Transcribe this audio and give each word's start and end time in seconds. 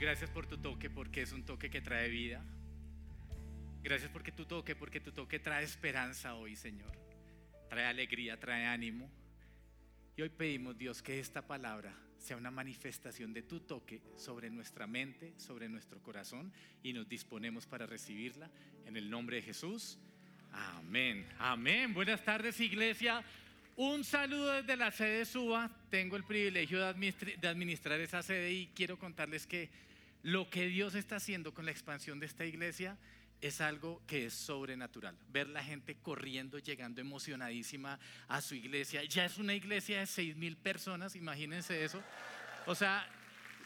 Gracias 0.00 0.30
por 0.30 0.46
tu 0.46 0.58
toque, 0.58 0.88
porque 0.88 1.22
es 1.22 1.32
un 1.32 1.44
toque 1.44 1.68
que 1.70 1.80
trae 1.80 2.08
vida. 2.08 2.44
Gracias 3.82 4.10
porque 4.10 4.30
tu 4.30 4.44
toque, 4.44 4.76
porque 4.76 5.00
tu 5.00 5.10
toque 5.10 5.40
trae 5.40 5.64
esperanza 5.64 6.36
hoy, 6.36 6.54
Señor. 6.54 6.92
Trae 7.68 7.84
alegría, 7.84 8.38
trae 8.38 8.64
ánimo. 8.64 9.10
Y 10.16 10.22
hoy 10.22 10.28
pedimos, 10.28 10.78
Dios, 10.78 11.02
que 11.02 11.18
esta 11.18 11.46
palabra 11.46 11.92
sea 12.16 12.36
una 12.36 12.52
manifestación 12.52 13.32
de 13.32 13.42
tu 13.42 13.60
toque 13.60 14.00
sobre 14.16 14.50
nuestra 14.50 14.86
mente, 14.86 15.34
sobre 15.36 15.68
nuestro 15.68 16.00
corazón, 16.00 16.52
y 16.82 16.92
nos 16.92 17.08
disponemos 17.08 17.66
para 17.66 17.84
recibirla. 17.84 18.48
En 18.86 18.96
el 18.96 19.10
nombre 19.10 19.36
de 19.36 19.42
Jesús. 19.42 19.98
Amén. 20.52 21.26
Amén. 21.40 21.92
Buenas 21.92 22.24
tardes, 22.24 22.60
iglesia. 22.60 23.24
Un 23.80 24.02
saludo 24.02 24.54
desde 24.54 24.76
la 24.76 24.90
sede 24.90 25.18
de 25.18 25.24
Suba. 25.24 25.70
Tengo 25.88 26.16
el 26.16 26.24
privilegio 26.24 26.80
de 26.80 27.46
administrar 27.46 28.00
esa 28.00 28.24
sede 28.24 28.50
y 28.50 28.66
quiero 28.74 28.98
contarles 28.98 29.46
que 29.46 29.70
lo 30.24 30.50
que 30.50 30.66
Dios 30.66 30.96
está 30.96 31.14
haciendo 31.14 31.54
con 31.54 31.64
la 31.64 31.70
expansión 31.70 32.18
de 32.18 32.26
esta 32.26 32.44
iglesia 32.44 32.98
es 33.40 33.60
algo 33.60 34.02
que 34.08 34.26
es 34.26 34.34
sobrenatural. 34.34 35.16
Ver 35.30 35.48
la 35.48 35.62
gente 35.62 35.94
corriendo, 35.94 36.58
llegando 36.58 37.00
emocionadísima 37.00 38.00
a 38.26 38.40
su 38.40 38.56
iglesia. 38.56 39.04
Ya 39.04 39.24
es 39.24 39.38
una 39.38 39.54
iglesia 39.54 40.00
de 40.00 40.06
seis 40.06 40.34
mil 40.34 40.56
personas, 40.56 41.14
imagínense 41.14 41.84
eso. 41.84 42.02
O 42.66 42.74
sea, 42.74 43.08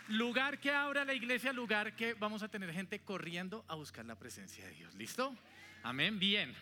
lugar 0.08 0.60
que 0.60 0.72
abra 0.72 1.06
la 1.06 1.14
iglesia, 1.14 1.54
lugar 1.54 1.96
que 1.96 2.12
vamos 2.12 2.42
a 2.42 2.48
tener 2.48 2.70
gente 2.74 2.98
corriendo 2.98 3.64
a 3.66 3.76
buscar 3.76 4.04
la 4.04 4.16
presencia 4.16 4.66
de 4.66 4.72
Dios. 4.72 4.94
¿Listo? 4.94 5.34
Amén. 5.82 6.18
Bien. 6.18 6.52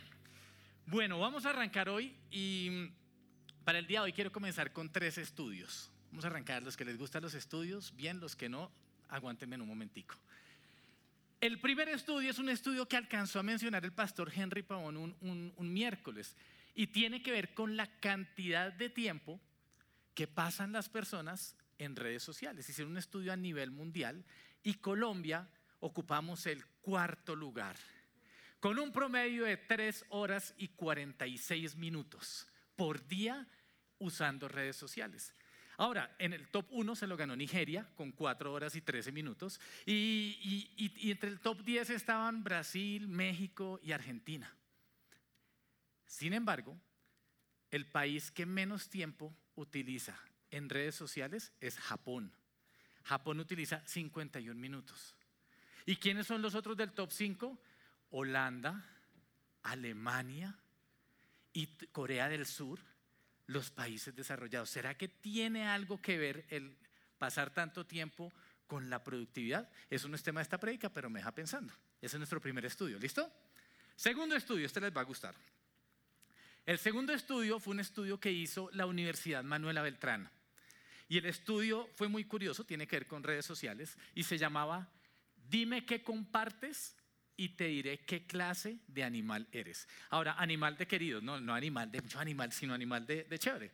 Bueno, 0.86 1.18
vamos 1.18 1.46
a 1.46 1.50
arrancar 1.50 1.88
hoy 1.88 2.14
y 2.30 2.90
para 3.70 3.78
el 3.78 3.86
día 3.86 4.00
de 4.00 4.06
hoy 4.06 4.12
quiero 4.12 4.32
comenzar 4.32 4.72
con 4.72 4.90
tres 4.90 5.16
estudios. 5.16 5.92
Vamos 6.10 6.24
a 6.24 6.26
arrancar 6.26 6.60
los 6.60 6.76
que 6.76 6.84
les 6.84 6.98
gustan 6.98 7.22
los 7.22 7.34
estudios, 7.34 7.94
bien 7.94 8.18
los 8.18 8.34
que 8.34 8.48
no, 8.48 8.68
aguántenme 9.08 9.54
en 9.54 9.62
un 9.62 9.68
momentico. 9.68 10.16
El 11.40 11.60
primer 11.60 11.88
estudio 11.88 12.32
es 12.32 12.40
un 12.40 12.48
estudio 12.48 12.88
que 12.88 12.96
alcanzó 12.96 13.38
a 13.38 13.44
mencionar 13.44 13.84
el 13.84 13.92
pastor 13.92 14.32
Henry 14.34 14.64
Pavón 14.64 14.96
un, 14.96 15.54
un, 15.56 15.72
miércoles 15.72 16.36
y 16.74 16.88
tiene 16.88 17.22
que 17.22 17.30
ver 17.30 17.54
con 17.54 17.76
la 17.76 17.86
cantidad 18.00 18.72
de 18.72 18.90
tiempo 18.90 19.40
que 20.14 20.26
pasan 20.26 20.72
las 20.72 20.88
personas 20.88 21.54
en 21.78 21.94
redes 21.94 22.24
sociales. 22.24 22.68
Hicieron 22.68 22.90
un 22.90 22.98
estudio 22.98 23.32
a 23.32 23.36
nivel 23.36 23.70
mundial 23.70 24.24
y 24.64 24.74
Colombia 24.74 25.48
ocupamos 25.78 26.44
el 26.46 26.66
cuarto 26.80 27.36
lugar, 27.36 27.76
con 28.58 28.80
un 28.80 28.90
promedio 28.90 29.44
de 29.44 29.58
3 29.58 30.06
horas 30.08 30.56
y 30.58 30.66
46 30.70 31.76
minutos 31.76 32.48
por 32.80 33.06
día 33.06 33.46
usando 34.00 34.48
redes 34.48 34.76
sociales. 34.76 35.32
Ahora, 35.76 36.14
en 36.18 36.32
el 36.32 36.48
top 36.48 36.66
1 36.70 36.94
se 36.94 37.06
lo 37.06 37.16
ganó 37.16 37.34
Nigeria 37.34 37.88
con 37.96 38.12
4 38.12 38.52
horas 38.52 38.74
y 38.74 38.82
13 38.82 39.12
minutos. 39.12 39.60
Y, 39.86 40.68
y, 40.76 41.10
entre 41.10 41.30
el 41.30 41.40
top 41.40 41.62
10 41.62 41.90
estaban 41.90 42.44
Brasil, 42.44 43.08
México 43.08 43.80
y 43.82 43.92
Argentina. 43.92 44.54
Sin 46.04 46.34
embargo, 46.34 46.78
el 47.70 47.86
país 47.86 48.30
que 48.30 48.44
menos 48.44 48.90
tiempo 48.90 49.34
utiliza 49.54 50.18
en 50.50 50.68
redes 50.68 50.96
sociales 50.96 51.52
es 51.60 51.78
Japón. 51.78 52.32
Japón 53.04 53.40
utiliza 53.40 53.80
51 53.86 54.60
minutos. 54.60 55.14
¿Y 55.86 55.96
quiénes 55.96 56.26
son 56.26 56.42
los 56.42 56.54
otros 56.54 56.76
del 56.76 56.92
top 56.92 57.10
5? 57.10 57.58
Holanda, 58.10 58.84
Alemania, 59.62 60.58
y 61.52 61.66
Corea 61.92 62.28
del 62.28 62.46
Sur, 62.46 62.80
los 63.50 63.70
países 63.70 64.14
desarrollados. 64.14 64.70
¿Será 64.70 64.96
que 64.96 65.08
tiene 65.08 65.66
algo 65.66 66.00
que 66.00 66.18
ver 66.18 66.46
el 66.50 66.76
pasar 67.18 67.50
tanto 67.50 67.84
tiempo 67.84 68.32
con 68.66 68.88
la 68.88 69.02
productividad? 69.02 69.68
Eso 69.90 70.08
no 70.08 70.14
es 70.14 70.22
tema 70.22 70.40
de 70.40 70.44
esta 70.44 70.58
prédica, 70.58 70.88
pero 70.88 71.10
me 71.10 71.18
deja 71.18 71.32
pensando. 71.32 71.72
Ese 72.00 72.16
es 72.16 72.18
nuestro 72.18 72.40
primer 72.40 72.64
estudio. 72.64 72.98
¿Listo? 72.98 73.28
Segundo 73.96 74.36
estudio, 74.36 74.66
este 74.66 74.80
les 74.80 74.96
va 74.96 75.00
a 75.00 75.04
gustar. 75.04 75.34
El 76.64 76.78
segundo 76.78 77.12
estudio 77.12 77.58
fue 77.58 77.72
un 77.72 77.80
estudio 77.80 78.20
que 78.20 78.30
hizo 78.30 78.70
la 78.72 78.86
Universidad 78.86 79.42
Manuela 79.42 79.82
Beltrán. 79.82 80.30
Y 81.08 81.18
el 81.18 81.26
estudio 81.26 81.88
fue 81.96 82.06
muy 82.06 82.24
curioso, 82.24 82.62
tiene 82.62 82.86
que 82.86 82.96
ver 82.96 83.08
con 83.08 83.24
redes 83.24 83.44
sociales, 83.44 83.98
y 84.14 84.22
se 84.22 84.38
llamaba 84.38 84.88
Dime 85.48 85.84
qué 85.84 86.04
compartes 86.04 86.94
y 87.40 87.48
te 87.48 87.64
diré 87.64 88.00
qué 88.00 88.26
clase 88.26 88.80
de 88.86 89.02
animal 89.02 89.48
eres. 89.50 89.88
Ahora, 90.10 90.34
animal 90.34 90.76
de 90.76 90.86
querido, 90.86 91.22
no, 91.22 91.40
no 91.40 91.54
animal 91.54 91.90
de 91.90 92.02
mucho 92.02 92.18
animal, 92.18 92.52
sino 92.52 92.74
animal 92.74 93.06
de, 93.06 93.38
chévere. 93.38 93.72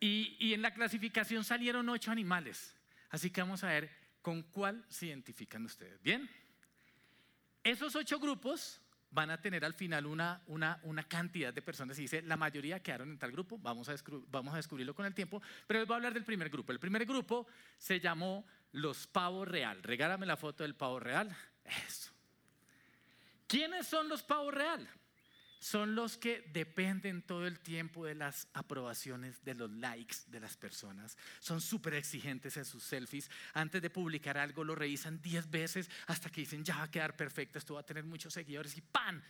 Y, 0.00 0.34
y, 0.40 0.54
en 0.54 0.62
la 0.62 0.72
clasificación 0.72 1.44
salieron 1.44 1.86
ocho 1.90 2.10
animales. 2.10 2.74
Así 3.10 3.28
que 3.28 3.42
vamos 3.42 3.62
a 3.64 3.68
ver 3.68 3.90
con 4.22 4.44
cuál 4.44 4.82
se 4.88 5.08
identifican 5.08 5.62
ustedes. 5.66 6.00
Bien, 6.00 6.26
esos 7.62 7.94
ocho 7.96 8.18
grupos 8.18 8.80
van 9.10 9.28
a 9.28 9.38
tener 9.42 9.62
al 9.62 9.74
final 9.74 10.06
una, 10.06 10.40
una, 10.46 10.80
una 10.84 11.02
cantidad 11.02 11.52
de 11.52 11.60
personas. 11.60 11.98
Y 11.98 12.02
dice, 12.02 12.22
la 12.22 12.38
mayoría 12.38 12.80
quedaron 12.80 13.10
en 13.10 13.18
tal 13.18 13.30
grupo, 13.30 13.58
vamos 13.58 13.90
a, 13.90 13.94
vamos 14.30 14.54
a 14.54 14.56
descubrirlo 14.56 14.94
con 14.94 15.04
el 15.04 15.12
tiempo. 15.12 15.42
Pero 15.66 15.80
les 15.80 15.86
voy 15.86 15.96
a 15.96 15.96
hablar 15.96 16.14
del 16.14 16.24
primer 16.24 16.48
grupo. 16.48 16.72
El 16.72 16.80
primer 16.80 17.04
grupo 17.04 17.46
se 17.76 18.00
llamó 18.00 18.46
los 18.72 19.06
pavos 19.06 19.46
real. 19.46 19.82
Regálame 19.82 20.24
la 20.24 20.38
foto 20.38 20.62
del 20.62 20.74
pavo 20.74 20.98
real. 20.98 21.36
Eso. 21.86 22.09
¿Quiénes 23.50 23.88
son 23.88 24.08
los 24.08 24.22
pavos 24.22 24.54
real? 24.54 24.88
Son 25.58 25.96
los 25.96 26.16
que 26.16 26.48
dependen 26.52 27.20
todo 27.20 27.48
el 27.48 27.58
tiempo 27.58 28.06
de 28.06 28.14
las 28.14 28.46
aprobaciones, 28.54 29.44
de 29.44 29.54
los 29.54 29.68
likes 29.72 30.18
de 30.28 30.38
las 30.38 30.56
personas. 30.56 31.18
Son 31.40 31.60
súper 31.60 31.94
exigentes 31.94 32.56
en 32.56 32.64
sus 32.64 32.84
selfies. 32.84 33.28
Antes 33.52 33.82
de 33.82 33.90
publicar 33.90 34.38
algo 34.38 34.62
lo 34.62 34.76
revisan 34.76 35.20
10 35.20 35.50
veces 35.50 35.90
hasta 36.06 36.30
que 36.30 36.42
dicen, 36.42 36.64
ya 36.64 36.76
va 36.76 36.84
a 36.84 36.90
quedar 36.92 37.16
perfecto, 37.16 37.58
esto 37.58 37.74
va 37.74 37.80
a 37.80 37.84
tener 37.86 38.04
muchos 38.04 38.32
seguidores 38.32 38.76
y 38.76 38.82
¡pam! 38.82 39.20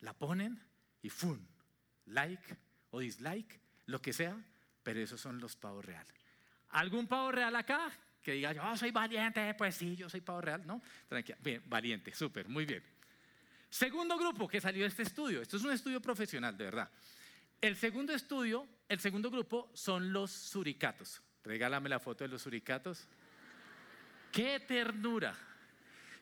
La 0.00 0.12
ponen 0.12 0.62
y 1.00 1.08
¡fum! 1.08 1.40
Like 2.04 2.54
o 2.90 3.00
dislike, 3.00 3.58
lo 3.86 4.02
que 4.02 4.12
sea, 4.12 4.36
pero 4.82 5.00
esos 5.00 5.22
son 5.22 5.40
los 5.40 5.56
pavos 5.56 5.86
real. 5.86 6.06
¿Algún 6.68 7.06
pavo 7.06 7.32
real 7.32 7.56
acá? 7.56 7.90
Que 8.22 8.32
diga, 8.32 8.52
yo 8.52 8.76
soy 8.76 8.90
valiente, 8.90 9.54
pues 9.54 9.74
sí, 9.74 9.96
yo 9.96 10.10
soy 10.10 10.20
pavo 10.20 10.42
real, 10.42 10.66
¿no? 10.66 10.82
Tranquila, 11.08 11.38
bien, 11.40 11.62
valiente, 11.64 12.14
súper, 12.14 12.46
muy 12.46 12.66
bien. 12.66 12.99
Segundo 13.70 14.18
grupo 14.18 14.48
que 14.48 14.60
salió 14.60 14.82
de 14.82 14.88
este 14.88 15.04
estudio, 15.04 15.40
esto 15.40 15.56
es 15.56 15.62
un 15.62 15.70
estudio 15.70 16.02
profesional, 16.02 16.56
de 16.56 16.64
verdad. 16.64 16.90
El 17.60 17.76
segundo 17.76 18.12
estudio, 18.12 18.66
el 18.88 18.98
segundo 18.98 19.30
grupo 19.30 19.70
son 19.74 20.12
los 20.12 20.32
suricatos. 20.32 21.22
Regálame 21.44 21.88
la 21.88 22.00
foto 22.00 22.24
de 22.24 22.28
los 22.28 22.42
suricatos. 22.42 23.06
¡Qué 24.32 24.60
ternura! 24.60 25.36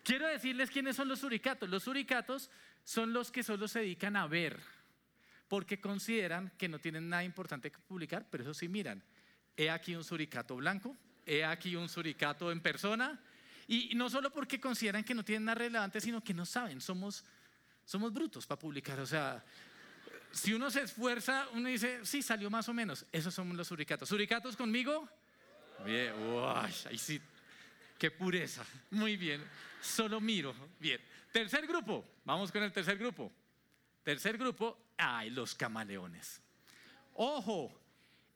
Quiero 0.04 0.26
decirles 0.26 0.70
quiénes 0.70 0.97
son 0.97 1.08
los 1.08 1.20
suricatos. 1.20 1.69
Los 1.69 1.84
suricatos 1.84 2.50
son 2.84 3.12
los 3.12 3.31
que 3.31 3.42
solo 3.42 3.66
se 3.66 3.81
dedican 3.81 4.16
a 4.16 4.26
ver, 4.26 4.60
porque 5.48 5.81
consideran 5.81 6.53
que 6.58 6.69
no 6.69 6.78
tienen 6.78 7.08
nada 7.08 7.25
importante 7.25 7.70
que 7.70 7.78
publicar, 7.78 8.26
pero 8.31 8.43
eso 8.43 8.55
sí 8.55 8.69
miran. 8.69 9.02
He 9.56 9.70
aquí 9.70 9.94
un 9.94 10.05
suricato 10.05 10.56
blanco, 10.56 10.96
he 11.25 11.44
aquí 11.44 11.76
un 11.76 11.88
suricato 11.88 12.52
en 12.52 12.61
persona, 12.61 13.20
y 13.67 13.94
no 13.94 14.08
solo 14.08 14.31
porque 14.31 14.61
consideran 14.61 15.05
que 15.05 15.14
no 15.14 15.25
tienen 15.25 15.44
nada 15.44 15.56
relevante, 15.56 16.00
sino 16.00 16.25
que 16.25 16.32
no 16.32 16.46
saben, 16.46 16.81
somos 16.81 17.25
somos 17.88 18.12
brutos 18.12 18.46
para 18.46 18.58
publicar. 18.58 19.00
O 19.00 19.06
sea, 19.06 19.43
si 20.31 20.52
uno 20.52 20.70
se 20.70 20.82
esfuerza, 20.82 21.49
uno 21.55 21.70
dice, 21.70 22.05
sí, 22.05 22.20
salió 22.20 22.50
más 22.50 22.69
o 22.69 22.75
menos. 22.75 23.06
Esos 23.11 23.32
somos 23.32 23.56
los 23.56 23.67
suricatos. 23.67 24.11
¿Suricatos 24.11 24.56
conmigo? 24.56 25.08
Bien, 25.87 26.12
uy, 26.12 26.70
ahí 26.85 26.99
sí. 26.99 27.19
Qué 27.99 28.11
pureza. 28.11 28.62
Muy 28.90 29.17
bien. 29.17 29.43
Solo 29.81 30.20
miro. 30.20 30.55
Bien. 30.79 31.00
Tercer 31.32 31.67
grupo. 31.67 32.05
Vamos 32.26 32.52
con 32.52 32.62
el 32.62 32.73
tercer 32.73 32.99
grupo. 32.99 33.32
Tercer 34.05 34.37
grupo. 34.37 34.79
Ay, 34.99 35.31
los 35.31 35.55
camaleones. 35.55 36.43
Ojo, 37.14 37.73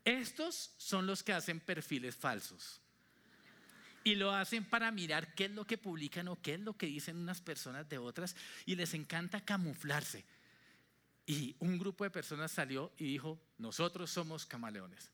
estos 0.02 0.72
son 0.78 1.06
los 1.06 1.22
que 1.22 1.34
hacen 1.34 1.60
perfiles 1.60 2.16
falsos. 2.16 2.80
Y 4.04 4.16
lo 4.16 4.32
hacen 4.32 4.64
para 4.64 4.90
mirar 4.90 5.34
qué 5.34 5.44
es 5.44 5.50
lo 5.52 5.66
que 5.66 5.78
publican 5.78 6.28
o 6.28 6.40
qué 6.40 6.54
es 6.54 6.60
lo 6.60 6.76
que 6.76 6.86
dicen 6.86 7.16
unas 7.16 7.40
personas 7.40 7.88
de 7.88 7.98
otras 7.98 8.36
y 8.66 8.74
les 8.74 8.94
encanta 8.94 9.44
camuflarse. 9.44 10.24
Y 11.26 11.54
un 11.60 11.78
grupo 11.78 12.04
de 12.04 12.10
personas 12.10 12.50
salió 12.50 12.92
y 12.98 13.04
dijo, 13.04 13.40
nosotros 13.58 14.10
somos 14.10 14.44
camaleones. 14.44 15.10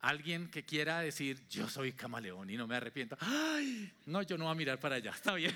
Alguien 0.00 0.50
que 0.50 0.64
quiera 0.64 1.00
decir, 1.00 1.46
yo 1.48 1.68
soy 1.68 1.92
camaleón 1.92 2.50
y 2.50 2.56
no 2.56 2.66
me 2.66 2.76
arrepiento. 2.76 3.16
Ay, 3.20 3.92
no, 4.06 4.22
yo 4.22 4.36
no 4.36 4.44
voy 4.44 4.52
a 4.52 4.56
mirar 4.56 4.80
para 4.80 4.96
allá, 4.96 5.12
está 5.12 5.34
bien. 5.34 5.54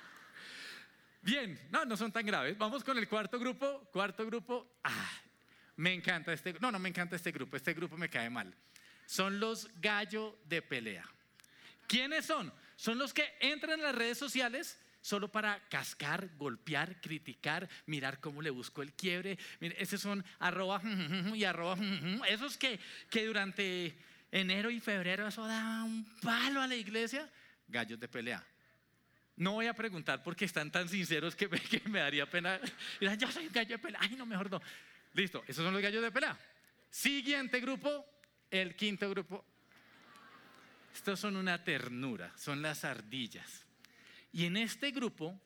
bien, 1.22 1.60
no, 1.70 1.84
no 1.84 1.96
son 1.96 2.12
tan 2.12 2.26
graves. 2.26 2.56
Vamos 2.58 2.82
con 2.84 2.98
el 2.98 3.08
cuarto 3.08 3.38
grupo. 3.38 3.88
Cuarto 3.92 4.24
grupo, 4.26 4.78
ah, 4.84 5.12
me 5.76 5.92
encanta 5.92 6.32
este, 6.32 6.54
no, 6.60 6.72
no 6.72 6.78
me 6.78 6.88
encanta 6.88 7.16
este 7.16 7.32
grupo, 7.32 7.56
este 7.56 7.74
grupo 7.74 7.96
me 7.96 8.08
cae 8.08 8.30
mal. 8.30 8.54
Son 9.04 9.38
los 9.38 9.68
gallo 9.80 10.38
de 10.44 10.62
pelea. 10.62 11.04
¿Quiénes 11.86 12.26
son? 12.26 12.52
Son 12.76 12.98
los 12.98 13.14
que 13.14 13.24
entran 13.40 13.78
en 13.78 13.84
las 13.84 13.94
redes 13.94 14.18
sociales 14.18 14.78
solo 15.00 15.30
para 15.30 15.60
cascar, 15.68 16.30
golpear, 16.36 17.00
criticar, 17.00 17.68
mirar 17.86 18.18
cómo 18.18 18.42
le 18.42 18.50
busco 18.50 18.82
el 18.82 18.92
quiebre. 18.92 19.38
Esos 19.60 20.00
son 20.00 20.24
arroba 20.40 20.82
y 21.34 21.44
arroba. 21.44 21.76
Esos 22.28 22.58
que, 22.58 22.80
que 23.08 23.26
durante 23.26 23.96
enero 24.32 24.70
y 24.70 24.80
febrero 24.80 25.28
eso 25.28 25.46
da 25.46 25.84
un 25.84 26.04
palo 26.20 26.60
a 26.60 26.66
la 26.66 26.74
iglesia, 26.74 27.30
gallos 27.68 28.00
de 28.00 28.08
pelea. 28.08 28.44
No 29.36 29.52
voy 29.52 29.66
a 29.66 29.74
preguntar 29.74 30.22
porque 30.22 30.46
están 30.46 30.70
tan 30.70 30.88
sinceros 30.88 31.36
que 31.36 31.48
me, 31.48 31.60
daría 32.00 32.28
pena. 32.28 32.58
Yo 33.00 33.30
soy 33.30 33.46
un 33.46 33.52
gallo 33.52 33.76
de 33.76 33.78
pelea. 33.78 34.00
Ay, 34.02 34.16
no, 34.16 34.26
mejor 34.26 34.50
no. 34.50 34.60
Listo, 35.12 35.44
esos 35.46 35.64
son 35.64 35.72
los 35.72 35.82
gallos 35.82 36.02
de 36.02 36.10
pelea. 36.10 36.38
Siguiente 36.90 37.60
grupo, 37.60 38.04
el 38.50 38.74
quinto 38.74 39.08
grupo. 39.10 39.44
Estos 40.96 41.20
son 41.20 41.36
una 41.36 41.62
ternura, 41.62 42.32
son 42.38 42.62
las 42.62 42.82
ardillas. 42.82 43.66
Y 44.32 44.46
en 44.46 44.56
este 44.56 44.92
grupo 44.92 45.38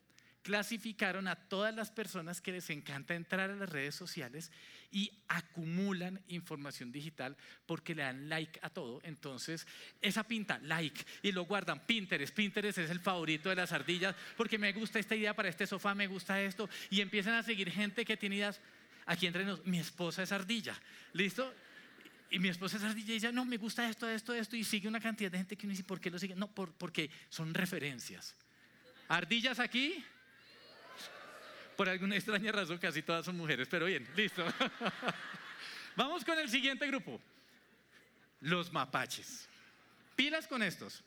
clasificaron 0.42 1.26
a 1.26 1.34
todas 1.34 1.74
las 1.74 1.90
personas 1.90 2.40
que 2.40 2.52
les 2.52 2.70
encanta 2.70 3.16
entrar 3.16 3.50
a 3.50 3.56
las 3.56 3.68
redes 3.68 3.96
sociales 3.96 4.52
y 4.92 5.10
acumulan 5.26 6.22
información 6.28 6.92
digital 6.92 7.36
porque 7.66 7.96
le 7.96 8.04
dan 8.04 8.28
like 8.28 8.60
a 8.62 8.70
todo. 8.70 9.00
Entonces, 9.02 9.66
esa 10.00 10.22
pinta, 10.22 10.60
like, 10.62 11.04
y 11.20 11.32
lo 11.32 11.46
guardan. 11.46 11.84
Pinterest, 11.84 12.32
Pinterest 12.32 12.78
es 12.78 12.88
el 12.90 13.00
favorito 13.00 13.48
de 13.48 13.56
las 13.56 13.72
ardillas 13.72 14.14
porque 14.36 14.56
me 14.56 14.72
gusta 14.72 15.00
esta 15.00 15.16
idea 15.16 15.34
para 15.34 15.48
este 15.48 15.66
sofá, 15.66 15.96
me 15.96 16.06
gusta 16.06 16.40
esto. 16.40 16.70
Y 16.90 17.00
empiezan 17.00 17.34
a 17.34 17.42
seguir 17.42 17.72
gente 17.72 18.04
que 18.04 18.16
tiene 18.16 18.36
ideas. 18.36 18.60
Aquí 19.04 19.26
entre 19.26 19.44
nos, 19.44 19.66
mi 19.66 19.80
esposa 19.80 20.22
es 20.22 20.30
ardilla. 20.30 20.80
¿Listo? 21.12 21.52
Y 22.30 22.38
mi 22.38 22.48
esposa 22.48 22.76
es 22.76 22.84
ardilla 22.84 23.10
y 23.10 23.14
dice, 23.14 23.32
no, 23.32 23.44
me 23.44 23.56
gusta 23.56 23.88
esto, 23.88 24.08
esto, 24.08 24.32
esto. 24.32 24.56
Y 24.56 24.62
sigue 24.62 24.86
una 24.86 25.00
cantidad 25.00 25.30
de 25.30 25.38
gente 25.38 25.56
que 25.56 25.66
uno 25.66 25.72
dice, 25.72 25.82
¿por 25.82 26.00
qué 26.00 26.10
lo 26.10 26.18
sigue? 26.18 26.36
No, 26.36 26.48
porque 26.48 27.10
son 27.28 27.52
referencias. 27.52 28.36
¿Ardillas 29.08 29.58
aquí? 29.58 30.04
Por 31.76 31.88
alguna 31.88 32.14
extraña 32.14 32.52
razón 32.52 32.78
casi 32.78 33.02
todas 33.02 33.24
son 33.24 33.36
mujeres, 33.36 33.66
pero 33.68 33.86
bien, 33.86 34.06
listo. 34.14 34.44
Vamos 35.96 36.24
con 36.24 36.38
el 36.38 36.48
siguiente 36.48 36.86
grupo. 36.86 37.20
Los 38.42 38.72
mapaches. 38.72 39.48
Pilas 40.14 40.46
con 40.46 40.62
estos. 40.62 41.02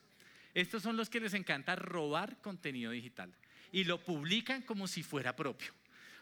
Estos 0.53 0.83
son 0.83 0.97
los 0.97 1.09
que 1.09 1.19
les 1.19 1.33
encanta 1.33 1.75
robar 1.75 2.37
contenido 2.41 2.91
digital 2.91 3.33
y 3.71 3.85
lo 3.85 4.03
publican 4.03 4.61
como 4.61 4.87
si 4.87 5.03
fuera 5.03 5.35
propio. 5.35 5.71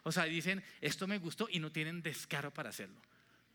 O 0.03 0.11
sea, 0.11 0.25
dicen, 0.25 0.63
esto 0.79 1.07
me 1.07 1.17
gustó 1.17 1.47
y 1.49 1.59
no 1.59 1.71
tienen 1.71 2.01
descaro 2.01 2.51
para 2.53 2.69
hacerlo. 2.69 2.99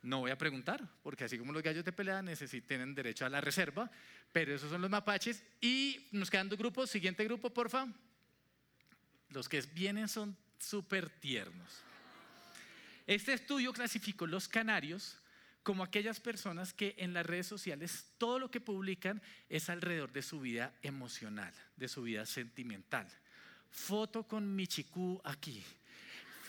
No 0.03 0.21
voy 0.21 0.31
a 0.31 0.39
preguntar, 0.39 0.89
porque 1.03 1.25
así 1.25 1.39
como 1.39 1.53
los 1.53 1.63
gallos 1.63 1.85
de 1.85 1.93
pelea 1.93 2.23
tienen 2.67 2.95
derecho 2.95 3.27
a 3.27 3.29
la 3.29 3.41
reserva, 3.41 3.91
pero 4.33 4.55
esos 4.55 4.71
son 4.71 4.81
los 4.81 4.91
mapaches. 4.91 5.43
Y 5.61 6.07
nos 6.13 6.31
quedan 6.31 6.49
dos 6.49 6.59
grupos. 6.59 6.91
Siguiente 6.91 7.25
grupo, 7.25 7.51
porfa. 7.51 7.89
Los 9.31 9.49
que 9.49 9.61
vienen 9.75 10.09
son 10.09 10.37
súper 10.59 11.09
tiernos. 11.09 11.83
Este 13.07 13.33
estudio 13.33 13.73
clasificó 13.73 14.27
los 14.27 14.49
canarios 14.49 15.19
como 15.63 15.83
aquellas 15.83 16.21
personas 16.21 16.73
que 16.73 16.95
en 16.99 17.13
las 17.13 17.27
redes 17.27 17.49
sociales 17.49 18.07
todo 18.19 18.39
lo 18.39 18.51
que 18.51 18.61
publican 18.61 19.21
es 19.49 19.69
alrededor 19.69 20.13
de 20.13 20.23
su 20.23 20.41
vida 20.41 20.73
emocional, 20.83 21.53
de 21.77 21.89
su 21.89 22.03
vida 22.03 22.25
sentimental. 22.25 23.09
Foto 23.69 24.23
con 24.29 24.55
Michicú 24.55 25.21
aquí. 25.25 25.65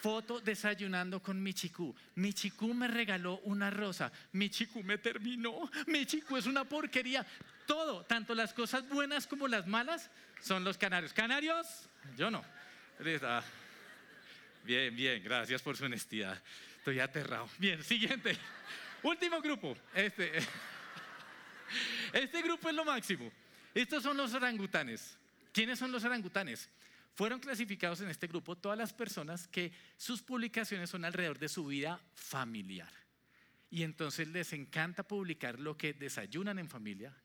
Foto 0.01 0.39
desayunando 0.39 1.21
con 1.21 1.41
Michicú. 1.41 1.95
Michicú 2.15 2.73
me 2.73 2.87
regaló 2.87 3.39
una 3.43 3.69
rosa. 3.69 4.11
Michicú 4.33 4.83
me 4.83 4.97
terminó. 4.97 5.69
Michicú 5.87 6.37
es 6.37 6.45
una 6.45 6.63
porquería. 6.63 7.25
Todo, 7.65 8.03
tanto 8.05 8.35
las 8.35 8.53
cosas 8.53 8.87
buenas 8.87 9.27
como 9.27 9.47
las 9.47 9.67
malas, 9.67 10.09
son 10.41 10.63
los 10.63 10.77
canarios. 10.77 11.13
¿Canarios? 11.13 11.89
Yo 12.15 12.29
no. 12.29 12.43
Bien, 14.63 14.95
bien, 14.95 15.23
gracias 15.23 15.61
por 15.61 15.75
su 15.75 15.85
honestidad. 15.85 16.41
Estoy 16.77 16.99
aterrado. 16.99 17.49
Bien, 17.57 17.83
siguiente. 17.83 18.37
Último 19.03 19.41
grupo. 19.41 19.75
Este, 19.93 20.31
este 22.13 22.41
grupo 22.41 22.69
es 22.69 22.75
lo 22.75 22.85
máximo. 22.85 23.31
Estos 23.73 24.03
son 24.03 24.15
los 24.17 24.33
orangutanes. 24.33 25.17
¿Quiénes 25.51 25.79
son 25.79 25.91
los 25.91 26.03
orangutanes? 26.03 26.69
Fueron 27.17 27.39
clasificados 27.39 27.99
en 28.01 28.09
este 28.09 28.27
grupo 28.27 28.55
todas 28.55 28.77
las 28.77 28.93
personas 28.93 29.47
que 29.47 29.71
sus 29.97 30.21
publicaciones 30.21 30.91
son 30.91 31.03
alrededor 31.03 31.39
de 31.39 31.49
su 31.49 31.65
vida 31.65 31.99
familiar. 32.13 32.93
Y 33.71 33.81
entonces 33.81 34.27
les 34.27 34.53
encanta 34.53 35.01
publicar 35.01 35.57
lo 35.57 35.75
que 35.79 35.93
desayunan 35.93 36.59
en 36.59 36.69
familia, 36.69 37.17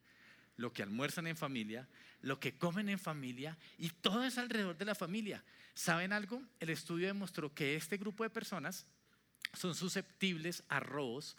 lo 0.55 0.73
que 0.73 0.81
almuerzan 0.81 1.27
en 1.27 1.37
familia, 1.37 1.87
lo 2.21 2.39
que 2.39 2.57
comen 2.57 2.89
en 2.89 2.97
familia 2.97 3.55
y 3.77 3.89
todo 3.89 4.23
es 4.23 4.39
alrededor 4.39 4.75
de 4.75 4.85
la 4.85 4.95
familia. 4.95 5.43
¿Saben 5.75 6.11
algo? 6.11 6.41
El 6.59 6.71
estudio 6.71 7.05
demostró 7.05 7.53
que 7.53 7.75
este 7.75 7.97
grupo 7.97 8.23
de 8.23 8.31
personas 8.31 8.87
son 9.53 9.75
susceptibles 9.75 10.63
a 10.69 10.79
robos 10.79 11.37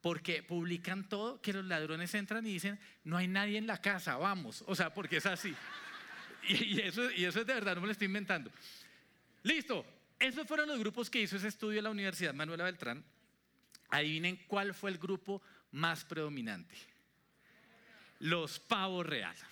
porque 0.00 0.42
publican 0.42 1.06
todo, 1.06 1.42
que 1.42 1.52
los 1.52 1.66
ladrones 1.66 2.14
entran 2.14 2.46
y 2.46 2.54
dicen, 2.54 2.80
no 3.04 3.18
hay 3.18 3.28
nadie 3.28 3.58
en 3.58 3.66
la 3.66 3.82
casa, 3.82 4.16
vamos. 4.16 4.64
O 4.66 4.74
sea, 4.74 4.94
porque 4.94 5.18
es 5.18 5.26
así. 5.26 5.54
Y, 6.48 6.80
eso, 6.80 7.10
y 7.10 7.24
eso 7.24 7.40
es 7.40 7.46
de 7.46 7.54
verdad, 7.54 7.74
no 7.74 7.82
me 7.82 7.86
lo 7.86 7.92
estoy 7.92 8.06
inventando. 8.06 8.50
Listo, 9.42 9.84
esos 10.18 10.46
fueron 10.46 10.68
los 10.68 10.78
grupos 10.78 11.08
que 11.08 11.20
hizo 11.20 11.36
ese 11.36 11.48
estudio 11.48 11.78
en 11.78 11.84
la 11.84 11.90
Universidad 11.90 12.34
Manuela 12.34 12.64
Beltrán. 12.64 13.04
Adivinen 13.90 14.36
cuál 14.46 14.74
fue 14.74 14.90
el 14.90 14.98
grupo 14.98 15.42
más 15.72 16.04
predominante. 16.04 16.76
Los 18.20 18.58
pavos 18.60 19.06
reales. 19.06 19.42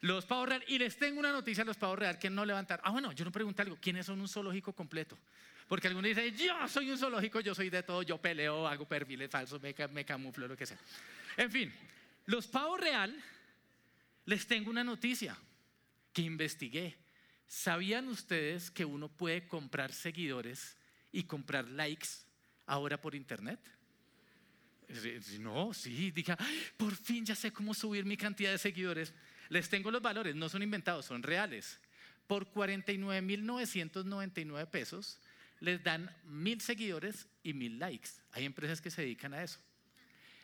Los 0.00 0.26
pavos 0.26 0.48
real. 0.48 0.64
Y 0.68 0.78
les 0.78 0.96
tengo 0.96 1.20
una 1.20 1.32
noticia 1.32 1.62
a 1.62 1.66
los 1.66 1.76
pavos 1.76 1.98
real 1.98 2.18
que 2.18 2.28
no 2.28 2.44
levantaron. 2.44 2.84
Ah, 2.86 2.90
bueno, 2.90 3.12
yo 3.12 3.24
no 3.24 3.32
pregunté 3.32 3.62
algo. 3.62 3.78
¿Quiénes 3.80 4.06
son 4.06 4.20
un 4.20 4.28
zoológico 4.28 4.72
completo? 4.72 5.16
Porque 5.68 5.88
algunos 5.88 6.08
dicen, 6.08 6.36
yo 6.36 6.68
soy 6.68 6.90
un 6.90 6.98
zoológico, 6.98 7.40
yo 7.40 7.54
soy 7.54 7.70
de 7.70 7.82
todo, 7.82 8.02
yo 8.02 8.18
peleo, 8.18 8.66
hago 8.66 8.86
perfiles 8.86 9.30
falsos, 9.30 9.62
me, 9.62 9.74
me 9.92 10.04
camuflo, 10.04 10.46
lo 10.46 10.56
que 10.56 10.66
sea. 10.66 10.78
En 11.36 11.50
fin, 11.50 11.72
los 12.26 12.46
pavos 12.48 12.78
real, 12.78 13.16
les 14.26 14.46
tengo 14.46 14.70
una 14.70 14.84
noticia 14.84 15.36
que 16.14 16.22
investigué. 16.22 16.96
¿Sabían 17.46 18.08
ustedes 18.08 18.70
que 18.70 18.86
uno 18.86 19.10
puede 19.10 19.46
comprar 19.46 19.92
seguidores 19.92 20.78
y 21.12 21.24
comprar 21.24 21.68
likes 21.68 22.08
ahora 22.64 22.98
por 22.98 23.14
internet? 23.14 23.60
No, 25.40 25.74
sí, 25.74 26.10
diga, 26.10 26.38
por 26.76 26.94
fin 26.94 27.24
ya 27.26 27.34
sé 27.34 27.52
cómo 27.52 27.74
subir 27.74 28.06
mi 28.06 28.16
cantidad 28.16 28.52
de 28.52 28.58
seguidores. 28.58 29.12
Les 29.48 29.68
tengo 29.68 29.90
los 29.90 30.00
valores, 30.00 30.34
no 30.34 30.48
son 30.48 30.62
inventados, 30.62 31.04
son 31.06 31.22
reales. 31.22 31.78
Por 32.26 32.50
49.999 32.50 34.70
pesos 34.70 35.20
les 35.60 35.82
dan 35.82 36.10
mil 36.24 36.60
seguidores 36.60 37.28
y 37.42 37.54
mil 37.54 37.78
likes. 37.78 38.10
Hay 38.32 38.44
empresas 38.44 38.80
que 38.80 38.90
se 38.90 39.02
dedican 39.02 39.34
a 39.34 39.42
eso. 39.42 39.60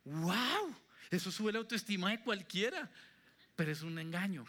¡Wow! 0.04 0.76
Eso 1.10 1.32
sube 1.32 1.54
la 1.54 1.60
autoestima 1.60 2.12
de 2.12 2.22
cualquiera, 2.22 2.92
pero 3.56 3.72
es 3.72 3.82
un 3.82 3.98
engaño. 3.98 4.46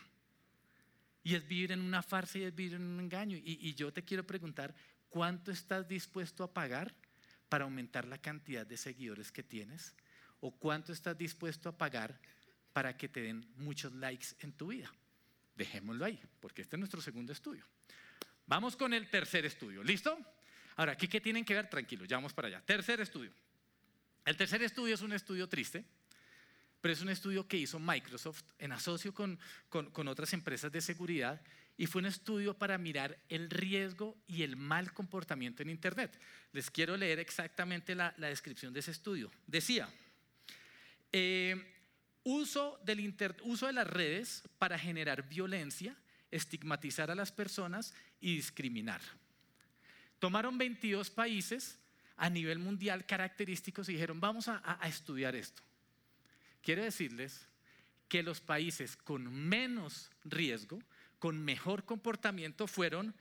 Y 1.23 1.35
es 1.35 1.47
vivir 1.47 1.73
en 1.73 1.81
una 1.81 2.03
farsa 2.03 2.39
y 2.39 2.45
es 2.45 2.55
vivir 2.55 2.75
en 2.75 2.83
un 2.83 3.01
engaño. 3.01 3.37
Y, 3.37 3.75
yo 3.75 3.93
te 3.93 4.03
quiero 4.03 4.27
preguntar, 4.27 4.75
¿cuánto 5.09 5.51
estás 5.51 5.87
dispuesto 5.87 6.45
a 6.45 6.53
pagar 6.53 6.95
para 7.49 7.65
aumentar 7.65 8.07
la 8.07 8.19
cantidad 8.19 8.67
de 8.67 8.77
seguidores 8.77 9.31
que 9.31 9.43
tienes? 9.43 9.95
¿O 10.41 10.51
cuánto 10.51 10.93
estás 10.93 11.19
dispuesto 11.19 11.69
a 11.69 11.77
pagar 11.77 12.19
para 12.73 12.97
que 12.97 13.09
te 13.09 13.21
den 13.21 13.47
muchos 13.57 13.93
likes 13.95 14.29
en 14.41 14.53
tu 14.53 14.69
vida. 14.69 14.93
Dejémoslo 15.55 16.05
ahí, 16.05 16.21
porque 16.41 16.63
este 16.63 16.77
es 16.77 16.79
nuestro 16.79 17.01
segundo 17.01 17.33
estudio. 17.33 17.65
Vamos 18.47 18.77
con 18.77 18.93
el 18.95 19.09
tercer 19.09 19.45
estudio. 19.45 19.83
¿Listo? 19.83 20.19
Ahora, 20.77 20.93
¿aquí 20.93 21.09
qué 21.09 21.21
tienen 21.21 21.45
que 21.45 21.55
ver? 21.55 21.69
Tranquilo, 21.69 22.05
ya 22.05 22.17
vamos 22.17 22.33
para 22.33 22.49
allá. 22.49 22.61
Tercer 22.63 23.01
estudio. 23.01 23.33
El 24.25 24.37
tercer 24.37 24.63
estudio 24.63 24.95
es 24.95 25.03
un 25.03 25.13
estudio 25.13 25.49
triste, 25.49 25.85
pero 26.81 26.95
es 26.95 27.01
un 27.01 27.09
estudio 27.09 27.47
que 27.47 27.57
hizo 27.57 27.79
Microsoft 27.79 28.43
en 28.59 28.73
asocio 28.73 29.13
con, 29.13 29.39
con, 29.69 30.09
otras 30.09 30.33
empresas 30.33 30.73
de 30.73 30.81
seguridad 30.81 31.41
y 31.77 31.87
fue 31.87 32.01
un 32.01 32.07
estudio 32.07 32.55
para 32.55 32.79
mirar 32.79 33.19
el 33.29 33.51
riesgo 33.51 34.17
y 34.27 34.43
el 34.43 34.57
mal 34.57 34.93
comportamiento 34.93 35.63
en 35.63 35.71
Internet. 35.71 36.19
Les 36.53 36.71
quiero 36.71 36.97
leer 36.97 37.19
exactamente 37.19 37.95
la, 37.95 38.15
la 38.19 38.29
descripción 38.29 38.73
de 38.73 38.81
ese 38.81 38.91
estudio. 38.91 39.31
Decía, 39.47 39.89
eh, 41.13 41.77
Uso, 42.23 42.79
del 42.85 43.15
uso 43.45 43.67
de 43.67 43.73
las 43.73 43.87
redes 43.87 44.43
para 44.59 44.79
generar 44.79 45.27
violencia, 45.27 45.97
estigmatizar 46.31 47.11
a 47.11 47.15
las 47.15 47.33
personas 47.33 47.95
y 48.21 48.37
discriminar. 48.37 49.01
Tomaron 50.19 50.59
22 50.59 51.09
países 51.09 51.79
a 52.17 52.29
nivel 52.29 52.59
mundial 52.59 53.07
característicos 53.07 53.89
y 53.89 53.95
dijeron, 53.95 54.21
vamos 54.21 54.49
a, 54.49 54.61
a 54.63 54.87
estudiar 54.87 55.35
esto. 55.35 55.63
Quiero 56.63 56.83
decirles 56.83 57.49
que 58.09 58.23
los 58.23 58.41
países 58.41 58.97
con 58.97 59.33
menos 59.33 60.11
riesgo, 60.25 60.81
con 61.19 61.43
mejor 61.45 61.85
comportamiento 61.85 62.67
fueron 62.67 63.15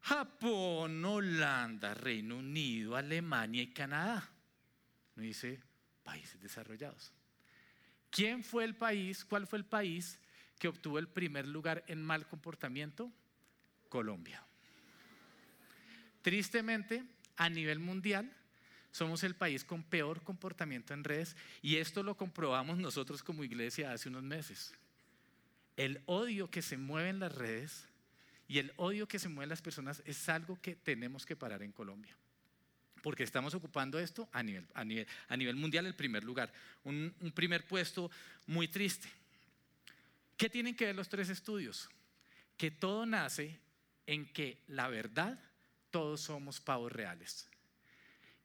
Japón, 0.00 1.04
Holanda, 1.04 1.94
Reino 1.94 2.36
Unido, 2.36 2.96
Alemania 2.96 3.62
y 3.62 3.72
Canadá. 3.72 4.30
No 5.16 5.22
dice 5.22 5.60
países 6.02 6.40
desarrollados. 6.40 7.12
¿Quién 8.10 8.44
fue 8.44 8.64
el 8.64 8.76
país, 8.76 9.24
cuál 9.24 9.46
fue 9.46 9.58
el 9.58 9.64
país 9.64 10.20
que 10.58 10.68
obtuvo 10.68 10.98
el 10.98 11.08
primer 11.08 11.48
lugar 11.48 11.84
en 11.88 12.02
mal 12.02 12.28
comportamiento? 12.28 13.10
Colombia. 13.88 14.44
Tristemente, 16.22 17.04
a 17.36 17.48
nivel 17.48 17.78
mundial, 17.78 18.30
somos 18.94 19.24
el 19.24 19.34
país 19.34 19.64
con 19.64 19.82
peor 19.82 20.22
comportamiento 20.22 20.94
en 20.94 21.02
redes 21.02 21.34
y 21.62 21.78
esto 21.78 22.04
lo 22.04 22.16
comprobamos 22.16 22.78
nosotros 22.78 23.24
como 23.24 23.42
iglesia 23.42 23.92
hace 23.92 24.08
unos 24.08 24.22
meses. 24.22 24.72
El 25.76 26.00
odio 26.06 26.48
que 26.48 26.62
se 26.62 26.76
mueve 26.76 27.08
en 27.08 27.18
las 27.18 27.34
redes 27.34 27.88
y 28.46 28.58
el 28.58 28.72
odio 28.76 29.08
que 29.08 29.18
se 29.18 29.28
mueve 29.28 29.46
en 29.46 29.48
las 29.48 29.62
personas 29.62 30.00
es 30.06 30.28
algo 30.28 30.60
que 30.62 30.76
tenemos 30.76 31.26
que 31.26 31.34
parar 31.34 31.64
en 31.64 31.72
Colombia. 31.72 32.16
Porque 33.02 33.24
estamos 33.24 33.52
ocupando 33.54 33.98
esto 33.98 34.28
a 34.30 34.44
nivel, 34.44 34.64
a 34.74 34.84
nivel, 35.36 35.56
mundial 35.56 35.86
el 35.86 35.96
primer 35.96 36.22
lugar. 36.22 36.52
Un, 36.84 37.12
un 37.20 37.32
primer 37.32 37.66
puesto 37.66 38.12
muy 38.46 38.68
triste. 38.68 39.08
¿Qué 40.36 40.48
tienen 40.48 40.76
que 40.76 40.84
ver 40.84 40.94
los 40.94 41.08
tres 41.08 41.30
estudios? 41.30 41.90
Que 42.56 42.70
todo 42.70 43.06
nace 43.06 43.58
en 44.06 44.32
que 44.32 44.62
la 44.68 44.86
verdad, 44.86 45.36
todos 45.90 46.20
somos 46.20 46.60
pavos 46.60 46.92
reales. 46.92 47.48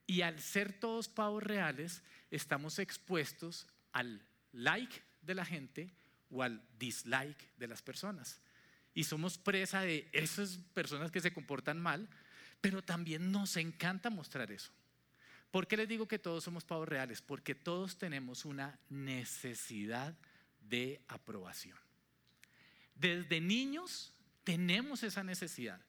Y 0.10 0.24
al 0.24 0.40
ser 0.40 0.74
todos 0.74 1.08
pavos 1.08 1.44
reales, 1.44 2.02
estamos 2.32 2.80
expuestos 2.80 3.68
al 3.92 4.20
like 4.54 5.04
de 5.22 5.36
la 5.36 5.46
gente 5.46 5.94
o 6.32 6.42
al 6.42 6.64
dislike 6.80 7.56
de 7.58 7.68
las 7.68 7.84
personas. 7.84 8.42
Y 8.96 9.04
somos 9.04 9.38
presa 9.38 9.82
de 9.82 10.10
esas 10.12 10.58
personas 10.74 11.12
que 11.12 11.22
se 11.22 11.32
comportan 11.32 11.80
mal, 11.80 12.10
pero 12.60 12.82
también 12.82 13.32
nos 13.32 13.56
encanta 13.56 14.10
mostrar 14.10 14.52
eso. 14.52 14.72
¿Por 15.52 15.68
qué 15.68 15.78
les 15.78 15.88
digo 15.88 16.08
que 16.08 16.18
todos 16.18 16.44
somos 16.44 16.66
pavos 16.66 16.90
reales? 16.90 17.22
Porque 17.22 17.54
todos 17.54 18.00
tenemos 18.00 18.46
una 18.46 18.80
necesidad 18.90 20.18
de 20.60 21.04
aprobación. 21.08 21.78
Desde 22.96 23.40
niños 23.40 24.12
tenemos 24.44 25.04
esa 25.04 25.24
necesidad. 25.24 25.80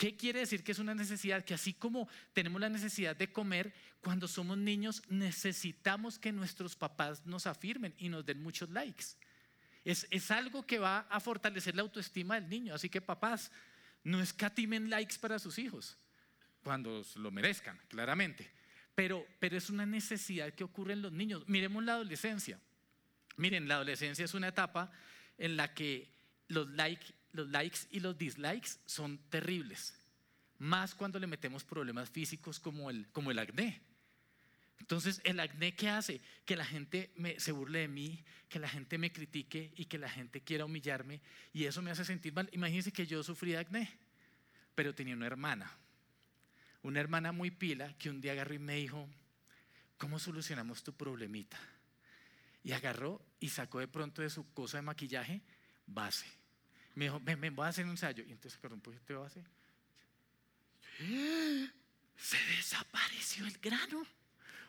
¿Qué 0.00 0.16
quiere 0.16 0.40
decir 0.40 0.64
que 0.64 0.72
es 0.72 0.78
una 0.78 0.94
necesidad? 0.94 1.44
Que 1.44 1.52
así 1.52 1.74
como 1.74 2.08
tenemos 2.32 2.58
la 2.58 2.70
necesidad 2.70 3.14
de 3.14 3.30
comer, 3.30 3.70
cuando 4.00 4.26
somos 4.28 4.56
niños 4.56 5.02
necesitamos 5.10 6.18
que 6.18 6.32
nuestros 6.32 6.74
papás 6.74 7.26
nos 7.26 7.46
afirmen 7.46 7.92
y 7.98 8.08
nos 8.08 8.24
den 8.24 8.42
muchos 8.42 8.70
likes. 8.70 9.04
Es, 9.84 10.06
es 10.10 10.30
algo 10.30 10.64
que 10.66 10.78
va 10.78 11.00
a 11.00 11.20
fortalecer 11.20 11.76
la 11.76 11.82
autoestima 11.82 12.40
del 12.40 12.48
niño. 12.48 12.74
Así 12.74 12.88
que 12.88 13.02
papás, 13.02 13.52
no 14.02 14.22
escatimen 14.22 14.88
likes 14.88 15.18
para 15.18 15.38
sus 15.38 15.58
hijos, 15.58 15.98
cuando 16.64 17.04
lo 17.16 17.30
merezcan, 17.30 17.78
claramente. 17.88 18.50
Pero, 18.94 19.26
pero 19.38 19.58
es 19.58 19.68
una 19.68 19.84
necesidad 19.84 20.54
que 20.54 20.64
ocurre 20.64 20.94
en 20.94 21.02
los 21.02 21.12
niños. 21.12 21.46
Miremos 21.46 21.84
la 21.84 21.92
adolescencia. 21.92 22.58
Miren, 23.36 23.68
la 23.68 23.74
adolescencia 23.74 24.24
es 24.24 24.32
una 24.32 24.48
etapa 24.48 24.90
en 25.36 25.58
la 25.58 25.74
que 25.74 26.10
los 26.48 26.70
likes 26.70 27.19
los 27.32 27.48
likes 27.48 27.80
y 27.90 28.00
los 28.00 28.16
dislikes 28.16 28.70
son 28.86 29.18
terribles, 29.30 29.94
más 30.58 30.94
cuando 30.94 31.18
le 31.18 31.26
metemos 31.26 31.64
problemas 31.64 32.10
físicos 32.10 32.58
como 32.60 32.90
el, 32.90 33.08
como 33.10 33.30
el 33.30 33.38
acné. 33.38 33.80
Entonces, 34.78 35.20
el 35.24 35.38
acné 35.40 35.74
¿qué 35.74 35.88
hace? 35.88 36.20
Que 36.44 36.56
la 36.56 36.64
gente 36.64 37.12
se 37.38 37.52
burle 37.52 37.80
de 37.80 37.88
mí, 37.88 38.24
que 38.48 38.58
la 38.58 38.68
gente 38.68 38.98
me 38.98 39.12
critique 39.12 39.72
y 39.76 39.84
que 39.84 39.98
la 39.98 40.08
gente 40.08 40.40
quiera 40.40 40.64
humillarme 40.64 41.20
y 41.52 41.64
eso 41.64 41.82
me 41.82 41.90
hace 41.90 42.04
sentir 42.04 42.32
mal. 42.32 42.48
Imagínense 42.52 42.92
que 42.92 43.06
yo 43.06 43.22
sufrí 43.22 43.52
de 43.52 43.58
acné, 43.58 43.90
pero 44.74 44.94
tenía 44.94 45.14
una 45.14 45.26
hermana, 45.26 45.70
una 46.82 47.00
hermana 47.00 47.32
muy 47.32 47.50
pila 47.50 47.94
que 47.98 48.10
un 48.10 48.20
día 48.20 48.32
agarró 48.32 48.54
y 48.54 48.58
me 48.58 48.76
dijo, 48.76 49.08
¿cómo 49.98 50.18
solucionamos 50.18 50.82
tu 50.82 50.94
problemita? 50.94 51.58
Y 52.64 52.72
agarró 52.72 53.22
y 53.38 53.48
sacó 53.50 53.78
de 53.78 53.88
pronto 53.88 54.22
de 54.22 54.30
su 54.30 54.52
cosa 54.52 54.78
de 54.78 54.82
maquillaje 54.82 55.42
base 55.86 56.39
me 57.00 57.06
dijo, 57.06 57.18
ven, 57.22 57.56
voy 57.56 57.64
a 57.64 57.68
hacer 57.68 57.86
un 57.86 57.92
ensayo. 57.92 58.22
Y 58.28 58.32
entonces 58.32 58.58
agarró 58.58 58.74
un 58.74 58.82
poquito 58.82 59.20
base. 59.20 59.42
Se 62.18 62.36
desapareció 62.54 63.46
el 63.46 63.56
grano. 63.56 64.06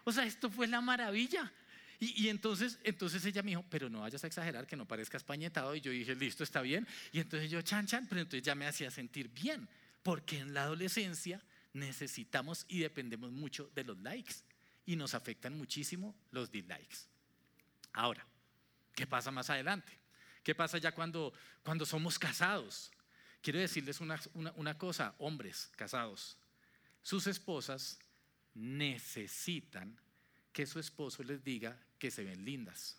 O 0.05 0.13
sea, 0.13 0.23
esto 0.23 0.49
fue 0.49 0.65
la 0.65 0.79
maravilla. 0.79 1.51
Y, 1.99 2.29
entonces, 2.29 2.79
entonces 2.85 3.25
ella 3.25 3.43
me 3.43 3.51
dijo, 3.51 3.65
pero 3.69 3.89
no 3.89 3.99
vayas 3.99 4.23
a 4.23 4.27
exagerar, 4.27 4.65
que 4.65 4.77
no 4.77 4.87
parezca 4.87 5.17
españetado. 5.17 5.75
Y 5.75 5.81
yo 5.81 5.91
dije, 5.91 6.15
listo, 6.15 6.45
está 6.45 6.61
bien. 6.61 6.87
Y 7.11 7.19
entonces 7.19 7.51
yo, 7.51 7.61
chan, 7.61 7.85
chan, 7.85 8.07
pero 8.07 8.21
entonces 8.21 8.43
ya 8.43 8.55
me 8.55 8.65
hacía 8.65 8.89
sentir 8.89 9.27
bien. 9.27 9.67
Porque 10.01 10.39
en 10.39 10.53
la 10.53 10.63
adolescencia 10.63 11.43
necesitamos 11.73 12.65
y 12.69 12.79
dependemos 12.79 13.33
mucho 13.33 13.69
de 13.75 13.83
los 13.83 13.97
likes. 13.99 14.35
Y 14.85 14.95
nos 14.95 15.13
afectan 15.15 15.57
muchísimo 15.57 16.15
los 16.31 16.49
dislikes. 16.49 17.09
Ahora, 17.91 18.25
¿qué 18.95 19.05
pasa 19.05 19.31
más 19.31 19.49
adelante? 19.49 20.00
¿Qué 20.43 20.55
pasa 20.55 20.77
ya 20.77 20.93
cuando, 20.93 21.33
cuando 21.63 21.85
somos 21.85 22.17
casados? 22.17 22.91
Quiero 23.41 23.59
decirles 23.59 23.99
una, 24.01 24.19
una 24.33 24.77
cosa, 24.77 25.15
hombres 25.17 25.71
casados. 25.75 26.37
Sus 27.01 27.27
esposas 27.27 27.99
necesitan 28.53 29.97
que 30.53 30.65
su 30.65 30.79
esposo 30.79 31.23
les 31.23 31.43
diga 31.43 31.77
que 31.97 32.11
se 32.11 32.23
ven 32.23 32.43
lindas. 32.43 32.97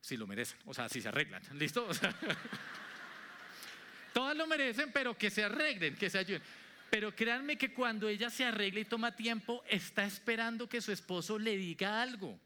Si 0.00 0.16
lo 0.16 0.26
merecen, 0.26 0.58
o 0.64 0.74
sea, 0.74 0.88
si 0.88 1.02
se 1.02 1.08
arreglan. 1.08 1.42
¿Listo? 1.58 1.88
Todas 4.14 4.36
lo 4.36 4.46
merecen, 4.46 4.92
pero 4.92 5.16
que 5.16 5.30
se 5.30 5.44
arreglen, 5.44 5.96
que 5.96 6.08
se 6.08 6.18
ayuden. 6.18 6.42
Pero 6.90 7.14
créanme 7.14 7.58
que 7.58 7.74
cuando 7.74 8.08
ella 8.08 8.30
se 8.30 8.44
arregla 8.44 8.80
y 8.80 8.84
toma 8.84 9.14
tiempo, 9.14 9.62
está 9.68 10.04
esperando 10.04 10.68
que 10.68 10.80
su 10.80 10.92
esposo 10.92 11.38
le 11.38 11.56
diga 11.56 12.00
algo. 12.00 12.40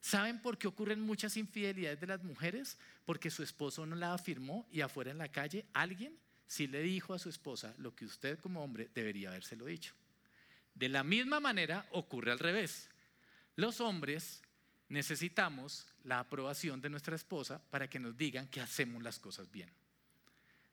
¿Saben 0.00 0.40
por 0.40 0.56
qué 0.56 0.66
ocurren 0.66 1.00
muchas 1.00 1.36
infidelidades 1.36 2.00
de 2.00 2.06
las 2.06 2.22
mujeres? 2.22 2.78
Porque 3.04 3.30
su 3.30 3.42
esposo 3.42 3.84
no 3.84 3.96
la 3.96 4.14
afirmó 4.14 4.66
y 4.72 4.80
afuera 4.80 5.10
en 5.10 5.18
la 5.18 5.30
calle 5.30 5.66
alguien 5.74 6.16
sí 6.46 6.66
le 6.66 6.80
dijo 6.82 7.12
a 7.12 7.18
su 7.18 7.28
esposa 7.28 7.74
lo 7.78 7.94
que 7.94 8.06
usted 8.06 8.38
como 8.38 8.64
hombre 8.64 8.90
debería 8.94 9.28
habérselo 9.28 9.66
dicho. 9.66 9.94
De 10.74 10.88
la 10.88 11.04
misma 11.04 11.38
manera 11.38 11.86
ocurre 11.92 12.32
al 12.32 12.38
revés. 12.38 12.88
Los 13.56 13.80
hombres 13.80 14.42
necesitamos 14.88 15.86
la 16.04 16.18
aprobación 16.18 16.80
de 16.80 16.88
nuestra 16.88 17.14
esposa 17.14 17.60
para 17.70 17.88
que 17.88 18.00
nos 18.00 18.16
digan 18.16 18.48
que 18.48 18.60
hacemos 18.60 19.02
las 19.02 19.18
cosas 19.18 19.50
bien. 19.50 19.70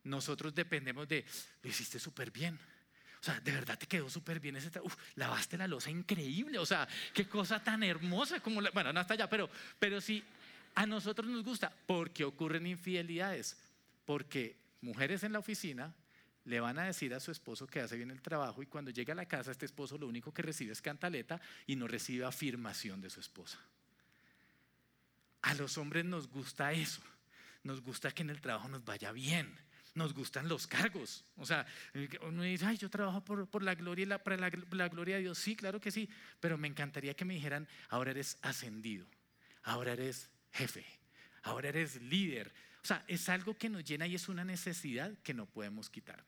Nosotros 0.06 0.56
dependemos 0.56 1.08
de, 1.08 1.26
lo 1.62 1.70
hiciste 1.70 2.00
súper 2.00 2.32
bien 2.32 2.58
o 3.20 3.24
sea, 3.24 3.40
de 3.40 3.52
verdad 3.52 3.78
te 3.78 3.88
quedó 3.88 4.10
súper 4.10 4.40
bien 4.40 4.56
ese 4.56 4.80
Uf, 4.80 4.96
lavaste 5.16 5.58
la 5.58 5.68
losa 5.68 5.90
increíble. 5.90 6.60
O 6.60 6.66
sea, 6.66 6.88
qué 7.14 7.28
cosa 7.28 7.64
tan 7.64 7.84
hermosa 7.84 8.40
como 8.40 8.62
bueno, 8.74 8.94
no 8.94 9.00
hasta 9.00 9.16
allá, 9.16 9.30
pero, 9.30 9.50
pero 9.80 10.00
sí, 10.00 10.24
a 10.76 10.86
nosotros 10.86 11.28
nos 11.28 11.44
gusta 11.44 11.74
porque 11.86 12.24
ocurren 12.24 12.68
infidelidades. 12.68 13.58
Porque 14.06 14.56
mujeres 14.82 15.24
en 15.24 15.34
la 15.34 15.40
oficina 15.40 15.94
le 16.46 16.60
van 16.62 16.80
a 16.80 16.86
decir 16.86 17.14
a 17.14 17.20
su 17.20 17.32
esposo 17.32 17.68
que 17.68 17.82
hace 17.82 17.98
bien 17.98 18.10
el 18.10 18.22
trabajo 18.22 18.62
y 18.62 18.68
cuando 18.68 18.90
llega 18.92 19.12
a 19.12 19.16
la 19.16 19.26
casa 19.26 19.52
este 19.52 19.66
esposo 19.66 19.98
lo 19.98 20.08
único 20.08 20.34
que 20.34 20.42
recibe 20.42 20.72
es 20.72 20.82
cantaleta 20.82 21.42
y 21.66 21.76
no 21.76 21.88
recibe 21.88 22.24
afirmación 22.24 23.02
de 23.02 23.10
su 23.10 23.20
esposa. 23.20 23.60
A 25.42 25.54
los 25.56 25.78
hombres 25.78 26.06
nos 26.06 26.30
gusta 26.30 26.72
eso, 26.72 27.02
nos 27.64 27.82
gusta 27.82 28.12
que 28.12 28.24
en 28.24 28.30
el 28.30 28.40
trabajo 28.40 28.70
nos 28.70 28.86
vaya 28.86 29.12
bien, 29.12 29.54
nos 29.96 30.14
gustan 30.14 30.48
los 30.48 30.68
cargos. 30.68 31.26
O 31.36 31.46
sea, 31.46 31.66
uno 32.22 32.44
dice, 32.44 32.66
ay, 32.66 32.78
yo 32.78 32.90
trabajo 32.90 33.24
por, 33.24 33.64
la 33.64 33.76
gloria 33.76 34.04
y 34.04 34.06
la, 34.06 34.24
para 34.24 34.38
la, 34.38 34.90
gloria 34.90 35.16
de 35.16 35.22
Dios. 35.22 35.38
Sí, 35.38 35.56
claro 35.56 35.80
que 35.80 35.92
sí, 35.92 36.10
pero 36.40 36.58
me 36.58 36.68
encantaría 36.68 37.16
que 37.16 37.26
me 37.26 37.34
dijeran, 37.34 37.68
ahora 37.90 38.12
eres 38.12 38.38
ascendido, 38.42 39.08
ahora 39.64 39.94
eres 39.94 40.30
jefe, 40.52 40.86
ahora 41.44 41.70
eres 41.70 42.02
líder. 42.02 42.54
O 42.84 42.88
sea, 42.88 43.04
es 43.08 43.28
algo 43.30 43.58
que 43.58 43.70
nos 43.70 43.84
llena 43.84 44.08
y 44.08 44.16
es 44.16 44.30
una 44.30 44.46
necesidad 44.46 45.18
que 45.24 45.34
no 45.34 45.46
podemos 45.46 45.90
quitar. 45.90 46.24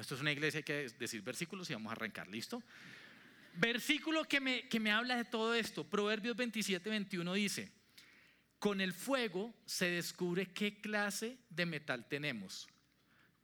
Esto 0.00 0.14
es 0.14 0.20
una 0.20 0.32
iglesia, 0.32 0.58
hay 0.58 0.64
que 0.64 0.88
decir 0.98 1.22
versículos 1.22 1.70
y 1.70 1.74
vamos 1.74 1.90
a 1.90 1.92
arrancar, 1.92 2.28
¿listo? 2.28 2.62
Versículo 3.54 4.24
que 4.24 4.40
me, 4.40 4.68
que 4.68 4.80
me 4.80 4.90
habla 4.90 5.16
de 5.16 5.24
todo 5.24 5.54
esto, 5.54 5.88
Proverbios 5.88 6.36
27, 6.36 6.90
21 6.90 7.34
dice, 7.34 7.72
con 8.64 8.80
el 8.80 8.94
fuego 8.94 9.54
se 9.66 9.90
descubre 9.90 10.54
qué 10.54 10.80
clase 10.80 11.36
de 11.50 11.66
metal 11.66 12.08
tenemos 12.08 12.66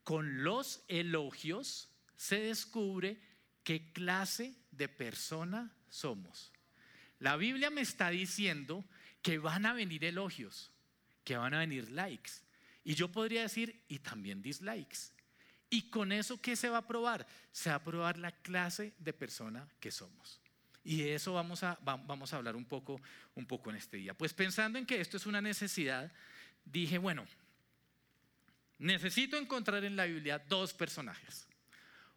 con 0.03 0.43
los 0.43 0.83
elogios 0.89 1.91
se 2.17 2.41
descubre 2.41 3.21
qué 3.63 3.93
clase 3.93 4.55
de 4.71 4.89
persona 4.89 5.77
somos. 5.91 6.51
La 7.19 7.37
Biblia 7.37 7.69
me 7.69 7.83
está 7.83 8.09
diciendo 8.09 8.85
que 9.21 9.37
van 9.37 9.67
a 9.67 9.75
venir 9.75 10.05
elogios, 10.07 10.71
que 11.23 11.37
van 11.37 11.53
a 11.53 11.59
venir 11.59 11.91
likes. 11.91 12.33
Y 12.83 12.95
yo 12.95 13.13
podría 13.13 13.43
decir, 13.43 13.85
y 13.89 13.99
también 13.99 14.41
dislikes. 14.41 15.13
Y 15.69 15.91
con 15.91 16.13
eso, 16.13 16.41
¿qué 16.41 16.57
se 16.57 16.71
va 16.71 16.79
a 16.79 16.87
probar? 16.87 17.27
Se 17.53 17.69
va 17.69 17.77
a 17.77 17.85
probar 17.85 18.19
la 18.19 18.33
clase 18.33 18.95
de 18.99 19.13
persona 19.13 19.69
que 19.79 19.91
somos. 19.91 20.41
Y 20.83 21.03
de 21.03 21.15
eso 21.15 21.35
vamos 21.35 21.63
a, 21.63 21.79
vamos 21.83 22.33
a 22.33 22.37
hablar 22.37 22.57
un 22.57 22.65
poco, 22.65 23.01
un 23.35 23.47
poco 23.47 23.71
en 23.71 23.77
este 23.77 23.99
día. 23.99 24.15
Pues 24.15 24.33
pensando 24.33 24.79
en 24.79 24.87
que 24.87 25.01
esto 25.01 25.17
es 25.17 25.27
una 25.27 25.41
necesidad, 25.41 26.11
dije, 26.65 26.99
bueno, 26.99 27.27
necesito 28.79 29.37
encontrar 29.37 29.85
en 29.85 29.97
la 29.97 30.07
Biblia 30.07 30.39
dos 30.39 30.73
personajes. 30.73 31.47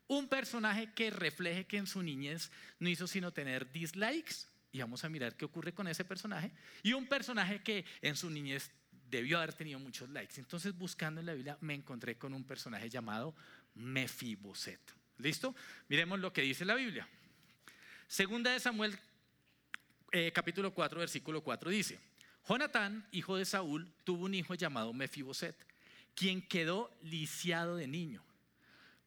Un 0.08 0.28
personaje 0.28 0.92
que 0.94 1.10
refleje 1.10 1.66
que 1.66 1.78
en 1.78 1.88
su 1.88 2.02
niñez 2.02 2.52
no 2.80 2.90
hizo 2.90 3.08
sino 3.08 3.32
tener 3.32 3.72
dislikes, 3.72 4.48
y 4.72 4.80
vamos 4.80 5.04
a 5.04 5.10
mirar 5.10 5.36
qué 5.36 5.46
ocurre 5.46 5.74
con 5.74 5.88
ese 5.88 6.04
personaje, 6.04 6.52
y 6.82 6.94
un 6.94 7.08
personaje 7.08 7.62
que 7.62 7.86
en 8.02 8.16
su 8.16 8.30
niñez 8.30 8.72
debió 9.10 9.38
haber 9.38 9.54
tenido 9.54 9.80
muchos 9.80 10.10
likes. 10.10 10.40
Entonces, 10.40 10.76
buscando 10.76 11.20
en 11.20 11.28
la 11.28 11.34
Biblia, 11.34 11.58
me 11.62 11.76
encontré 11.76 12.18
con 12.18 12.34
un 12.34 12.44
personaje 12.44 12.90
llamado 12.90 13.36
Mefiboset. 13.76 14.80
¿Listo? 15.20 15.56
Miremos 15.88 16.20
lo 16.20 16.34
que 16.34 16.42
dice 16.42 16.66
la 16.66 16.76
Biblia. 16.76 17.08
Segunda 18.08 18.52
de 18.52 18.60
Samuel, 18.60 18.98
eh, 20.12 20.32
capítulo 20.34 20.74
4, 20.74 21.00
versículo 21.00 21.42
4 21.42 21.70
dice, 21.72 22.00
Jonatán, 22.48 23.08
hijo 23.12 23.38
de 23.38 23.46
Saúl, 23.46 23.92
tuvo 24.04 24.26
un 24.26 24.36
hijo 24.36 24.54
llamado 24.56 24.94
Mefiboset, 24.94 25.56
quien 26.14 26.42
quedó 26.42 26.92
lisiado 27.02 27.78
de 27.78 27.88
niño. 27.88 28.24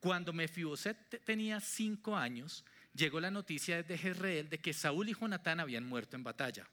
Cuando 0.00 0.32
Mefiboset 0.32 1.22
tenía 1.24 1.60
cinco 1.60 2.16
años, 2.16 2.64
llegó 2.94 3.20
la 3.20 3.30
noticia 3.30 3.76
desde 3.76 3.98
Jezreel 3.98 4.48
de 4.48 4.58
que 4.58 4.72
Saúl 4.72 5.08
y 5.08 5.14
Jonatán 5.14 5.60
habían 5.60 5.86
muerto 5.86 6.16
en 6.16 6.24
batalla. 6.24 6.66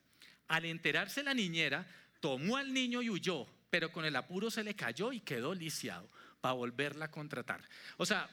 Al 0.48 0.65
enterarse 0.65 1.24
la 1.24 1.34
niñera, 1.34 1.86
tomó 2.20 2.58
al 2.58 2.74
niño 2.74 3.01
y 3.01 3.10
huyó, 3.10 3.46
pero 3.70 3.92
con 3.92 4.06
el 4.06 4.15
apuro 4.15 4.50
se 4.50 4.63
le 4.63 4.75
cayó 4.75 5.12
y 5.12 5.20
quedó 5.20 5.53
lisiado 5.53 6.10
para 6.42 6.53
volverla 6.53 7.06
a 7.06 7.12
contratar. 7.12 7.62
O 7.98 8.06
sea, 8.06 8.30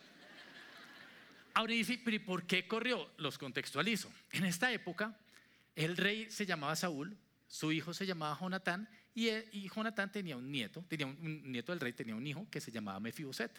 ahora 1.55 1.75
dice, 1.75 2.01
pero 2.05 2.25
por 2.25 2.47
qué 2.47 2.67
corrió? 2.67 3.11
Los 3.19 3.39
contextualizo. 3.39 4.11
En 4.33 4.45
esta 4.45 4.73
época, 4.73 5.17
el 5.77 5.97
rey 5.97 6.31
se 6.31 6.47
llamaba 6.47 6.77
Saúl, 6.77 7.17
su 7.47 7.73
hijo 7.73 7.95
se 7.95 8.07
llamaba 8.07 8.39
Jonatán 8.39 8.89
y, 9.15 9.29
y 9.29 9.69
Jonatán 9.69 10.13
tenía 10.13 10.37
un 10.37 10.51
nieto, 10.51 10.85
tenía 10.89 11.07
un, 11.07 11.51
nieto 11.51 11.73
del 11.73 11.81
rey, 11.81 11.93
tenía 11.93 12.15
un 12.15 12.27
hijo 12.27 12.47
que 12.51 12.61
se 12.61 12.71
llamaba 12.71 13.01
Mefiboset. 13.01 13.51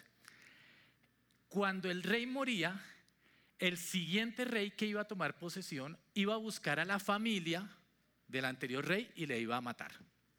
Cuando 1.48 1.90
el 1.90 2.02
rey 2.02 2.26
moría, 2.26 2.82
el 3.58 3.76
siguiente 3.76 4.44
rey 4.44 4.70
que 4.70 4.86
iba 4.86 5.02
a 5.02 5.04
tomar 5.04 5.38
posesión 5.38 5.98
iba 6.14 6.34
a 6.34 6.38
buscar 6.38 6.80
a 6.80 6.84
la 6.84 6.98
familia 6.98 7.68
del 8.28 8.46
anterior 8.46 8.86
rey 8.86 9.10
y 9.14 9.26
le 9.26 9.38
iba 9.38 9.56
a 9.56 9.60
matar. 9.60 9.92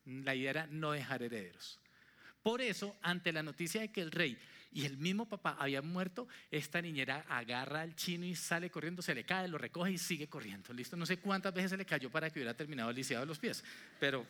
La 0.05 0.35
idea 0.35 0.49
era 0.49 0.67
no 0.67 0.91
dejar 0.91 1.21
herederos. 1.21 1.79
Por 2.43 2.61
eso, 2.61 2.95
ante 3.01 3.31
la 3.31 3.41
noticia 3.41 3.81
de 3.81 3.91
que 3.91 4.01
el 4.01 4.11
rey 4.11 4.37
y 4.73 4.85
el 4.85 4.97
mismo 4.97 5.27
papá 5.27 5.55
habían 5.57 5.87
muerto, 5.87 6.27
esta 6.51 6.81
niñera 6.81 7.25
agarra 7.29 7.81
al 7.81 7.95
chino 7.95 8.25
y 8.25 8.35
sale 8.35 8.69
corriendo, 8.69 9.01
se 9.01 9.15
le 9.15 9.23
cae, 9.23 9.47
lo 9.47 9.57
recoge 9.57 9.91
y 9.91 9.97
sigue 9.97 10.27
corriendo. 10.27 10.73
Listo, 10.73 10.97
no 10.97 11.05
sé 11.05 11.17
cuántas 11.17 11.53
veces 11.53 11.71
se 11.71 11.77
le 11.77 11.85
cayó 11.85 12.11
para 12.11 12.29
que 12.29 12.39
hubiera 12.39 12.53
terminado 12.53 12.91
lisiado 12.91 13.21
de 13.21 13.27
los 13.27 13.39
pies, 13.39 13.63
pero 13.99 14.25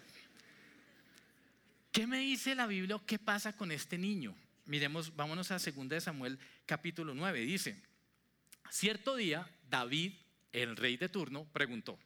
¿qué 1.92 2.06
me 2.06 2.20
dice 2.20 2.54
la 2.54 2.68
Biblia 2.68 2.98
o 2.98 3.06
qué 3.06 3.18
pasa 3.18 3.56
con 3.56 3.72
este 3.72 3.98
niño? 3.98 4.36
Miremos, 4.66 5.16
vámonos 5.16 5.50
a 5.52 5.58
2 5.58 5.90
de 5.90 6.00
Samuel 6.00 6.38
capítulo 6.66 7.16
9, 7.16 7.40
dice, 7.42 7.82
cierto 8.70 9.16
día 9.16 9.50
David, 9.70 10.14
el 10.52 10.78
rey 10.78 10.98
de 10.98 11.10
turno, 11.10 11.46
preguntó, 11.52 11.98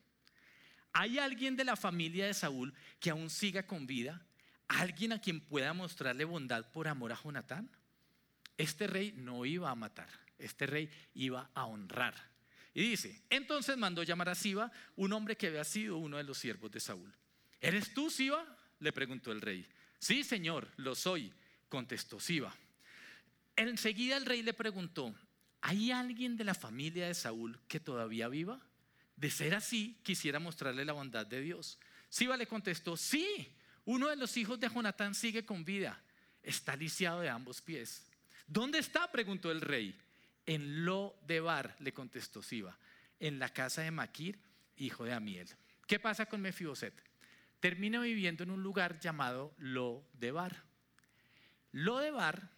¿Hay 0.93 1.19
alguien 1.19 1.55
de 1.55 1.63
la 1.63 1.75
familia 1.75 2.25
de 2.25 2.33
Saúl 2.33 2.73
que 2.99 3.11
aún 3.11 3.29
siga 3.29 3.67
con 3.67 3.85
vida? 3.85 4.25
¿Alguien 4.67 5.13
a 5.13 5.21
quien 5.21 5.39
pueda 5.39 5.73
mostrarle 5.73 6.25
bondad 6.25 6.71
por 6.71 6.87
amor 6.87 7.11
a 7.11 7.21
Jonatán? 7.21 7.69
Este 8.57 8.87
rey 8.87 9.13
no 9.15 9.45
iba 9.45 9.69
a 9.69 9.75
matar, 9.75 10.09
este 10.37 10.65
rey 10.65 10.89
iba 11.13 11.49
a 11.53 11.65
honrar. 11.65 12.15
Y 12.73 12.89
dice, 12.89 13.23
entonces 13.29 13.77
mandó 13.77 14.03
llamar 14.03 14.29
a 14.29 14.35
Siba, 14.35 14.71
un 14.95 15.13
hombre 15.13 15.35
que 15.35 15.47
había 15.47 15.63
sido 15.63 15.97
uno 15.97 16.17
de 16.17 16.23
los 16.23 16.37
siervos 16.37 16.71
de 16.71 16.79
Saúl. 16.79 17.11
¿Eres 17.59 17.93
tú, 17.93 18.09
Siba? 18.09 18.45
le 18.79 18.91
preguntó 18.91 19.31
el 19.31 19.41
rey. 19.41 19.67
Sí, 19.99 20.23
señor, 20.23 20.71
lo 20.77 20.93
soy, 20.93 21.33
contestó 21.69 22.19
Siba. 22.19 22.53
Enseguida 23.55 24.17
el 24.17 24.25
rey 24.25 24.43
le 24.43 24.53
preguntó, 24.53 25.15
¿hay 25.61 25.91
alguien 25.91 26.37
de 26.37 26.43
la 26.43 26.53
familia 26.53 27.07
de 27.07 27.15
Saúl 27.15 27.59
que 27.67 27.79
todavía 27.79 28.27
viva? 28.27 28.61
De 29.15 29.31
ser 29.31 29.55
así, 29.55 29.97
quisiera 30.03 30.39
mostrarle 30.39 30.85
la 30.85 30.93
bondad 30.93 31.25
de 31.25 31.41
Dios. 31.41 31.79
Siba 32.09 32.37
le 32.37 32.45
contestó, 32.45 32.95
sí, 32.95 33.51
uno 33.87 34.09
de 34.09 34.17
los 34.17 34.35
hijos 34.35 34.59
de 34.59 34.67
Jonatán 34.67 35.15
sigue 35.15 35.45
con 35.45 35.63
vida, 35.63 35.97
está 36.43 36.75
lisiado 36.75 37.21
de 37.21 37.29
ambos 37.29 37.61
pies. 37.61 38.05
¿Dónde 38.45 38.79
está? 38.79 39.09
preguntó 39.09 39.49
el 39.49 39.61
rey. 39.61 39.97
En 40.45 40.83
Lo 40.83 41.17
de 41.25 41.39
Bar, 41.39 41.73
le 41.79 41.93
contestó 41.93 42.43
Siba, 42.43 42.77
en 43.17 43.39
la 43.39 43.47
casa 43.47 43.83
de 43.83 43.91
Maquir, 43.91 44.39
hijo 44.75 45.05
de 45.05 45.13
Amiel. 45.13 45.47
¿Qué 45.87 45.99
pasa 45.99 46.25
con 46.25 46.41
Mefiboset? 46.41 46.93
Termina 47.61 48.01
viviendo 48.01 48.43
en 48.43 48.51
un 48.51 48.61
lugar 48.61 48.99
llamado 48.99 49.55
Lo 49.57 50.05
de 50.13 50.31
Bar. 50.31 50.63
Lo 51.71 51.99
de 51.99 52.11
Bar, 52.11 52.49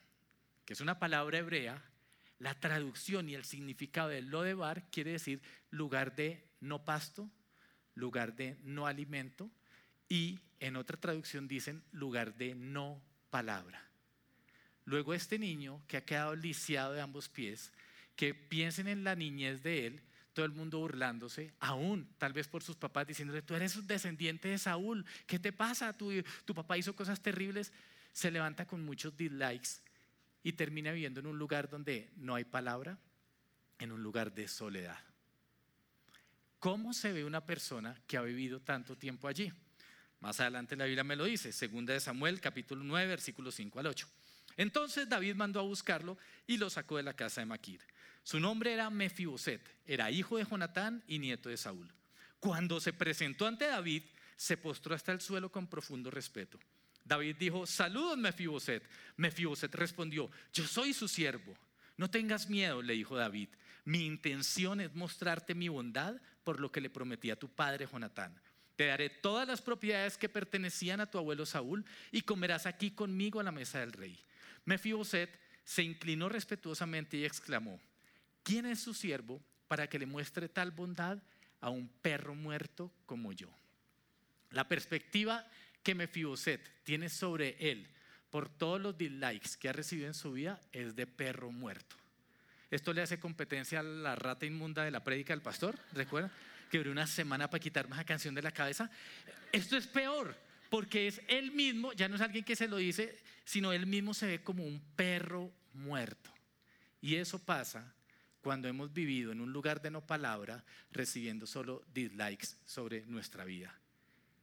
que 0.65 0.73
es 0.73 0.81
una 0.81 0.97
palabra 0.97 1.37
hebrea, 1.37 1.83
la 2.39 2.59
traducción 2.59 3.29
y 3.29 3.35
el 3.35 3.45
significado 3.45 4.09
de 4.09 4.23
Lo 4.23 4.41
de 4.41 4.55
Bar 4.55 4.89
quiere 4.89 5.11
decir 5.11 5.43
lugar 5.69 6.15
de 6.15 6.43
no 6.59 6.85
pasto, 6.85 7.29
lugar 7.93 8.35
de 8.35 8.57
no 8.63 8.87
alimento 8.87 9.51
y 10.09 10.39
en 10.59 10.75
otra 10.75 10.97
traducción 10.97 11.47
dicen 11.47 11.83
lugar 11.91 12.35
de 12.35 12.55
no 12.55 13.01
palabra. 13.29 13.87
Luego 14.85 15.13
este 15.13 15.37
niño 15.37 15.81
que 15.87 15.97
ha 15.97 16.05
quedado 16.05 16.35
lisiado 16.35 16.93
de 16.93 17.01
ambos 17.01 17.29
pies, 17.29 17.71
que 18.15 18.33
piensen 18.33 18.87
en 18.87 19.03
la 19.03 19.15
niñez 19.15 19.61
de 19.61 19.85
él, 19.85 20.01
todo 20.33 20.45
el 20.45 20.51
mundo 20.51 20.79
burlándose, 20.79 21.53
aún 21.59 22.09
tal 22.17 22.33
vez 22.33 22.47
por 22.47 22.63
sus 22.63 22.75
papás 22.75 23.07
diciéndole, 23.07 23.41
tú 23.41 23.55
eres 23.55 23.75
un 23.75 23.87
descendiente 23.87 24.47
de 24.47 24.57
Saúl, 24.57 25.05
¿qué 25.27 25.37
te 25.37 25.51
pasa? 25.51 25.95
Tu, 25.95 26.23
tu 26.43 26.55
papá 26.55 26.77
hizo 26.77 26.95
cosas 26.95 27.21
terribles, 27.21 27.71
se 28.11 28.31
levanta 28.31 28.65
con 28.65 28.83
muchos 28.83 29.15
dislikes 29.15 29.81
y 30.43 30.53
termina 30.53 30.91
viviendo 30.91 31.19
en 31.19 31.27
un 31.27 31.37
lugar 31.37 31.69
donde 31.69 32.09
no 32.15 32.35
hay 32.35 32.45
palabra, 32.45 32.97
en 33.77 33.91
un 33.91 34.01
lugar 34.01 34.33
de 34.33 34.47
soledad. 34.47 34.99
¿Cómo 36.59 36.93
se 36.93 37.13
ve 37.13 37.23
una 37.23 37.45
persona 37.45 38.01
que 38.07 38.17
ha 38.17 38.21
vivido 38.21 38.59
tanto 38.59 38.97
tiempo 38.97 39.27
allí? 39.27 39.51
Más 40.19 40.39
adelante 40.39 40.75
la 40.75 40.85
Biblia 40.85 41.03
me 41.03 41.15
lo 41.15 41.25
dice, 41.25 41.51
segunda 41.51 41.93
de 41.93 41.99
Samuel, 41.99 42.41
capítulo 42.41 42.83
9, 42.83 43.07
versículos 43.07 43.55
5 43.55 43.79
al 43.79 43.87
8. 43.87 44.07
Entonces 44.57 45.07
David 45.07 45.35
mandó 45.35 45.59
a 45.59 45.63
buscarlo 45.63 46.17
y 46.45 46.57
lo 46.57 46.69
sacó 46.69 46.97
de 46.97 47.03
la 47.03 47.13
casa 47.13 47.41
de 47.41 47.45
Maquir. 47.45 47.79
Su 48.23 48.39
nombre 48.39 48.73
era 48.73 48.89
Mefiboset, 48.89 49.61
era 49.85 50.11
hijo 50.11 50.37
de 50.37 50.45
Jonatán 50.45 51.03
y 51.07 51.19
nieto 51.19 51.47
de 51.47 51.55
Saúl. 51.55 51.91
Cuando 52.39 52.79
se 52.81 52.91
presentó 52.91 53.47
ante 53.47 53.67
David, 53.67 54.03
se 54.35 54.57
postró 54.57 54.93
hasta 54.93 55.11
el 55.11 55.21
suelo 55.21 55.51
con 55.51 55.67
profundo 55.67 56.11
respeto. 56.11 56.59
David 57.05 57.37
dijo, 57.39 57.65
saludos 57.65 58.17
Mefiboset. 58.17 58.83
Mefiboset 59.15 59.73
respondió, 59.73 60.29
yo 60.53 60.67
soy 60.67 60.93
su 60.93 61.07
siervo. 61.07 61.57
No 61.97 62.09
tengas 62.09 62.49
miedo, 62.49 62.81
le 62.81 62.93
dijo 62.93 63.17
David. 63.17 63.49
Mi 63.85 64.05
intención 64.05 64.81
es 64.81 64.93
mostrarte 64.93 65.55
mi 65.55 65.69
bondad 65.69 66.21
por 66.43 66.59
lo 66.59 66.71
que 66.71 66.81
le 66.81 66.89
prometí 66.89 67.31
a 67.31 67.39
tu 67.39 67.49
padre 67.49 67.87
Jonatán. 67.91 68.39
Te 68.79 68.85
daré 68.85 69.09
todas 69.09 69.45
las 69.45 69.61
propiedades 69.61 70.17
que 70.17 70.29
pertenecían 70.29 71.01
a 71.01 71.11
tu 71.11 71.17
abuelo 71.17 71.45
Saúl 71.45 71.83
y 72.13 72.21
comerás 72.21 72.65
aquí 72.65 72.91
conmigo 72.91 73.41
a 73.41 73.43
la 73.43 73.51
mesa 73.51 73.81
del 73.81 73.91
rey. 73.91 74.17
Mefiboset 74.63 75.37
se 75.65 75.83
inclinó 75.83 76.29
respetuosamente 76.29 77.17
y 77.17 77.25
exclamó, 77.25 77.77
¿quién 78.41 78.65
es 78.65 78.79
su 78.79 78.93
siervo 78.93 79.41
para 79.67 79.89
que 79.89 79.99
le 79.99 80.05
muestre 80.05 80.47
tal 80.47 80.71
bondad 80.71 81.17
a 81.59 81.69
un 81.69 81.89
perro 81.89 82.35
muerto 82.35 82.89
como 83.05 83.33
yo? 83.33 83.49
La 84.51 84.69
perspectiva 84.69 85.45
que 85.83 85.93
Mefiboset 85.93 86.61
tiene 86.85 87.09
sobre 87.09 87.57
él 87.59 87.85
por 88.29 88.47
todos 88.47 88.79
los 88.79 88.97
dislikes 88.97 89.57
que 89.59 89.67
ha 89.67 89.73
recibido 89.73 90.07
en 90.07 90.13
su 90.13 90.31
vida 90.31 90.61
es 90.71 90.95
de 90.95 91.05
perro 91.05 91.51
muerto. 91.51 91.97
Esto 92.71 92.93
le 92.93 93.01
hace 93.01 93.19
competencia 93.19 93.81
a 93.81 93.83
la 93.83 94.15
rata 94.15 94.45
inmunda 94.45 94.85
de 94.85 94.91
la 94.91 95.03
prédica 95.03 95.33
del 95.33 95.41
pastor, 95.41 95.77
¿recuerda? 95.91 96.31
Que 96.69 96.77
duró 96.77 96.91
una 96.91 97.07
semana 97.07 97.49
para 97.49 97.61
quitarme 97.61 97.95
esa 97.95 98.03
canción 98.03 98.35
de 98.35 98.41
la 98.41 98.51
cabeza. 98.51 98.89
Esto 99.51 99.77
es 99.77 99.87
peor, 99.87 100.35
porque 100.69 101.07
es 101.07 101.21
él 101.27 101.51
mismo, 101.51 101.93
ya 101.93 102.07
no 102.07 102.15
es 102.15 102.21
alguien 102.21 102.45
que 102.45 102.55
se 102.55 102.67
lo 102.67 102.77
dice, 102.77 103.17
sino 103.43 103.73
él 103.73 103.87
mismo 103.87 104.13
se 104.13 104.27
ve 104.27 104.43
como 104.43 104.63
un 104.63 104.79
perro 104.95 105.51
muerto. 105.73 106.31
Y 107.01 107.15
eso 107.15 107.39
pasa 107.39 107.93
cuando 108.41 108.67
hemos 108.67 108.93
vivido 108.93 109.31
en 109.31 109.41
un 109.41 109.51
lugar 109.51 109.81
de 109.81 109.91
no 109.91 110.05
palabra, 110.05 110.63
recibiendo 110.91 111.45
solo 111.45 111.83
dislikes 111.93 112.57
sobre 112.65 113.05
nuestra 113.05 113.43
vida. 113.45 113.73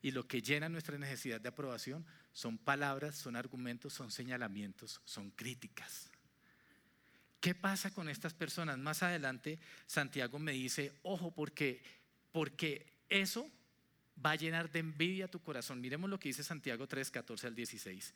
Y 0.03 0.11
lo 0.11 0.27
que 0.27 0.43
llena 0.43 0.69
nuestra 0.69 0.99
necesidad 0.99 1.41
de 1.41 1.49
aprobación 1.49 2.07
son 2.33 2.59
palabras, 2.59 3.17
son 3.17 3.35
argumentos, 3.35 3.93
son 3.93 4.11
señalamientos, 4.11 5.01
son 5.05 5.31
críticas. 5.31 6.11
¿Qué 7.41 7.55
pasa 7.55 7.93
con 7.93 8.09
estas 8.09 8.35
personas? 8.35 8.79
Más 8.79 9.03
adelante 9.03 9.59
Santiago 9.87 10.39
me 10.39 10.53
dice, 10.53 10.93
ojo, 11.03 11.33
porque, 11.33 11.83
porque 12.37 12.85
eso 13.09 13.51
va 14.23 14.33
a 14.33 14.37
llenar 14.37 14.71
de 14.71 14.81
envidia 14.81 15.27
tu 15.27 15.41
corazón. 15.41 15.81
Miremos 15.81 16.11
lo 16.11 16.21
que 16.21 16.29
dice 16.29 16.45
Santiago 16.45 16.87
3, 16.87 17.11
14 17.11 17.47
al 17.47 17.55
16. 17.55 18.13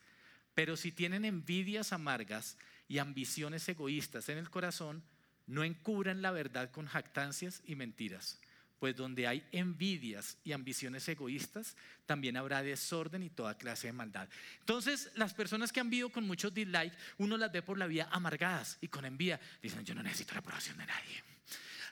Pero 0.53 0.77
si 0.77 0.93
tienen 0.93 1.25
envidias 1.25 1.95
amargas 1.95 2.59
y 2.87 2.99
ambiciones 2.99 3.67
egoístas 3.67 4.29
en 4.29 4.37
el 4.37 4.51
corazón, 4.51 5.03
no 5.47 5.65
encubran 5.65 6.21
la 6.21 6.33
verdad 6.33 6.71
con 6.71 6.85
jactancias 6.85 7.63
y 7.65 7.77
mentiras. 7.77 8.39
pues 8.79 8.95
donde 8.95 9.27
hay 9.27 9.43
envidias 9.53 10.37
y 10.45 10.53
ambiciones 10.53 11.09
egoístas, 11.09 11.77
también 12.05 12.37
habrá 12.37 12.63
desorden 12.63 13.23
y 13.23 13.31
toda 13.31 13.57
clase 13.57 13.87
de 13.87 13.93
maldad. 13.95 14.29
Entonces, 14.59 15.11
las 15.15 15.33
personas 15.33 15.73
que 15.73 15.81
han 15.81 15.89
vivido 15.89 16.11
con 16.11 16.27
muchos 16.27 16.53
dislikes, 16.53 16.97
uno 17.17 17.39
las 17.39 17.53
ve 17.53 17.63
por 17.63 17.79
la 17.79 17.87
vía 17.87 18.09
amargadas 18.11 18.77
y 18.83 18.89
con 18.89 19.07
envidia. 19.07 19.41
Dicen, 19.63 19.85
yo 19.85 19.95
no 19.95 20.03
necesito 20.03 20.35
la 20.35 20.41
aprobación 20.41 20.77
de 20.77 20.87
nadie. 20.87 21.23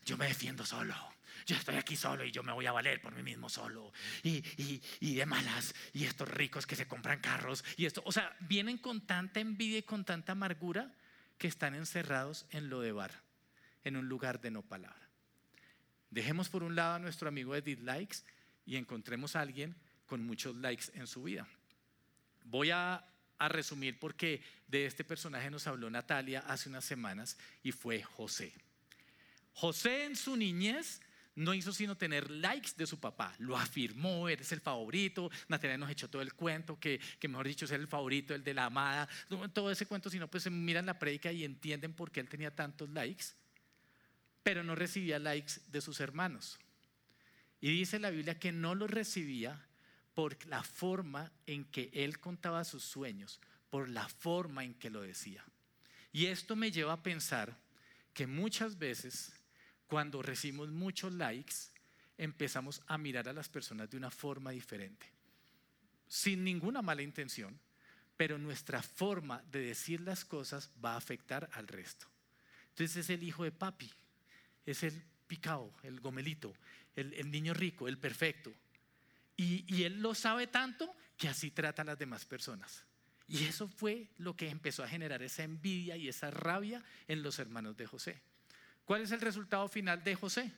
Yo 0.04 0.18
me 0.18 0.28
defiendo 0.28 0.66
solo. 0.66 1.17
Yo 1.46 1.56
estoy 1.56 1.76
aquí 1.76 1.96
solo 1.96 2.24
y 2.24 2.30
yo 2.30 2.42
me 2.42 2.52
voy 2.52 2.66
a 2.66 2.72
valer 2.72 3.00
por 3.00 3.14
mí 3.14 3.22
mismo 3.22 3.48
solo. 3.48 3.92
Y, 4.22 4.42
y 5.00 5.14
de 5.14 5.26
malas. 5.26 5.74
Y 5.92 6.04
estos 6.04 6.28
ricos 6.28 6.66
que 6.66 6.76
se 6.76 6.86
compran 6.86 7.20
carros. 7.20 7.64
Y 7.76 7.86
esto, 7.86 8.02
o 8.04 8.12
sea, 8.12 8.36
vienen 8.40 8.78
con 8.78 9.06
tanta 9.06 9.40
envidia 9.40 9.78
y 9.78 9.82
con 9.82 10.04
tanta 10.04 10.32
amargura 10.32 10.94
que 11.38 11.48
están 11.48 11.74
encerrados 11.74 12.46
en 12.50 12.68
lo 12.68 12.80
de 12.80 12.92
bar, 12.92 13.12
en 13.84 13.96
un 13.96 14.08
lugar 14.08 14.40
de 14.40 14.50
no 14.50 14.62
palabra. 14.62 15.08
Dejemos 16.10 16.48
por 16.48 16.62
un 16.62 16.74
lado 16.74 16.94
a 16.94 16.98
nuestro 16.98 17.28
amigo 17.28 17.54
de 17.54 17.62
dislikes 17.62 18.18
y 18.66 18.76
encontremos 18.76 19.36
a 19.36 19.40
alguien 19.40 19.76
con 20.06 20.24
muchos 20.24 20.56
likes 20.56 20.86
en 20.94 21.06
su 21.06 21.22
vida. 21.22 21.46
Voy 22.44 22.70
a, 22.70 23.04
a, 23.38 23.48
resumir 23.48 23.98
porque 23.98 24.42
de 24.66 24.86
este 24.86 25.04
personaje 25.04 25.50
nos 25.50 25.66
habló 25.66 25.90
Natalia 25.90 26.40
hace 26.40 26.68
unas 26.68 26.84
semanas 26.84 27.36
y 27.62 27.72
fue 27.72 28.02
José. 28.02 28.54
José 29.52 30.04
en 30.04 30.16
su 30.16 30.36
niñez 30.36 31.00
no 31.38 31.54
hizo 31.54 31.72
sino 31.72 31.96
tener 31.96 32.30
likes 32.30 32.72
de 32.76 32.86
su 32.86 33.00
papá. 33.00 33.34
Lo 33.38 33.56
afirmó, 33.56 34.28
eres 34.28 34.52
el 34.52 34.60
favorito. 34.60 35.30
Natalia 35.48 35.78
nos 35.78 35.90
echó 35.90 36.08
todo 36.08 36.22
el 36.22 36.34
cuento, 36.34 36.78
que, 36.78 37.00
que 37.18 37.28
mejor 37.28 37.48
dicho 37.48 37.64
es 37.64 37.70
el 37.70 37.86
favorito, 37.86 38.34
el 38.34 38.44
de 38.44 38.54
la 38.54 38.66
amada. 38.66 39.08
Todo 39.52 39.70
ese 39.70 39.86
cuento, 39.86 40.10
si 40.10 40.18
no, 40.18 40.28
pues 40.28 40.50
miran 40.50 40.86
la 40.86 40.98
prédica 40.98 41.32
y 41.32 41.44
entienden 41.44 41.92
por 41.92 42.10
qué 42.10 42.20
él 42.20 42.28
tenía 42.28 42.54
tantos 42.54 42.88
likes 42.90 43.26
pero 44.48 44.64
no 44.64 44.74
recibía 44.74 45.18
likes 45.18 45.60
de 45.70 45.82
sus 45.82 46.00
hermanos. 46.00 46.58
Y 47.60 47.70
dice 47.70 47.98
la 47.98 48.08
Biblia 48.08 48.38
que 48.38 48.50
no 48.50 48.74
los 48.74 48.90
recibía 48.90 49.62
por 50.14 50.42
la 50.46 50.62
forma 50.62 51.30
en 51.44 51.66
que 51.66 51.90
él 51.92 52.18
contaba 52.18 52.64
sus 52.64 52.82
sueños, 52.82 53.42
por 53.68 53.90
la 53.90 54.08
forma 54.08 54.64
en 54.64 54.72
que 54.72 54.88
lo 54.88 55.02
decía. 55.02 55.44
Y 56.12 56.26
esto 56.26 56.56
me 56.56 56.70
lleva 56.70 56.94
a 56.94 57.02
pensar 57.02 57.58
que 58.14 58.26
muchas 58.26 58.78
veces 58.78 59.37
cuando 59.88 60.22
recibimos 60.22 60.68
muchos 60.68 61.12
likes, 61.14 61.54
empezamos 62.18 62.82
a 62.86 62.98
mirar 62.98 63.28
a 63.28 63.32
las 63.32 63.48
personas 63.48 63.90
de 63.90 63.96
una 63.96 64.10
forma 64.10 64.50
diferente, 64.50 65.06
sin 66.06 66.44
ninguna 66.44 66.82
mala 66.82 67.02
intención, 67.02 67.58
pero 68.16 68.36
nuestra 68.36 68.82
forma 68.82 69.42
de 69.50 69.60
decir 69.60 70.00
las 70.00 70.24
cosas 70.24 70.70
va 70.84 70.94
a 70.94 70.98
afectar 70.98 71.48
al 71.54 71.66
resto. 71.66 72.06
Entonces 72.70 72.96
es 72.98 73.10
el 73.10 73.22
hijo 73.22 73.44
de 73.44 73.52
papi, 73.52 73.90
es 74.66 74.82
el 74.82 75.02
picao, 75.26 75.72
el 75.82 76.00
gomelito, 76.00 76.54
el, 76.94 77.30
niño 77.30 77.54
rico, 77.54 77.88
el 77.88 77.96
perfecto. 77.96 78.52
Y, 79.36 79.64
y, 79.72 79.84
él 79.84 80.00
lo 80.02 80.14
sabe 80.14 80.48
tanto 80.48 80.92
que 81.16 81.28
así 81.28 81.52
trata 81.52 81.82
a 81.82 81.84
las 81.84 81.98
demás 81.98 82.24
personas. 82.24 82.84
Y 83.28 83.44
eso 83.44 83.68
fue 83.68 84.08
lo 84.18 84.34
que 84.34 84.48
empezó 84.48 84.82
a 84.82 84.88
generar 84.88 85.22
esa 85.22 85.44
envidia 85.44 85.96
y 85.96 86.08
esa 86.08 86.30
rabia 86.30 86.82
en 87.06 87.22
los 87.22 87.38
hermanos 87.38 87.76
de 87.76 87.86
José. 87.86 88.20
¿Cuál 88.88 89.02
es 89.02 89.12
el 89.12 89.20
resultado 89.20 89.68
final 89.68 90.02
de 90.02 90.14
José? 90.14 90.50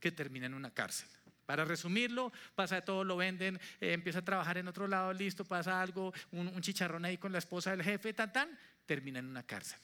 Que 0.00 0.10
termina 0.10 0.46
en 0.46 0.54
una 0.54 0.74
cárcel. 0.74 1.08
Para 1.46 1.64
resumirlo, 1.64 2.32
pasa 2.56 2.74
de 2.74 2.82
todo, 2.82 3.04
lo 3.04 3.16
venden, 3.16 3.54
eh, 3.80 3.92
empieza 3.92 4.18
a 4.18 4.24
trabajar 4.24 4.58
en 4.58 4.66
otro 4.66 4.88
lado, 4.88 5.12
listo, 5.12 5.44
pasa 5.44 5.80
algo, 5.80 6.12
un, 6.32 6.48
un 6.48 6.60
chicharrón 6.60 7.04
ahí 7.04 7.18
con 7.18 7.30
la 7.30 7.38
esposa 7.38 7.70
del 7.70 7.84
jefe, 7.84 8.14
tan, 8.14 8.32
tan, 8.32 8.58
termina 8.84 9.20
en 9.20 9.26
una 9.26 9.44
cárcel. 9.44 9.78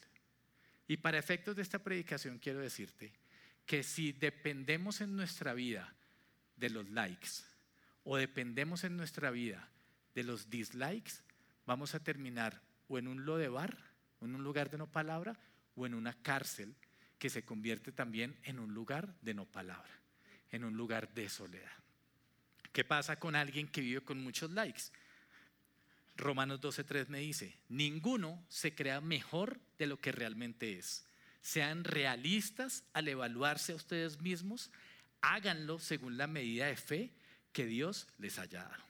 Y 0.88 0.96
para 0.96 1.18
efectos 1.18 1.54
de 1.54 1.62
esta 1.62 1.78
predicación 1.78 2.40
quiero 2.40 2.58
decirte 2.58 3.12
que 3.64 3.84
si 3.84 4.10
dependemos 4.10 5.00
en 5.00 5.14
nuestra 5.14 5.54
vida 5.54 5.94
de 6.56 6.70
los 6.70 6.88
likes 6.90 7.44
o 8.02 8.16
dependemos 8.16 8.82
en 8.82 8.96
nuestra 8.96 9.30
vida 9.30 9.68
de 10.16 10.24
los 10.24 10.50
dislikes, 10.50 11.22
vamos 11.64 11.94
a 11.94 12.00
terminar 12.00 12.60
o 12.88 12.98
en 12.98 13.06
un 13.06 13.24
lodebar, 13.24 13.78
en 14.20 14.34
un 14.34 14.42
lugar 14.42 14.68
de 14.68 14.78
no 14.78 14.90
palabra, 14.90 15.38
o 15.76 15.86
en 15.86 15.94
una 15.94 16.12
cárcel 16.22 16.74
que 17.18 17.30
se 17.30 17.44
convierte 17.44 17.92
también 17.92 18.36
en 18.44 18.58
un 18.58 18.74
lugar 18.74 19.14
de 19.22 19.34
no 19.34 19.44
palabra, 19.44 19.90
en 20.50 20.64
un 20.64 20.76
lugar 20.76 21.12
de 21.14 21.28
soledad. 21.28 21.72
¿Qué 22.72 22.84
pasa 22.84 23.18
con 23.18 23.34
alguien 23.34 23.68
que 23.68 23.80
vive 23.80 24.02
con 24.02 24.22
muchos 24.22 24.50
likes? 24.52 24.84
Romanos 26.16 26.60
12.3 26.60 27.08
me 27.08 27.20
dice, 27.20 27.56
ninguno 27.68 28.44
se 28.48 28.74
crea 28.74 29.00
mejor 29.00 29.58
de 29.78 29.86
lo 29.86 30.00
que 30.00 30.12
realmente 30.12 30.78
es 30.78 31.08
sean 31.40 31.84
realistas 31.84 32.84
al 32.92 33.08
evaluarse 33.08 33.72
a 33.72 33.76
ustedes 33.76 34.20
mismos, 34.20 34.70
háganlo 35.22 35.78
según 35.78 36.18
la 36.18 36.26
medida 36.26 36.66
de 36.66 36.76
fe 36.76 37.10
que 37.52 37.64
Dios 37.64 38.06
les 38.18 38.38
haya 38.38 38.64
dado. 38.64 38.84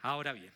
Ahora 0.00 0.32
bien, 0.32 0.52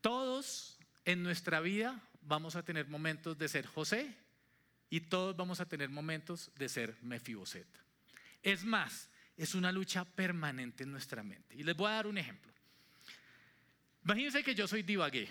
todos 0.00 0.78
en 1.04 1.22
nuestra 1.22 1.60
vida 1.60 2.00
vamos 2.22 2.56
a 2.56 2.64
tener 2.64 2.86
momentos 2.86 3.36
de 3.38 3.48
ser 3.48 3.66
José 3.66 4.14
y 4.90 5.00
todos 5.00 5.36
vamos 5.36 5.60
a 5.60 5.66
tener 5.66 5.90
momentos 5.90 6.50
de 6.56 6.68
ser 6.68 6.96
Mefiboset. 7.02 7.66
Es 8.42 8.64
más, 8.64 9.08
es 9.36 9.54
una 9.54 9.72
lucha 9.72 10.04
permanente 10.04 10.84
en 10.84 10.92
nuestra 10.92 11.22
mente. 11.22 11.54
Y 11.56 11.62
les 11.62 11.76
voy 11.76 11.88
a 11.90 11.94
dar 11.94 12.06
un 12.06 12.18
ejemplo. 12.18 12.52
Imagínense 14.04 14.42
que 14.42 14.54
yo 14.54 14.66
soy 14.66 14.82
divagué. 14.82 15.28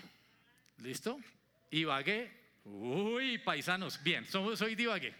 ¿Listo? 0.78 1.18
Divagué 1.70 2.38
Uy, 2.70 3.38
paisanos, 3.38 4.02
bien, 4.02 4.26
soy, 4.26 4.74
Ibagué. 4.78 5.14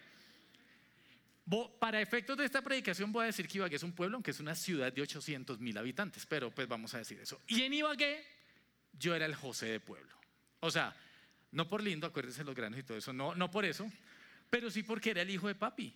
Para 1.79 2.01
efectos 2.01 2.37
de 2.37 2.45
esta 2.45 2.61
predicación 2.61 3.11
voy 3.11 3.23
a 3.23 3.27
decir 3.27 3.49
que 3.49 3.59
Ibagué 3.59 3.77
es 3.77 3.83
un 3.83 3.93
pueblo, 3.93 4.17
aunque 4.17 4.33
es 4.33 4.41
una 4.41 4.55
ciudad 4.55 4.93
de 4.93 5.01
800 5.01 5.59
mil 5.59 5.77
habitantes, 5.79 6.27
pero 6.27 6.51
pues 6.51 6.69
vamos 6.69 6.93
a 6.95 6.99
decir 6.99 7.19
eso. 7.21 7.41
Y 7.47 7.63
en 7.63 7.73
Ibagué 7.73 8.23
yo 8.99 9.15
era 9.15 9.25
el 9.25 9.35
José 9.35 9.67
de 9.67 9.81
pueblo. 9.81 10.15
O 10.61 10.71
sea, 10.71 10.95
no 11.53 11.69
por 11.69 11.83
lindo, 11.83 12.07
acuérdense 12.07 12.45
los 12.45 12.55
granos 12.55 12.79
y 12.79 12.83
todo 12.83 12.99
eso, 12.99 13.13
no, 13.15 13.35
no 13.35 13.51
por 13.51 13.65
eso, 13.65 13.91
pero 14.51 14.71
sí 14.71 14.83
porque 14.83 15.11
era 15.11 15.23
el 15.23 15.31
hijo 15.31 15.49
de 15.49 15.55
papi. 15.55 15.95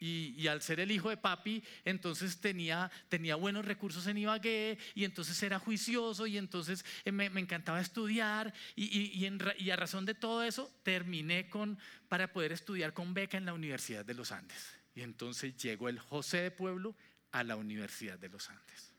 Y, 0.00 0.46
al 0.48 0.60
ser 0.60 0.80
el 0.80 0.90
hijo 0.90 1.08
de 1.08 1.16
papi, 1.16 1.62
entonces 1.84 2.38
tenía, 2.38 2.90
tenía 3.08 3.36
buenos 3.36 3.64
recursos 3.64 4.06
en 4.06 4.18
Ibagué 4.18 4.76
y 4.94 5.04
entonces 5.04 5.42
era 5.42 5.58
juicioso 5.58 6.26
y 6.26 6.36
entonces 6.36 6.84
eh, 7.06 7.12
me, 7.12 7.24
encantaba 7.26 7.80
estudiar 7.80 8.52
y, 8.76 9.24
a 9.70 9.76
razón 9.76 10.04
de 10.04 10.14
todo 10.14 10.42
eso 10.42 10.70
terminé 10.82 11.48
con, 11.48 11.78
para 12.08 12.30
poder 12.32 12.52
estudiar 12.52 12.92
con 12.92 13.14
beca 13.14 13.38
en 13.38 13.46
la 13.46 13.54
Universidad 13.54 14.04
de 14.04 14.12
los 14.12 14.30
Andes. 14.30 14.76
Y 14.94 15.00
entonces 15.00 15.56
llegó 15.56 15.88
el 15.88 15.98
José 15.98 16.42
de 16.42 16.50
Pueblo 16.50 16.94
a 17.32 17.42
la 17.42 17.56
Universidad 17.56 18.18
de 18.18 18.28
los 18.28 18.50
Andes. 18.50 18.92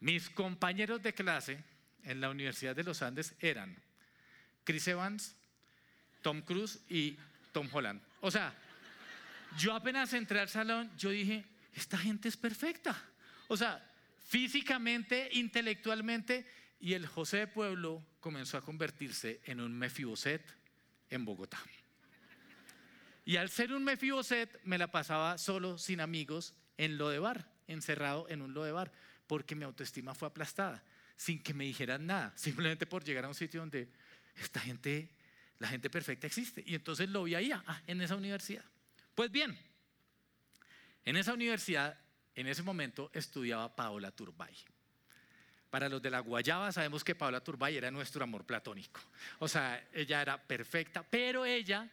Mis 0.00 0.30
compañeros 0.30 1.00
de 1.00 1.14
clase 1.14 1.62
en 2.02 2.20
la 2.20 2.28
Universidad 2.28 2.74
de 2.74 2.82
los 2.82 3.02
Andes 3.02 3.36
eran 3.38 3.76
Chris 4.64 4.88
Evans, 4.88 5.36
Tom 6.22 6.42
Cruise 6.42 6.80
y 6.88 7.16
Tom 7.52 7.68
Holland. 7.70 8.02
O 8.20 8.30
sea, 8.30 8.54
yo 9.58 9.74
apenas 9.74 10.12
entré 10.14 10.40
al 10.40 10.48
salón, 10.48 10.90
yo 10.96 11.10
dije, 11.10 11.44
esta 11.74 11.98
gente 11.98 12.28
es 12.28 12.36
perfecta. 12.36 12.96
O 13.48 13.56
sea, 13.56 13.86
físicamente, 14.26 15.28
intelectualmente, 15.32 16.46
y 16.80 16.94
el 16.94 17.06
José 17.06 17.38
de 17.38 17.46
Pueblo 17.46 18.04
comenzó 18.18 18.56
a 18.56 18.62
convertirse 18.62 19.40
en 19.44 19.60
un 19.60 19.72
Mefiboset 19.72 20.42
en 21.10 21.24
Bogotá. 21.24 21.60
Y 23.24 23.36
al 23.36 23.50
ser 23.50 23.72
un 23.72 23.84
Mefiboset, 23.84 24.60
me 24.64 24.78
la 24.78 24.90
pasaba 24.90 25.38
solo, 25.38 25.78
sin 25.78 26.00
amigos, 26.00 26.54
en 26.76 26.98
lo 26.98 27.08
de 27.08 27.20
bar, 27.20 27.48
encerrado 27.68 28.28
en 28.28 28.42
un 28.42 28.52
lo 28.52 28.64
de 28.64 28.72
bar, 28.72 28.92
porque 29.28 29.54
mi 29.54 29.64
autoestima 29.64 30.14
fue 30.14 30.26
aplastada, 30.28 30.82
sin 31.16 31.40
que 31.40 31.54
me 31.54 31.64
dijeran 31.64 32.06
nada, 32.06 32.32
simplemente 32.36 32.86
por 32.86 33.04
llegar 33.04 33.26
a 33.26 33.28
un 33.28 33.34
sitio 33.34 33.60
donde 33.60 33.88
esta 34.34 34.58
gente, 34.58 35.08
la 35.62 35.68
gente 35.68 35.88
perfecta 35.88 36.26
existe. 36.26 36.62
Y 36.66 36.74
entonces 36.74 37.08
lo 37.08 37.22
vi 37.22 37.36
ahí, 37.36 37.52
ah, 37.52 37.82
en 37.86 38.00
esa 38.00 38.16
universidad. 38.16 38.64
Pues 39.14 39.30
bien, 39.30 39.56
en 41.04 41.16
esa 41.16 41.32
universidad, 41.32 41.96
en 42.34 42.48
ese 42.48 42.64
momento, 42.64 43.10
estudiaba 43.14 43.74
Paola 43.76 44.10
Turbay. 44.10 44.56
Para 45.70 45.88
los 45.88 46.02
de 46.02 46.10
la 46.10 46.18
Guayaba 46.18 46.72
sabemos 46.72 47.04
que 47.04 47.14
Paola 47.14 47.40
Turbay 47.40 47.76
era 47.76 47.92
nuestro 47.92 48.24
amor 48.24 48.44
platónico. 48.44 49.00
O 49.38 49.46
sea, 49.46 49.86
ella 49.92 50.20
era 50.20 50.42
perfecta, 50.42 51.04
pero 51.08 51.44
ella 51.44 51.88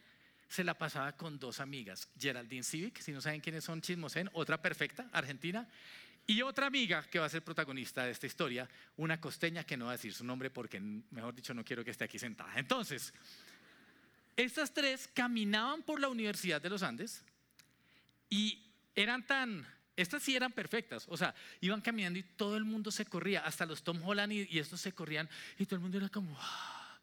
se 0.48 0.64
la 0.64 0.74
pasaba 0.74 1.16
con 1.16 1.38
dos 1.38 1.60
amigas, 1.60 2.10
Geraldine 2.20 2.64
Civic, 2.64 3.00
si 3.02 3.12
no 3.12 3.22
saben 3.22 3.40
quiénes 3.40 3.64
son 3.64 3.82
Chismosen, 3.82 4.32
otra 4.34 4.60
perfecta, 4.60 5.08
argentina, 5.14 5.68
y 6.26 6.42
otra 6.42 6.66
amiga 6.68 7.04
que 7.04 7.20
va 7.20 7.26
a 7.26 7.30
ser 7.30 7.44
protagonista 7.44 8.04
de 8.04 8.12
esta 8.12 8.26
historia, 8.26 8.68
una 8.98 9.22
costeña 9.22 9.64
que 9.64 9.78
no 9.78 9.86
va 9.86 9.92
a 9.92 9.98
decir 9.98 10.14
su 10.14 10.24
nombre 10.24 10.52
porque, 10.52 10.80
mejor 10.80 11.34
dicho, 11.34 11.54
no 11.54 11.66
quiero 11.66 11.84
que 11.84 11.90
esté 11.90 12.04
aquí 12.04 12.20
sentada. 12.20 12.54
Entonces, 12.56 13.12
estas 14.44 14.74
tres 14.74 15.10
caminaban 15.14 15.84
por 15.84 16.00
la 16.00 16.08
Universidad 16.08 16.62
de 16.62 16.70
los 16.70 16.82
Andes 16.82 17.24
y 18.30 18.66
eran 18.96 19.26
tan, 19.26 19.68
estas 19.98 20.24
sí 20.24 20.34
eran 20.36 20.54
perfectas, 20.54 21.06
o 21.10 21.18
sea, 21.18 21.36
iban 21.60 21.82
caminando 21.82 22.20
y 22.20 22.24
todo 22.24 22.56
el 22.56 22.64
mundo 22.64 22.90
se 22.90 23.06
corría, 23.06 23.42
hasta 23.42 23.66
los 23.66 23.84
Tom 23.84 24.02
Holland 24.02 24.32
y, 24.32 24.60
estos 24.60 24.80
se 24.80 24.94
corrían 24.94 25.30
y 25.58 25.66
todo 25.66 25.76
el 25.76 25.82
mundo 25.82 25.98
era 25.98 26.08
como, 26.08 26.38
ah". 26.40 27.00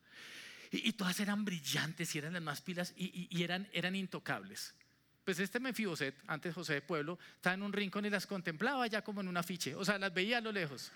y, 0.70 0.92
todas 0.92 1.20
eran 1.20 1.44
brillantes 1.44 2.14
y 2.14 2.18
eran 2.18 2.32
las 2.32 2.42
más 2.42 2.62
pilas 2.62 2.94
y, 2.96 3.42
eran, 3.42 3.68
eran 3.72 3.94
intocables. 3.94 4.74
Pues 5.22 5.38
este 5.38 5.60
Mefiboset, 5.60 6.14
antes 6.28 6.54
José 6.54 6.74
de 6.74 6.82
Pueblo, 6.82 7.18
estaba 7.34 7.54
en 7.54 7.62
un 7.62 7.72
rincón 7.72 8.06
y 8.06 8.10
las 8.10 8.26
contemplaba 8.26 8.86
ya 8.86 9.02
como 9.02 9.20
en 9.20 9.28
un 9.28 9.36
afiche, 9.36 9.74
o 9.74 9.84
sea, 9.84 9.98
las 9.98 10.14
veía 10.14 10.38
a 10.38 10.40
lo 10.40 10.52
lejos. 10.52 10.90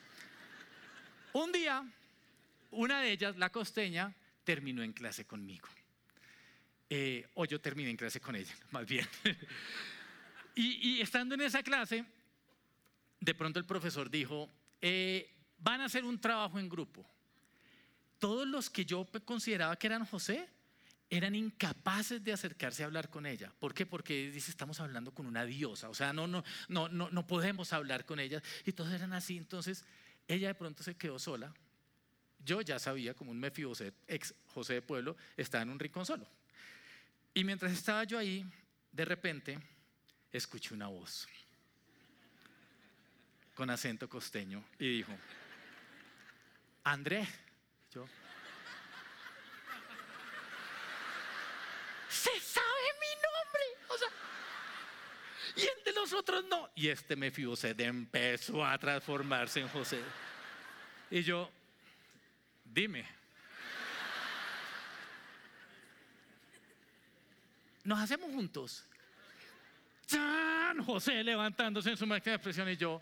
Un 1.35 1.53
día, 1.53 1.85
una 2.70 3.00
de 3.03 3.11
ellas, 3.11 3.37
la 3.37 3.50
costeña, 3.50 4.14
terminó 4.44 4.83
en 4.83 4.92
clase 4.92 5.26
conmigo. 5.26 5.68
Eh, 6.92 7.24
o 7.35 7.44
yo 7.44 7.61
terminé 7.61 7.88
en 7.90 7.96
clase 7.96 8.20
con 8.20 8.35
ella, 8.35 8.53
más 8.72 8.85
bien. 8.85 9.07
y, 10.57 11.00
estando 11.00 11.37
en 11.37 11.42
esa 11.42 11.62
clase, 11.62 12.05
de 13.20 13.35
pronto 13.35 13.61
el 13.61 13.64
profesor 13.64 14.11
dijo, 14.11 14.50
eh, 14.81 15.31
van 15.59 15.81
a 15.81 15.85
hacer 15.85 16.05
un 16.05 16.20
trabajo 16.20 16.59
en 16.59 16.68
grupo. 16.68 17.07
Todos 18.18 18.46
los 18.46 18.68
que 18.68 18.85
yo 18.85 19.07
consideraba 19.24 19.76
que 19.76 19.87
eran 19.87 20.05
José, 20.05 20.48
eran 21.09 21.35
incapaces 21.35 22.22
de 22.22 22.33
acercarse 22.33 22.83
a 22.83 22.87
hablar 22.87 23.09
con 23.09 23.24
ella. 23.24 23.53
¿Por 23.59 23.72
qué? 23.72 23.87
Porque 23.87 24.31
dice, 24.31 24.50
estamos 24.50 24.81
hablando 24.81 25.12
con 25.12 25.26
una 25.26 25.44
diosa, 25.44 25.88
o 25.88 25.94
sea, 25.94 26.12
no, 26.12 26.26
no, 26.26 26.44
no, 26.68 26.88
no, 26.88 27.09
no 27.11 27.26
podemos 27.26 27.72
hablar 27.72 28.05
con 28.05 28.18
ella. 28.20 28.42
Y 28.64 28.72
todos 28.72 28.92
eran 28.92 29.12
así, 29.12 29.37
entonces 29.37 29.85
ella 30.29 30.48
de 30.48 30.55
pronto 30.55 30.83
se 30.83 30.96
quedó 30.96 31.18
sola. 31.18 31.53
Yo 32.44 32.61
ya 32.62 32.79
sabía, 32.79 33.14
como 33.14 33.31
un 33.31 33.38
Mefiboset, 33.38 33.94
ex 34.07 34.35
José 34.46 34.74
de 34.74 34.83
Pueblo, 34.83 35.16
estaba 35.37 35.62
en 35.62 35.70
un 35.70 35.79
rincón 35.79 36.07
solo. 36.07 36.26
Y 37.35 37.45
mientras 37.45 37.73
estaba 37.73 38.05
yo 38.05 38.19
ahí, 38.19 38.45
de 38.90 39.05
repente, 39.05 39.59
escuché 40.33 40.75
una 40.75 40.88
voz 40.88 41.29
con 43.55 43.71
acento 43.71 44.09
costeño 44.09 44.64
y 44.79 44.97
dijo, 44.97 45.12
André, 46.85 47.29
yo, 47.93 48.07
se 52.09 52.40
sabe 52.40 52.66
mi 53.01 53.23
nombre. 53.23 53.62
O 53.88 53.99
sea, 53.99 54.09
y 55.57 55.61
el 55.61 55.85
de 55.85 55.93
los 55.93 56.12
otros 56.12 56.45
no. 56.47 56.71
Y 56.75 56.88
este 56.88 57.16
Mefiboset 57.16 57.79
empezó 57.81 58.64
a 58.64 58.77
transformarse 58.79 59.61
en 59.61 59.69
José. 59.69 60.01
Y 61.11 61.23
yo, 61.23 61.51
dime. 62.64 63.20
Nos 67.85 67.99
hacemos 67.99 68.33
juntos. 68.33 68.87
¡Chan! 70.07 70.83
José 70.85 71.23
levantándose 71.23 71.90
en 71.90 71.97
su 71.97 72.07
máxima 72.07 72.37
expresión 72.37 72.69
y 72.69 72.77
yo, 72.77 73.01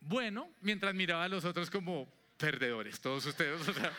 bueno, 0.00 0.50
mientras 0.60 0.94
miraba 0.94 1.24
a 1.24 1.28
los 1.28 1.44
otros 1.44 1.70
como 1.70 2.08
perdedores, 2.36 3.00
todos 3.00 3.24
ustedes, 3.26 3.68
o 3.68 3.72
sea. 3.72 3.92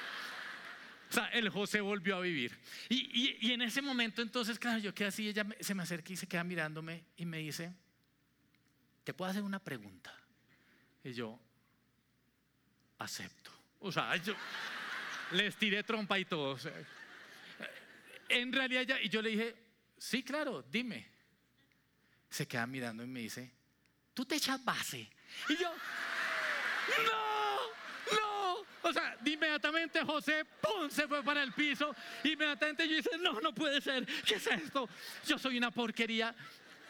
O 1.10 1.16
sea, 1.16 1.28
el 1.28 1.50
José 1.50 1.80
volvió 1.80 2.16
a 2.16 2.22
vivir. 2.22 2.58
Y, 2.90 3.52
en 3.52 3.62
ese 3.62 3.84
momento, 3.84 4.24
entonces, 4.24 4.58
claro, 4.58 4.80
yo 4.80 4.96
quedé 4.96 5.10
así, 5.10 5.28
ella 5.28 5.46
se 5.60 5.76
me 5.76 5.84
acerca 5.84 6.12
y 6.12 6.16
se 6.18 6.26
queda 6.26 6.44
mirándome 6.44 7.04
y 7.18 7.28
me 7.28 7.38
dice, 7.38 7.72
¿te 9.04 9.14
puedo 9.14 9.30
hacer 9.30 9.44
una 9.44 9.60
pregunta? 9.60 10.12
Y 11.04 11.14
yo, 11.14 11.40
acepto. 12.98 13.52
O 13.80 13.92
sea, 13.92 14.16
yo 14.16 14.34
les 15.34 15.56
tiré 15.56 15.84
trompa 15.84 16.18
y 16.18 16.26
todo. 16.26 16.58
En 18.30 18.52
realidad, 18.52 18.82
ya, 18.84 19.02
y 19.02 19.10
yo 19.10 19.22
le 19.22 19.30
dije, 19.30 19.56
sí, 19.98 20.24
claro, 20.24 20.64
dime. 20.70 21.12
Se 22.30 22.48
queda 22.48 22.66
mirando 22.66 23.04
y 23.04 23.08
me 23.08 23.20
dice, 23.22 23.52
¿tú 24.14 24.26
te 24.26 24.36
echas 24.36 24.64
base? 24.64 25.10
Y 25.50 25.58
yo, 25.58 25.70
no. 27.06 27.34
O 28.84 28.92
sea, 28.92 29.18
inmediatamente 29.26 30.04
José, 30.04 30.46
¡pum!, 30.62 30.90
se 30.90 31.08
fue 31.08 31.24
para 31.24 31.42
el 31.42 31.54
piso. 31.54 31.96
Inmediatamente 32.24 32.88
yo 32.88 32.98
dije, 32.98 33.18
no, 33.20 33.40
no 33.40 33.54
puede 33.54 33.80
ser. 33.80 34.06
¿Qué 34.26 34.36
es 34.36 34.46
esto? 34.46 34.90
Yo 35.26 35.38
soy 35.40 35.58
una 35.58 35.72
porquería. 35.72 36.36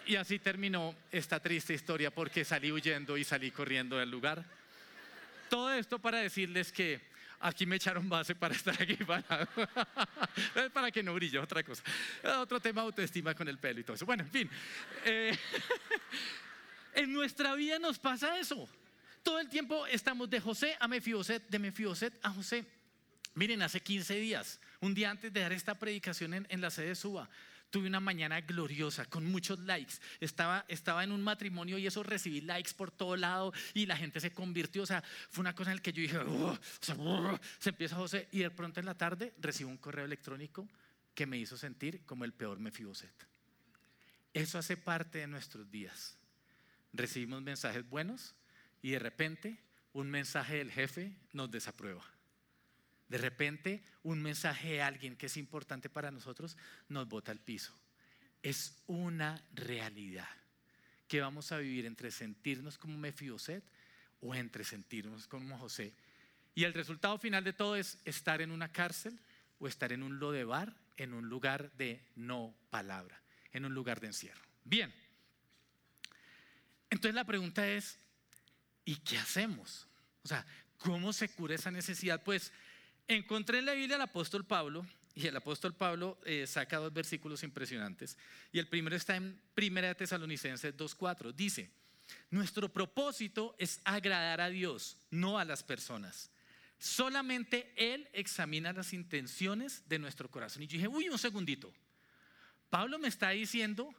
Y 0.08 0.16
así 0.16 0.40
terminó 0.40 0.96
esta 1.12 1.40
triste 1.40 1.74
historia 1.74 2.12
porque 2.12 2.44
salí 2.44 2.72
huyendo 2.72 3.16
y 3.16 3.24
salí 3.24 3.52
corriendo 3.52 3.98
del 3.98 4.10
lugar. 4.10 4.44
Todo 5.50 5.72
esto 5.72 6.00
para 6.00 6.18
decirles 6.18 6.72
que 6.72 7.00
aquí 7.44 7.66
me 7.66 7.76
echaron 7.76 8.08
base 8.08 8.34
para 8.34 8.56
estar 8.56 8.82
aquí 8.82 8.96
parado. 8.96 9.48
para 10.74 10.92
que 10.92 11.04
no 11.04 11.14
brille, 11.14 11.38
otra 11.40 11.62
cosa. 11.64 11.84
Otro 12.40 12.60
tema 12.60 12.82
autoestima 12.82 13.36
con 13.36 13.48
el 13.48 13.58
pelo 13.58 13.82
y 13.82 13.84
todo 13.84 13.96
eso. 13.96 14.06
Bueno, 14.06 14.24
en 14.24 14.32
fin. 14.32 14.50
Eh, 15.06 15.38
en 16.96 17.12
nuestra 17.14 17.54
vida 17.56 17.78
nos 17.80 18.00
pasa 18.00 18.40
eso. 18.40 18.68
Todo 19.22 19.40
el 19.40 19.50
tiempo 19.50 19.86
estamos 19.88 20.30
de 20.30 20.40
José 20.40 20.76
a 20.80 20.88
Mefiboset, 20.88 21.48
de 21.48 21.60
Mefiboset 21.60 22.14
a 22.24 22.32
José. 22.32 22.66
Miren, 23.36 23.62
hace 23.62 23.80
15 23.80 24.16
días, 24.16 24.60
un 24.80 24.94
día 24.94 25.10
antes 25.10 25.34
de 25.34 25.40
dar 25.40 25.54
esta 25.54 25.76
predicación 25.76 26.46
en, 26.48 26.62
la 26.62 26.70
sede 26.70 26.90
de 26.90 26.96
Suba, 26.96 27.30
tuve 27.74 27.88
una 27.88 28.00
mañana 28.00 28.40
gloriosa 28.40 29.04
con 29.06 29.26
muchos 29.26 29.58
likes. 29.62 29.96
Estaba, 30.20 30.64
estaba 30.68 31.04
en 31.04 31.12
un 31.12 31.24
matrimonio 31.24 31.80
y 31.80 31.88
eso 31.88 32.04
recibí 32.04 32.40
likes 32.40 32.72
por 32.76 32.92
todo 32.92 33.16
lado 33.16 33.52
y 33.74 33.88
la 33.88 33.98
gente 33.98 34.20
se 34.20 34.32
convirtió. 34.32 34.84
O 34.84 34.86
sea, 34.86 35.04
fue 35.32 35.42
una 35.42 35.56
cosa 35.56 35.72
en 35.72 35.78
la 35.78 35.82
que 35.82 35.92
yo 35.92 36.04
dije, 36.04 36.20
se 37.60 37.70
empieza 37.70 37.96
José 37.96 38.28
y 38.32 38.40
de 38.42 38.52
pronto 38.52 38.80
en 38.80 38.86
la 38.86 38.96
tarde 38.96 39.34
recibo 39.40 39.72
un 39.72 39.78
correo 39.78 40.06
electrónico 40.06 40.70
que 41.16 41.26
me 41.26 41.40
hizo 41.40 41.58
sentir 41.58 42.06
como 42.06 42.26
el 42.26 42.34
peor 42.34 42.60
Mefiboset. 42.60 43.28
Eso 44.36 44.60
hace 44.60 44.78
parte 44.78 45.18
de 45.18 45.28
nuestros 45.28 45.72
días. 45.72 46.16
Recibimos 46.94 47.42
mensajes 47.42 47.90
buenos 47.90 48.36
y 48.84 48.92
de 48.92 49.00
repente 49.00 49.60
un 49.94 50.12
mensaje 50.12 50.58
del 50.58 50.72
jefe 50.72 51.18
nos 51.32 51.50
desaprueba. 51.50 52.06
De 53.14 53.20
repente 53.20 53.84
un 54.02 54.24
mensaje 54.24 54.72
de 54.72 54.82
alguien 54.82 55.16
que 55.16 55.28
es 55.28 55.38
importante 55.38 55.88
para 55.88 56.10
nosotros 56.10 56.58
nos 56.90 57.08
bota 57.08 57.32
al 57.32 57.38
piso. 57.38 57.72
Es 58.42 58.82
una 58.88 59.40
realidad 59.54 60.28
que 61.08 61.22
vamos 61.22 61.52
a 61.52 61.60
vivir 61.60 61.86
entre 61.86 62.10
sentirnos 62.10 62.80
como 62.80 62.98
Mefiboset 62.98 63.64
o 64.20 64.34
entre 64.34 64.64
sentirnos 64.64 65.28
como 65.28 65.60
José. 65.60 65.94
Y 66.56 66.64
el 66.64 66.74
resultado 66.74 67.20
final 67.20 67.44
de 67.44 67.54
todo 67.54 67.76
es 67.76 68.00
estar 68.04 68.42
en 68.42 68.50
una 68.50 68.72
cárcel 68.72 69.20
o 69.60 69.68
estar 69.68 69.94
en 69.94 70.02
un 70.02 70.18
lodebar, 70.18 70.76
en 70.98 71.14
un 71.14 71.30
lugar 71.30 71.72
de 71.74 72.04
no 72.16 72.56
palabra, 72.72 73.22
en 73.52 73.66
un 73.66 73.76
lugar 73.76 74.00
de 74.00 74.08
encierro. 74.08 74.42
Bien. 74.64 74.92
Entonces 76.90 77.14
la 77.14 77.26
pregunta 77.26 77.68
es, 77.70 78.00
¿Y 78.86 78.96
qué 78.96 79.20
hacemos? 79.20 79.88
O 80.24 80.28
sea, 80.28 80.44
¿cómo 80.80 81.14
se 81.14 81.30
cura 81.30 81.54
esa 81.54 81.70
necesidad? 81.70 82.24
Pues 82.24 82.52
encontré 83.08 83.60
en 83.60 83.66
la 83.66 83.74
Biblia 83.74 83.96
al 83.96 84.02
apóstol 84.04 84.46
Pablo 84.46 84.86
y 85.16 85.28
el 85.28 85.36
apóstol 85.36 85.76
Pablo 85.76 86.20
eh, 86.26 86.48
saca 86.48 86.78
dos 86.78 86.92
versículos 86.92 87.44
impresionantes. 87.44 88.18
Y 88.52 88.60
el 88.60 88.68
primero 88.68 88.96
está 88.96 89.16
en 89.16 89.40
Primera 89.54 89.90
de 89.90 89.96
Tesalonicenses 89.96 90.76
2.4. 90.76 91.34
Dice, 91.34 91.70
nuestro 92.32 92.72
propósito 92.72 93.56
es 93.60 93.80
agradar 93.84 94.42
a 94.42 94.50
Dios, 94.50 94.98
no 95.12 95.38
a 95.38 95.46
las 95.46 95.64
personas. 95.64 96.32
Solamente 96.80 97.72
Él 97.78 98.10
examina 98.14 98.74
las 98.74 98.94
intenciones 98.94 99.88
de 99.88 100.00
nuestro 100.00 100.30
corazón. 100.30 100.64
Y 100.64 100.68
yo 100.68 100.74
dije, 100.74 100.88
uy, 100.88 101.10
un 101.10 101.20
segundito. 101.20 101.72
Pablo 102.70 102.98
me 102.98 103.08
está 103.08 103.30
diciendo 103.30 103.94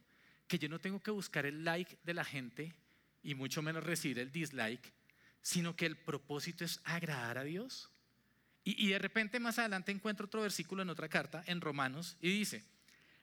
que 0.48 0.58
yo 0.58 0.68
no 0.68 0.80
tengo 0.80 1.00
que 1.00 1.12
buscar 1.12 1.46
el 1.46 1.64
like 1.64 1.96
de 2.02 2.14
la 2.14 2.24
gente 2.24 2.74
y 3.22 3.34
mucho 3.34 3.62
menos 3.62 3.84
recibir 3.84 4.18
el 4.18 4.32
dislike, 4.32 4.92
sino 5.40 5.76
que 5.76 5.86
el 5.86 5.96
propósito 5.96 6.64
es 6.64 6.80
agradar 6.84 7.38
a 7.38 7.44
Dios. 7.44 7.90
Y, 8.66 8.88
de 8.88 8.98
repente 8.98 9.38
más 9.40 9.58
adelante 9.58 9.92
encuentro 9.92 10.24
otro 10.24 10.40
versículo 10.40 10.82
en 10.82 10.88
otra 10.88 11.08
carta, 11.08 11.44
en 11.46 11.60
Romanos, 11.60 12.16
y 12.20 12.30
dice, 12.30 12.64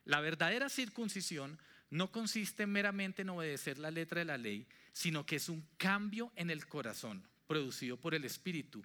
la 0.04 0.20
verdadera 0.20 0.68
circuncisión 0.68 1.58
no 1.90 2.12
consiste 2.12 2.64
meramente 2.66 3.22
en 3.22 3.30
obedecer 3.30 3.78
la 3.78 3.90
letra 3.90 4.20
de 4.20 4.24
la 4.24 4.38
ley, 4.38 4.68
sino 4.92 5.26
que 5.26 5.36
es 5.36 5.48
un 5.48 5.66
cambio 5.76 6.32
en 6.36 6.50
el 6.50 6.66
corazón 6.68 7.26
producido 7.48 7.96
por 7.96 8.14
el 8.14 8.24
Espíritu. 8.24 8.84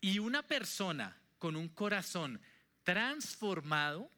Y 0.00 0.20
una 0.20 0.42
persona 0.42 1.16
con 1.38 1.56
un 1.56 1.68
corazón 1.68 2.40
transformado 2.84 4.08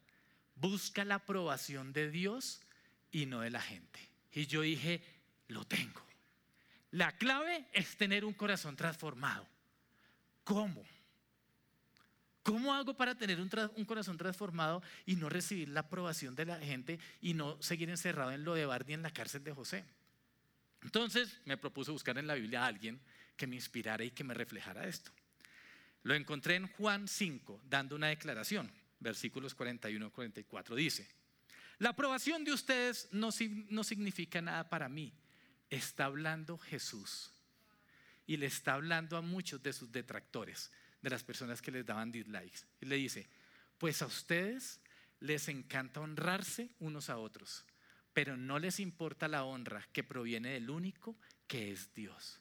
busca 0.57 1.07
la 1.07 1.17
aprobación 1.17 1.95
de 1.95 2.11
Dios 2.11 2.61
y 3.11 3.25
no 3.25 3.41
de 3.41 3.51
la 3.51 3.63
gente. 3.63 3.99
Y 4.31 4.47
yo 4.47 4.61
dije, 4.61 5.03
lo 5.49 5.65
tengo. 5.65 6.07
La 6.91 7.17
clave 7.17 7.67
es 7.73 7.97
tener 7.97 8.25
un 8.25 8.35
corazón 8.35 8.77
transformado. 8.77 9.47
¿Cómo? 10.45 10.85
¿Cómo 12.49 12.73
hago 12.73 12.95
para 12.95 13.15
tener 13.15 13.39
un, 13.39 13.85
corazón 13.85 14.17
transformado 14.17 14.83
y 15.05 15.17
no 15.17 15.29
recibir 15.29 15.69
la 15.69 15.81
aprobación 15.81 16.35
de 16.35 16.47
la 16.47 16.59
gente 16.59 16.99
y 17.21 17.35
no 17.35 17.61
seguir 17.63 17.91
encerrado 17.91 18.33
en 18.33 18.43
lo 18.43 18.55
de 18.55 18.65
Barney 18.65 18.95
en 18.95 19.03
la 19.03 19.11
cárcel 19.11 19.45
de 19.45 19.53
José? 19.53 19.85
Entonces 20.83 21.39
me 21.45 21.59
propuse 21.59 21.91
buscar 21.91 22.17
en 22.17 22.27
la 22.27 22.37
Biblia 22.37 22.65
a 22.65 22.69
alguien 22.69 22.99
que 23.37 23.47
me 23.47 23.57
inspirara 23.57 24.03
y 24.03 24.13
que 24.13 24.25
me 24.25 24.33
reflejara 24.33 24.89
esto. 24.89 25.11
Lo 26.05 26.15
encontré 26.15 26.55
en 26.55 26.69
Juan 26.69 27.07
5, 27.07 27.61
dando 27.69 27.97
una 27.97 28.07
declaración, 28.07 28.73
versículos 28.99 29.55
41 29.55 30.11
44. 30.11 30.75
Dice, 30.75 31.07
la 31.81 31.91
aprobación 31.91 32.45
de 32.45 32.53
ustedes 32.53 33.11
no 33.13 33.31
significa 33.31 34.41
nada 34.41 34.71
para 34.71 34.89
mí 34.89 35.13
está 35.69 36.07
hablando 36.07 36.57
Jesús. 36.57 37.31
Y 38.27 38.39
le 38.39 38.47
está 38.47 38.73
hablando 38.73 39.19
a 39.19 39.23
muchos 39.23 39.63
de 39.63 39.75
sus 39.75 39.93
detractores, 39.93 40.71
de 41.01 41.11
las 41.11 41.25
personas 41.25 41.63
que 41.63 41.71
les 41.71 41.87
daban 41.87 42.13
dislikes. 42.13 42.67
Y 42.81 42.87
le 42.87 42.97
dice, 42.97 43.29
pues 43.79 44.03
a 44.03 44.07
ustedes 44.07 44.81
les 45.21 45.49
encanta 45.49 46.01
honrarse 46.01 46.71
unos 46.81 47.11
a 47.11 47.19
otros, 47.19 47.65
pero 48.13 48.37
no 48.37 48.59
les 48.59 48.81
importa 48.81 49.29
la 49.29 49.45
honra 49.45 49.87
que 49.93 50.05
proviene 50.05 50.51
del 50.51 50.71
único 50.71 51.17
que 51.47 51.73
es 51.73 51.93
Dios. 51.95 52.41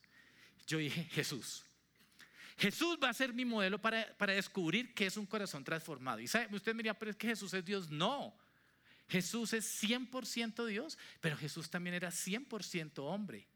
Yo 0.66 0.78
dije, 0.80 1.04
Jesús. 1.06 1.64
Jesús 2.58 2.98
va 3.02 3.10
a 3.10 3.14
ser 3.14 3.34
mi 3.34 3.46
modelo 3.46 3.80
para, 3.80 4.18
para 4.18 4.34
descubrir 4.34 4.94
qué 4.96 5.06
es 5.06 5.18
un 5.18 5.28
corazón 5.28 5.64
transformado. 5.64 6.20
Y 6.20 6.28
sabe, 6.28 6.56
usted 6.56 6.74
me 6.74 6.80
diría, 6.80 6.98
pero 6.98 7.12
es 7.12 7.18
que 7.18 7.28
Jesús 7.28 7.54
es 7.54 7.64
Dios. 7.64 7.90
No. 7.90 8.36
Jesús 9.08 9.54
es 9.54 9.84
100% 9.84 10.66
Dios, 10.66 10.98
pero 11.22 11.38
Jesús 11.38 11.70
también 11.70 11.96
era 11.96 12.10
100% 12.10 13.00
hombre. 13.00 13.48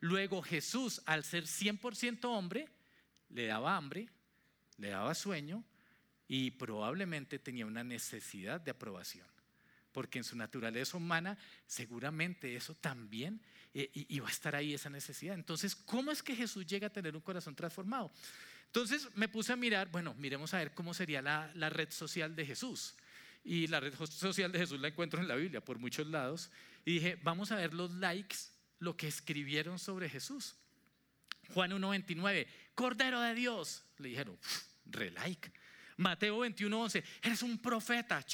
Luego 0.00 0.42
Jesús, 0.42 1.00
al 1.06 1.24
ser 1.24 1.44
100% 1.44 2.24
hombre, 2.26 2.68
le 3.30 3.46
daba 3.46 3.76
hambre, 3.76 4.08
le 4.78 4.88
daba 4.88 5.14
sueño 5.14 5.64
y 6.28 6.52
probablemente 6.52 7.38
tenía 7.38 7.66
una 7.66 7.84
necesidad 7.84 8.60
de 8.60 8.70
aprobación. 8.70 9.26
Porque 9.92 10.18
en 10.18 10.24
su 10.24 10.36
naturaleza 10.36 10.96
humana 10.96 11.38
seguramente 11.66 12.56
eso 12.56 12.74
también 12.74 13.40
eh, 13.72 13.90
iba 13.94 14.26
a 14.26 14.30
estar 14.30 14.56
ahí 14.56 14.74
esa 14.74 14.90
necesidad. 14.90 15.34
Entonces, 15.34 15.76
¿cómo 15.76 16.10
es 16.10 16.22
que 16.22 16.34
Jesús 16.34 16.66
llega 16.66 16.88
a 16.88 16.92
tener 16.92 17.14
un 17.14 17.22
corazón 17.22 17.54
transformado? 17.54 18.12
Entonces 18.66 19.08
me 19.14 19.28
puse 19.28 19.52
a 19.52 19.56
mirar, 19.56 19.88
bueno, 19.90 20.14
miremos 20.14 20.52
a 20.54 20.58
ver 20.58 20.74
cómo 20.74 20.94
sería 20.94 21.22
la 21.22 21.70
red 21.70 21.90
social 21.90 22.34
de 22.34 22.46
Jesús. 22.46 22.96
Y 23.44 23.66
la 23.66 23.78
red 23.78 23.94
social 23.94 24.50
de 24.50 24.58
Jesús 24.58 24.80
la 24.80 24.88
encuentro 24.88 25.20
en 25.20 25.28
la 25.28 25.36
Biblia 25.36 25.62
por 25.62 25.78
muchos 25.78 26.06
lados. 26.06 26.50
Y 26.86 26.94
dije, 26.94 27.18
vamos 27.22 27.52
a 27.52 27.56
ver 27.56 27.74
los 27.74 27.90
likes, 27.92 28.36
lo 28.78 28.96
que 28.96 29.06
escribieron 29.06 29.78
sobre 29.78 30.08
Jesús. 30.08 30.56
Juan 31.52 31.72
1.29, 31.72 32.46
Cordero 32.74 33.20
de 33.20 33.34
Dios. 33.34 33.84
Le 33.98 34.10
dijeron, 34.10 34.38
relike. 34.86 35.52
Mateo 35.96 36.44
21.11, 36.44 37.04
eres 37.22 37.42
un 37.42 37.58
profeta. 37.58 38.24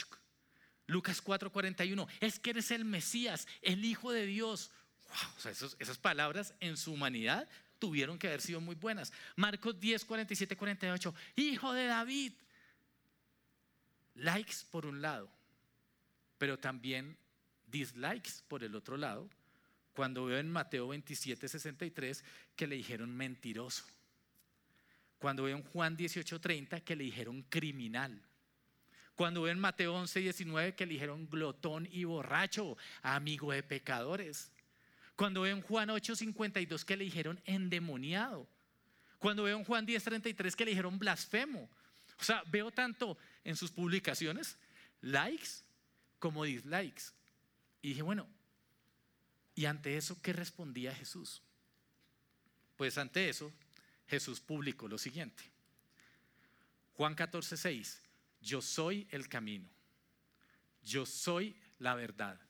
Lucas 0.86 1.22
4.41, 1.22 2.08
es 2.20 2.38
que 2.38 2.50
eres 2.50 2.70
el 2.70 2.84
Mesías, 2.84 3.46
el 3.62 3.84
Hijo 3.84 4.12
de 4.12 4.26
Dios. 4.26 4.72
Wow, 5.08 5.52
esas 5.78 5.98
palabras 5.98 6.54
en 6.60 6.76
su 6.76 6.92
humanidad 6.92 7.48
tuvieron 7.78 8.18
que 8.18 8.28
haber 8.28 8.40
sido 8.40 8.60
muy 8.60 8.74
buenas. 8.74 9.12
Marcos 9.36 9.78
10, 9.78 10.04
47, 10.04 10.56
48, 10.56 11.14
Hijo 11.36 11.72
de 11.72 11.86
David. 11.86 12.32
Likes 14.14 14.56
por 14.70 14.86
un 14.86 15.00
lado, 15.00 15.30
pero 16.38 16.58
también 16.58 17.16
dislikes 17.66 18.42
por 18.48 18.64
el 18.64 18.74
otro 18.74 18.96
lado, 18.96 19.30
cuando 19.94 20.24
veo 20.26 20.38
en 20.38 20.50
Mateo 20.50 20.88
27, 20.88 21.48
63 21.48 22.24
que 22.56 22.66
le 22.66 22.76
dijeron 22.76 23.14
mentiroso. 23.14 23.84
Cuando 25.18 25.44
veo 25.44 25.56
en 25.56 25.62
Juan 25.62 25.96
18, 25.96 26.40
30 26.40 26.80
que 26.80 26.96
le 26.96 27.04
dijeron 27.04 27.42
criminal. 27.42 28.20
Cuando 29.14 29.42
veo 29.42 29.52
en 29.52 29.58
Mateo 29.58 29.94
11, 29.94 30.20
19 30.20 30.74
que 30.74 30.86
le 30.86 30.94
dijeron 30.94 31.28
glotón 31.28 31.86
y 31.92 32.04
borracho, 32.04 32.78
amigo 33.02 33.52
de 33.52 33.62
pecadores. 33.62 34.50
Cuando 35.14 35.42
veo 35.42 35.54
en 35.54 35.60
Juan 35.60 35.90
8, 35.90 36.16
52 36.16 36.84
que 36.86 36.96
le 36.96 37.04
dijeron 37.04 37.38
endemoniado. 37.44 38.48
Cuando 39.18 39.42
veo 39.42 39.58
en 39.58 39.64
Juan 39.64 39.84
10, 39.84 40.02
33 40.02 40.56
que 40.56 40.64
le 40.64 40.70
dijeron 40.70 40.98
blasfemo. 40.98 41.68
O 42.18 42.24
sea, 42.24 42.42
veo 42.46 42.70
tanto 42.70 43.18
en 43.44 43.56
sus 43.56 43.70
publicaciones 43.70 44.56
likes 45.02 45.64
como 46.18 46.44
dislikes. 46.44 47.12
Y 47.82 47.88
dije, 47.88 48.00
bueno, 48.00 48.26
¿y 49.60 49.66
ante 49.66 49.98
eso 49.98 50.16
qué 50.22 50.32
respondía 50.32 50.94
Jesús? 50.94 51.42
Pues 52.78 52.96
ante 52.96 53.28
eso 53.28 53.52
Jesús 54.06 54.40
publicó 54.40 54.88
lo 54.88 54.96
siguiente. 54.96 55.42
Juan 56.94 57.14
14, 57.14 57.58
6. 57.58 58.00
Yo 58.40 58.62
soy 58.62 59.06
el 59.10 59.28
camino. 59.28 59.68
Yo 60.82 61.04
soy 61.04 61.54
la 61.78 61.94
verdad. 61.94 62.40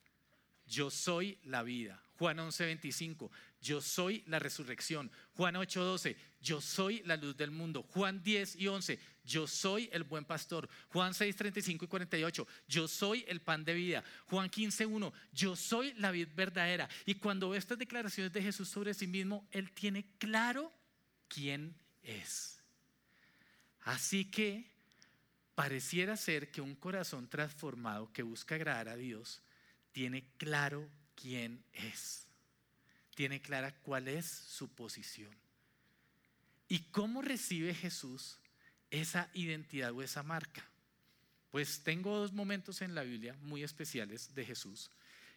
Yo 0.68 0.88
soy 0.88 1.37
la 1.42 1.64
vida. 1.64 2.01
Juan 2.16 2.38
11, 2.38 2.66
25. 2.66 3.33
Yo 3.61 3.81
soy 3.81 4.23
la 4.29 4.38
resurrección. 4.38 5.11
Juan 5.35 5.57
8, 5.57 5.83
12. 5.83 6.16
Yo 6.40 6.61
soy 6.61 7.03
la 7.07 7.16
luz 7.16 7.37
del 7.37 7.51
mundo. 7.51 7.83
Juan 7.83 8.23
10 8.23 8.55
y 8.55 8.68
11. 8.68 9.01
Yo 9.31 9.47
soy 9.47 9.88
el 9.93 10.03
buen 10.03 10.25
pastor. 10.25 10.69
Juan 10.88 11.14
6, 11.14 11.37
35 11.37 11.85
y 11.85 11.88
48. 11.88 12.49
Yo 12.66 12.88
soy 12.88 13.25
el 13.29 13.40
pan 13.40 13.64
de 13.64 13.75
vida. 13.75 14.03
Juan 14.27 14.51
15, 14.51 14.87
1. 14.87 15.12
Yo 15.33 15.55
soy 15.55 15.95
la 15.95 16.11
vida 16.11 16.29
verdadera. 16.35 16.88
Y 17.07 17.14
cuando 17.14 17.51
ve 17.51 17.59
estas 17.59 17.79
declaraciones 17.79 18.33
de 18.33 18.43
Jesús 18.43 18.69
sobre 18.69 18.93
sí 18.93 19.07
mismo, 19.07 19.47
Él 19.53 19.71
tiene 19.71 20.05
claro 20.19 20.73
quién 21.29 21.77
es. 22.03 22.61
Así 23.83 24.25
que 24.25 24.69
pareciera 25.55 26.16
ser 26.16 26.51
que 26.51 26.61
un 26.61 26.75
corazón 26.75 27.29
transformado 27.29 28.12
que 28.12 28.25
busca 28.25 28.57
agradar 28.57 28.88
a 28.88 28.97
Dios 28.97 29.43
tiene 29.93 30.25
claro 30.38 30.90
quién 31.14 31.62
es. 31.73 32.27
Tiene 33.14 33.40
clara 33.40 33.77
cuál 33.83 34.09
es 34.09 34.27
su 34.27 34.69
posición. 34.69 35.31
¿Y 36.66 36.81
cómo 36.90 37.23
recibe 37.23 37.75
Jesús 37.75 38.39
esa 38.90 39.31
identidad 39.35 39.92
o 39.92 40.03
esa 40.03 40.22
marca? 40.22 40.64
Pues 41.50 41.83
tengo 41.83 42.16
dos 42.16 42.33
momentos 42.33 42.81
en 42.83 42.94
la 42.94 43.03
Biblia 43.03 43.37
muy 43.42 43.62
especiales 43.62 44.35
de 44.35 44.44
Jesús. 44.44 44.90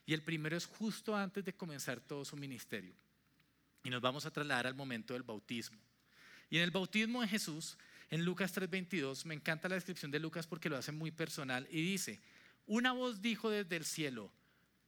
Y 0.06 0.14
el 0.14 0.22
primero 0.22 0.56
es 0.56 0.66
justo 0.66 1.16
antes 1.16 1.44
de 1.44 1.54
comenzar 1.54 2.00
todo 2.00 2.26
su 2.26 2.36
ministerio. 2.36 2.94
Y 3.84 3.90
nos 3.90 4.02
vamos 4.02 4.26
a 4.26 4.32
trasladar 4.32 4.68
al 4.68 4.76
momento 4.76 5.14
del 5.14 5.24
bautismo. 5.24 5.80
Y 6.50 6.58
en 6.58 6.64
el 6.64 6.72
bautismo 6.72 7.22
de 7.22 7.28
Jesús, 7.28 7.78
en 8.10 8.24
Lucas 8.24 8.54
3:22, 8.54 9.26
me 9.26 9.34
encanta 9.34 9.68
la 9.68 9.76
descripción 9.76 10.12
de 10.12 10.20
Lucas 10.20 10.46
porque 10.46 10.70
lo 10.70 10.78
hace 10.78 10.92
muy 10.92 11.12
personal 11.12 11.68
y 11.72 11.82
dice, 11.82 12.22
una 12.68 12.92
voz 12.92 13.22
dijo 13.22 13.50
desde 13.50 13.76
el 13.76 13.86
cielo, 13.86 14.32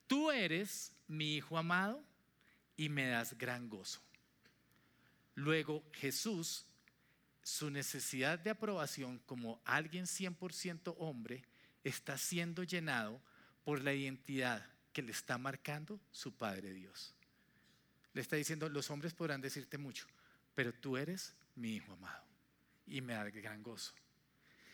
tú 0.08 0.32
eres 0.32 0.94
mi 1.08 1.36
hijo 1.36 1.58
amado 1.58 2.04
y 2.78 2.90
me 2.90 3.08
das 3.08 3.38
gran 3.38 3.68
gozo. 3.70 4.00
Luego 5.34 5.84
Jesús, 5.94 6.66
su 7.46 7.70
necesidad 7.70 8.40
de 8.40 8.50
aprobación 8.50 9.20
como 9.20 9.62
alguien 9.66 10.06
100% 10.06 10.96
hombre, 10.98 11.44
está 11.84 12.18
siendo 12.18 12.64
llenado 12.64 13.22
por 13.64 13.84
la 13.84 13.94
identidad 13.94 14.66
que 14.92 15.04
le 15.04 15.12
está 15.12 15.38
marcando 15.38 16.02
su 16.10 16.36
Padre 16.36 16.74
Dios. 16.74 17.14
Le 18.14 18.22
está 18.22 18.36
diciendo, 18.36 18.68
los 18.68 18.90
hombres 18.90 19.14
podrán 19.14 19.42
decirte 19.42 19.78
mucho, 19.78 20.08
pero 20.56 20.74
tú 20.74 20.98
eres 20.98 21.36
mi 21.56 21.76
Hijo 21.76 21.94
amado 21.94 22.26
y 22.88 23.00
me 23.02 23.14
da 23.14 23.26
gran 23.26 23.62
gozo. 23.62 23.94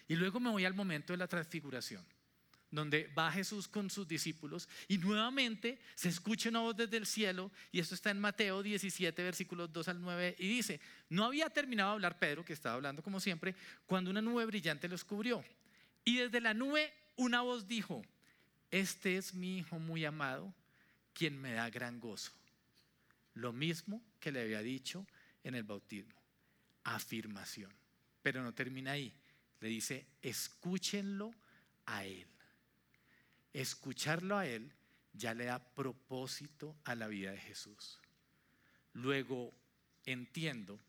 Y 0.07 0.15
luego 0.15 0.39
me 0.39 0.49
voy 0.49 0.63
al 0.63 0.73
momento 0.73 1.11
de 1.11 1.17
la 1.17 1.27
transfiguración, 1.27 2.05
donde 2.71 3.07
va 3.17 3.31
Jesús 3.31 3.67
con 3.67 3.89
sus 3.89 4.07
discípulos 4.07 4.67
y 4.87 4.97
nuevamente 4.97 5.79
se 5.93 6.09
escucha 6.09 6.49
una 6.49 6.61
voz 6.61 6.75
desde 6.75 6.97
el 6.97 7.05
cielo, 7.05 7.51
y 7.71 7.79
esto 7.79 7.93
está 7.95 8.09
en 8.09 8.19
Mateo 8.19 8.63
17, 8.63 9.21
versículos 9.23 9.71
2 9.71 9.87
al 9.89 10.01
9, 10.01 10.35
y 10.39 10.47
dice, 10.47 10.79
no 11.09 11.25
había 11.25 11.49
terminado 11.49 11.89
de 11.89 11.95
hablar 11.95 12.17
Pedro, 12.17 12.45
que 12.45 12.53
estaba 12.53 12.75
hablando 12.75 13.03
como 13.03 13.19
siempre, 13.19 13.55
cuando 13.85 14.09
una 14.09 14.21
nube 14.21 14.45
brillante 14.45 14.87
los 14.87 15.03
cubrió. 15.03 15.43
Y 16.03 16.17
desde 16.17 16.41
la 16.41 16.53
nube 16.53 16.93
una 17.17 17.41
voz 17.41 17.67
dijo, 17.67 18.03
este 18.71 19.17
es 19.17 19.33
mi 19.33 19.59
Hijo 19.59 19.77
muy 19.77 20.05
amado, 20.05 20.53
quien 21.13 21.39
me 21.39 21.51
da 21.51 21.69
gran 21.69 21.99
gozo. 21.99 22.31
Lo 23.35 23.53
mismo 23.53 24.01
que 24.19 24.31
le 24.31 24.41
había 24.41 24.61
dicho 24.61 25.05
en 25.43 25.55
el 25.55 25.63
bautismo. 25.63 26.15
Afirmación. 26.83 27.71
Pero 28.23 28.41
no 28.41 28.53
termina 28.53 28.91
ahí. 28.91 29.13
Le 29.59 29.67
dice, 29.67 30.05
escúchenlo 30.21 31.33
a 31.85 32.05
Él. 32.05 32.30
Escucharlo 33.53 34.37
a 34.37 34.47
Él 34.47 34.71
ya 35.13 35.33
le 35.33 35.45
da 35.45 35.59
propósito 35.59 36.75
a 36.83 36.95
la 36.95 37.07
vida 37.07 37.31
de 37.31 37.37
Jesús. 37.37 37.99
Luego 38.93 39.53
entiendo 40.05 40.79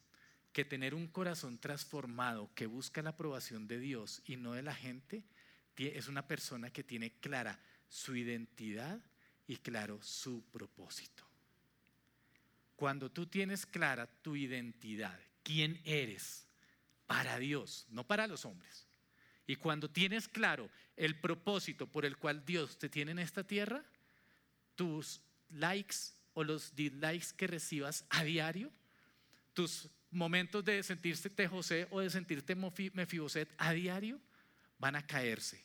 que 0.52 0.64
tener 0.64 0.94
un 0.94 1.08
corazón 1.08 1.58
transformado 1.58 2.50
que 2.54 2.66
busca 2.66 3.02
la 3.02 3.10
aprobación 3.10 3.66
de 3.66 3.78
Dios 3.78 4.22
y 4.26 4.36
no 4.36 4.52
de 4.52 4.62
la 4.62 4.74
gente 4.74 5.24
es 5.88 6.08
una 6.08 6.26
persona 6.26 6.70
que 6.70 6.84
tiene 6.84 7.12
clara 7.12 7.58
su 7.88 8.14
identidad 8.14 9.00
y 9.46 9.56
claro 9.56 10.00
su 10.02 10.44
propósito. 10.50 11.24
Cuando 12.76 13.10
tú 13.10 13.26
tienes 13.26 13.66
clara 13.66 14.06
tu 14.06 14.36
identidad, 14.36 15.18
quién 15.42 15.80
eres 15.84 16.46
para 17.06 17.38
Dios, 17.38 17.86
no 17.90 18.06
para 18.06 18.26
los 18.26 18.44
hombres, 18.44 18.86
y 19.52 19.56
cuando 19.56 19.90
tienes 19.90 20.28
claro 20.28 20.70
el 20.96 21.20
propósito 21.20 21.86
por 21.86 22.06
el 22.06 22.16
cual 22.16 22.42
Dios 22.42 22.78
te 22.78 22.88
tiene 22.88 23.10
en 23.10 23.18
esta 23.18 23.44
tierra, 23.44 23.84
tus 24.76 25.20
likes 25.50 25.96
o 26.32 26.42
los 26.42 26.74
dislikes 26.74 27.34
que 27.36 27.46
recibas 27.46 28.06
a 28.08 28.24
diario, 28.24 28.72
tus 29.52 29.90
momentos 30.10 30.64
de 30.64 30.82
sentirte 30.82 31.46
José 31.46 31.86
o 31.90 32.00
de 32.00 32.08
sentirte 32.08 32.54
Mefiboset 32.54 33.52
a 33.58 33.74
diario, 33.74 34.18
van 34.78 34.96
a 34.96 35.06
caerse, 35.06 35.62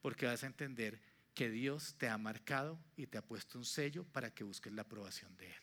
porque 0.00 0.26
vas 0.26 0.42
a 0.42 0.48
entender 0.48 1.00
que 1.32 1.48
Dios 1.48 1.94
te 1.98 2.08
ha 2.08 2.18
marcado 2.18 2.76
y 2.96 3.06
te 3.06 3.18
ha 3.18 3.22
puesto 3.22 3.56
un 3.56 3.64
sello 3.64 4.02
para 4.02 4.34
que 4.34 4.42
busques 4.42 4.72
la 4.72 4.82
aprobación 4.82 5.36
de 5.36 5.46
Él. 5.46 5.62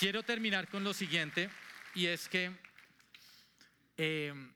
Quiero 0.00 0.24
terminar 0.24 0.66
con 0.66 0.82
lo 0.82 0.92
siguiente, 0.92 1.48
y 1.94 2.06
es 2.06 2.28
que 2.28 2.50
em, 3.96 4.52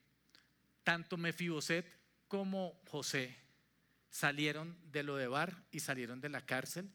tanto 0.83 1.17
Mefiboset 1.17 1.87
como 2.29 2.81
José 2.87 3.37
salieron 4.11 4.77
de 4.91 5.03
Lodebar 5.03 5.65
y 5.71 5.81
salieron 5.81 6.21
de 6.21 6.29
la 6.29 6.45
cárcel 6.45 6.91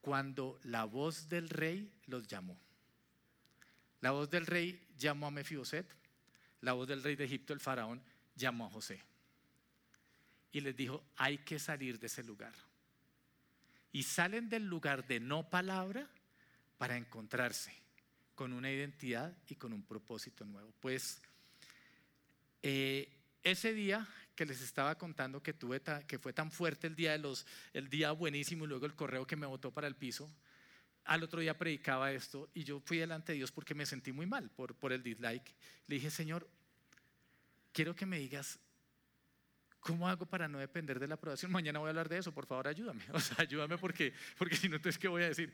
cuando 0.00 0.58
la 0.64 0.84
voz 0.84 1.28
del 1.28 1.48
rey 1.48 1.92
los 2.06 2.26
llamó. 2.26 2.58
La 4.00 4.12
voz 4.12 4.30
del 4.30 4.46
rey 4.46 4.86
llamó 4.96 5.26
a 5.26 5.30
Mefiboset, 5.30 5.86
la 6.60 6.72
voz 6.72 6.88
del 6.88 7.02
rey 7.02 7.16
de 7.16 7.24
Egipto, 7.24 7.52
el 7.52 7.60
faraón, 7.60 8.02
llamó 8.34 8.66
a 8.66 8.70
José. 8.70 9.02
Y 10.52 10.60
les 10.60 10.76
dijo, 10.76 11.04
hay 11.16 11.38
que 11.38 11.58
salir 11.58 11.98
de 11.98 12.06
ese 12.06 12.22
lugar. 12.22 12.54
Y 13.92 14.04
salen 14.04 14.48
del 14.48 14.66
lugar 14.66 15.06
de 15.06 15.20
no 15.20 15.48
palabra 15.50 16.08
para 16.78 16.96
encontrarse 16.96 17.72
con 18.34 18.52
una 18.52 18.70
identidad 18.70 19.36
y 19.48 19.56
con 19.56 19.72
un 19.72 19.82
propósito 19.82 20.44
nuevo. 20.44 20.72
Pues 20.80 21.20
eh, 22.62 23.08
ese 23.42 23.72
día 23.72 24.06
que 24.34 24.46
les 24.46 24.60
estaba 24.60 24.96
contando 24.96 25.42
que 25.42 25.52
tuve 25.52 25.82
que 26.06 26.18
fue 26.18 26.32
tan 26.32 26.50
fuerte 26.50 26.86
el 26.86 26.94
día 26.94 27.12
de 27.12 27.18
los 27.18 27.46
el 27.72 27.88
día 27.88 28.12
buenísimo 28.12 28.64
y 28.64 28.68
luego 28.68 28.86
el 28.86 28.94
correo 28.94 29.26
que 29.26 29.36
me 29.36 29.46
botó 29.46 29.72
para 29.72 29.88
el 29.88 29.96
piso 29.96 30.30
al 31.08 31.22
otro 31.22 31.40
día 31.40 31.56
predicaba 31.56 32.12
esto 32.12 32.50
y 32.54 32.64
yo 32.64 32.80
fui 32.80 32.98
delante 32.98 33.32
de 33.32 33.38
Dios 33.38 33.50
porque 33.50 33.74
me 33.74 33.86
sentí 33.86 34.12
muy 34.12 34.26
mal 34.26 34.50
por, 34.50 34.74
por 34.74 34.92
el 34.92 35.02
dislike. 35.02 35.54
Le 35.86 35.94
dije, 35.94 36.10
Señor, 36.10 36.46
quiero 37.72 37.96
que 37.96 38.04
me 38.04 38.18
digas, 38.18 38.58
¿cómo 39.80 40.06
hago 40.06 40.26
para 40.26 40.48
no 40.48 40.58
depender 40.58 41.00
de 41.00 41.08
la 41.08 41.14
aprobación? 41.14 41.50
Mañana 41.50 41.78
voy 41.78 41.86
a 41.86 41.90
hablar 41.90 42.10
de 42.10 42.18
eso, 42.18 42.32
por 42.32 42.46
favor, 42.46 42.68
ayúdame. 42.68 43.02
O 43.14 43.20
sea, 43.20 43.36
ayúdame 43.38 43.78
porque, 43.78 44.12
porque 44.36 44.54
si 44.54 44.68
no, 44.68 44.76
entonces, 44.76 44.98
¿qué 44.98 45.08
voy 45.08 45.22
a 45.22 45.28
decir? 45.28 45.52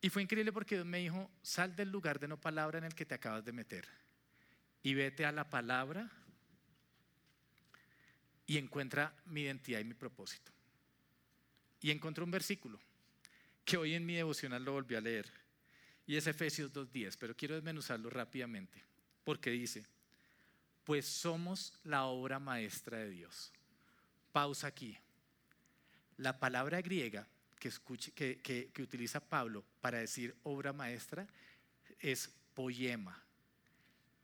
Y 0.00 0.08
fue 0.08 0.22
increíble 0.22 0.52
porque 0.52 0.76
Dios 0.76 0.86
me 0.86 0.98
dijo, 0.98 1.30
sal 1.42 1.76
del 1.76 1.90
lugar 1.90 2.18
de 2.18 2.28
no 2.28 2.40
palabra 2.40 2.78
en 2.78 2.84
el 2.84 2.94
que 2.94 3.04
te 3.04 3.14
acabas 3.14 3.44
de 3.44 3.52
meter 3.52 3.86
y 4.88 4.94
vete 4.94 5.26
a 5.26 5.32
la 5.32 5.50
palabra 5.50 6.10
y 8.46 8.56
encuentra 8.56 9.14
mi 9.26 9.42
identidad 9.42 9.80
y 9.80 9.84
mi 9.84 9.92
propósito. 9.92 10.50
Y 11.82 11.90
encontré 11.90 12.24
un 12.24 12.30
versículo 12.30 12.80
que 13.66 13.76
hoy 13.76 13.92
en 13.92 14.06
mi 14.06 14.14
devocional 14.14 14.64
lo 14.64 14.72
volví 14.72 14.94
a 14.94 15.02
leer. 15.02 15.30
Y 16.06 16.16
es 16.16 16.26
Efesios 16.26 16.72
2.10, 16.72 17.18
pero 17.20 17.36
quiero 17.36 17.54
desmenuzarlo 17.54 18.08
rápidamente, 18.08 18.82
porque 19.24 19.50
dice, 19.50 19.84
pues 20.84 21.04
somos 21.04 21.74
la 21.84 22.04
obra 22.06 22.38
maestra 22.38 22.96
de 22.96 23.10
Dios. 23.10 23.52
Pausa 24.32 24.68
aquí. 24.68 24.96
La 26.16 26.40
palabra 26.40 26.80
griega 26.80 27.28
que, 27.58 27.68
escuche, 27.68 28.12
que, 28.12 28.40
que 28.40 28.82
utiliza 28.82 29.20
Pablo 29.20 29.66
para 29.82 29.98
decir 29.98 30.34
obra 30.44 30.72
maestra 30.72 31.26
es 32.00 32.30
poema. 32.54 33.27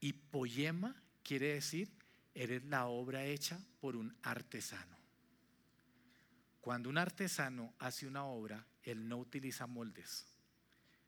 Y 0.05 0.13
poema 0.13 0.95
quiere 1.23 1.55
decir, 1.55 1.89
eres 2.35 2.63
la 2.65 2.85
obra 2.85 3.25
hecha 3.25 3.59
por 3.79 3.95
un 3.95 4.15
artesano. 4.21 4.95
Cuando 6.61 6.89
un 6.89 6.99
artesano 6.99 7.73
hace 7.79 8.05
una 8.05 8.23
obra, 8.23 8.67
él 8.83 9.07
no 9.09 9.17
utiliza 9.17 9.65
moldes. 9.65 10.27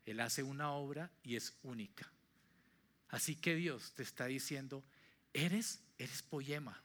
Él 0.03 0.19
hace 0.19 0.41
una 0.41 0.71
obra 0.71 1.11
y 1.21 1.35
es 1.35 1.53
única. 1.61 2.11
Así 3.09 3.35
que 3.35 3.53
Dios 3.53 3.93
te 3.93 4.01
está 4.01 4.25
diciendo, 4.25 4.83
eres, 5.31 5.79
eres 5.99 6.23
poema, 6.23 6.81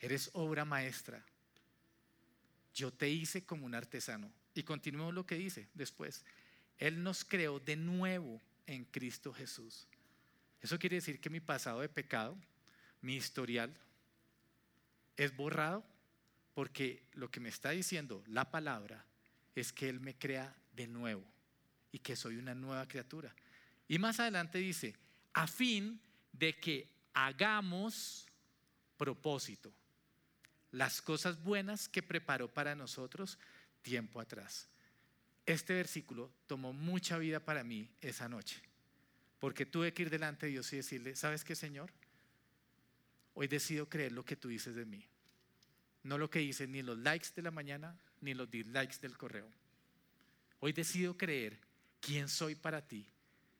eres 0.00 0.30
obra 0.32 0.64
maestra. 0.64 1.24
Yo 2.74 2.92
te 2.92 3.08
hice 3.08 3.44
como 3.44 3.64
un 3.64 3.76
artesano. 3.76 4.28
Y 4.54 4.64
continuemos 4.64 5.14
lo 5.14 5.24
que 5.24 5.36
dice 5.36 5.68
después. 5.72 6.24
Él 6.78 7.00
nos 7.00 7.24
creó 7.24 7.60
de 7.60 7.76
nuevo 7.76 8.42
en 8.66 8.84
Cristo 8.86 9.32
Jesús. 9.32 9.86
Eso 10.60 10.78
quiere 10.78 10.96
decir 10.96 11.20
que 11.20 11.30
mi 11.30 11.40
pasado 11.40 11.80
de 11.80 11.88
pecado, 11.88 12.36
mi 13.00 13.16
historial, 13.16 13.74
es 15.16 15.34
borrado 15.36 15.84
porque 16.54 17.02
lo 17.12 17.30
que 17.30 17.40
me 17.40 17.48
está 17.48 17.70
diciendo 17.70 18.22
la 18.26 18.50
palabra 18.50 19.04
es 19.54 19.72
que 19.72 19.88
Él 19.88 20.00
me 20.00 20.16
crea 20.16 20.54
de 20.72 20.86
nuevo 20.86 21.24
y 21.92 21.98
que 21.98 22.16
soy 22.16 22.36
una 22.36 22.54
nueva 22.54 22.86
criatura. 22.86 23.34
Y 23.88 23.98
más 23.98 24.20
adelante 24.20 24.58
dice, 24.58 24.94
a 25.32 25.46
fin 25.46 26.00
de 26.32 26.58
que 26.58 26.88
hagamos 27.12 28.26
propósito, 28.96 29.72
las 30.70 31.02
cosas 31.02 31.42
buenas 31.42 31.88
que 31.88 32.02
preparó 32.02 32.52
para 32.52 32.74
nosotros 32.74 33.38
tiempo 33.82 34.20
atrás. 34.20 34.68
Este 35.46 35.74
versículo 35.74 36.30
tomó 36.46 36.72
mucha 36.72 37.18
vida 37.18 37.40
para 37.40 37.64
mí 37.64 37.90
esa 38.00 38.28
noche, 38.28 38.62
porque 39.40 39.66
tuve 39.66 39.92
que 39.92 40.02
ir 40.02 40.10
delante 40.10 40.46
de 40.46 40.52
Dios 40.52 40.72
y 40.72 40.76
decirle, 40.76 41.16
¿sabes 41.16 41.42
qué, 41.42 41.56
Señor? 41.56 41.90
Hoy 43.34 43.48
decido 43.48 43.88
creer 43.88 44.12
lo 44.12 44.24
que 44.24 44.36
tú 44.36 44.48
dices 44.48 44.74
de 44.74 44.84
mí, 44.84 45.04
no 46.02 46.18
lo 46.18 46.30
que 46.30 46.40
dicen 46.40 46.72
ni 46.72 46.82
los 46.82 46.98
likes 46.98 47.28
de 47.34 47.42
la 47.42 47.50
mañana, 47.50 47.98
ni 48.20 48.34
los 48.34 48.50
dislikes 48.50 48.98
del 49.00 49.16
correo. 49.16 49.48
Hoy 50.60 50.72
decido 50.72 51.16
creer 51.16 51.58
quién 52.00 52.28
soy 52.28 52.54
para 52.54 52.86
ti 52.86 53.06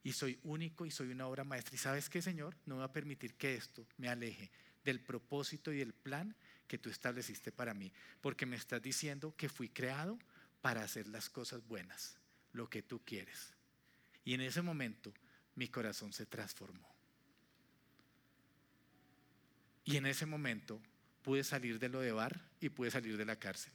y 0.03 0.13
soy 0.13 0.39
único 0.45 0.85
y 0.85 0.91
soy 0.91 1.09
una 1.09 1.27
obra 1.27 1.45
maestra. 1.45 1.75
¿Y 1.75 1.79
sabes 1.79 2.11
qué, 2.11 2.21
Señor? 2.21 2.55
No 2.67 2.77
voy 2.77 2.85
a 2.85 2.93
permitir 2.93 3.35
que 3.35 3.55
esto 3.55 3.87
me 3.97 4.09
aleje 4.09 4.51
del 4.85 5.01
propósito 5.01 5.73
y 5.73 5.81
el 5.81 5.95
plan 5.95 6.35
que 6.67 6.79
tú 6.79 6.91
estableciste 6.91 7.53
para 7.53 7.75
mí, 7.75 7.91
porque 8.21 8.47
me 8.47 8.57
estás 8.57 8.83
diciendo 8.83 9.35
que 9.37 9.49
fui 9.49 9.71
creado 9.71 10.19
para 10.61 10.83
hacer 10.83 11.09
las 11.09 11.31
cosas 11.31 11.67
buenas, 11.67 12.19
lo 12.53 12.69
que 12.69 12.83
tú 12.83 13.01
quieres. 13.05 13.55
Y 14.25 14.35
en 14.35 14.43
ese 14.43 14.63
momento 14.63 15.13
mi 15.61 15.69
corazón 15.69 16.11
se 16.11 16.25
transformó. 16.25 16.89
Y 19.85 19.99
en 19.99 20.07
ese 20.07 20.25
momento 20.25 20.81
pude 21.21 21.45
salir 21.45 21.79
de 21.79 21.91
lo 21.91 22.01
de 22.01 22.13
bar 22.13 22.41
y 22.63 22.71
pude 22.71 22.91
salir 22.91 23.19
de 23.19 23.27
la 23.27 23.37
cárcel. 23.37 23.75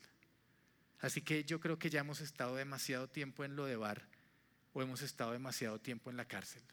Así 0.99 1.21
que 1.21 1.43
yo 1.43 1.59
creo 1.59 1.77
que 1.77 1.91
ya 1.91 1.99
hemos 1.99 2.21
estado 2.21 2.55
demasiado 2.55 3.07
tiempo 3.07 3.45
en 3.45 3.55
lo 3.55 3.65
de 3.65 3.75
bar 3.75 4.01
o 4.73 4.81
hemos 4.81 5.03
estado 5.03 5.33
demasiado 5.33 5.79
tiempo 5.79 6.09
en 6.09 6.17
la 6.17 6.25
cárcel, 6.25 6.63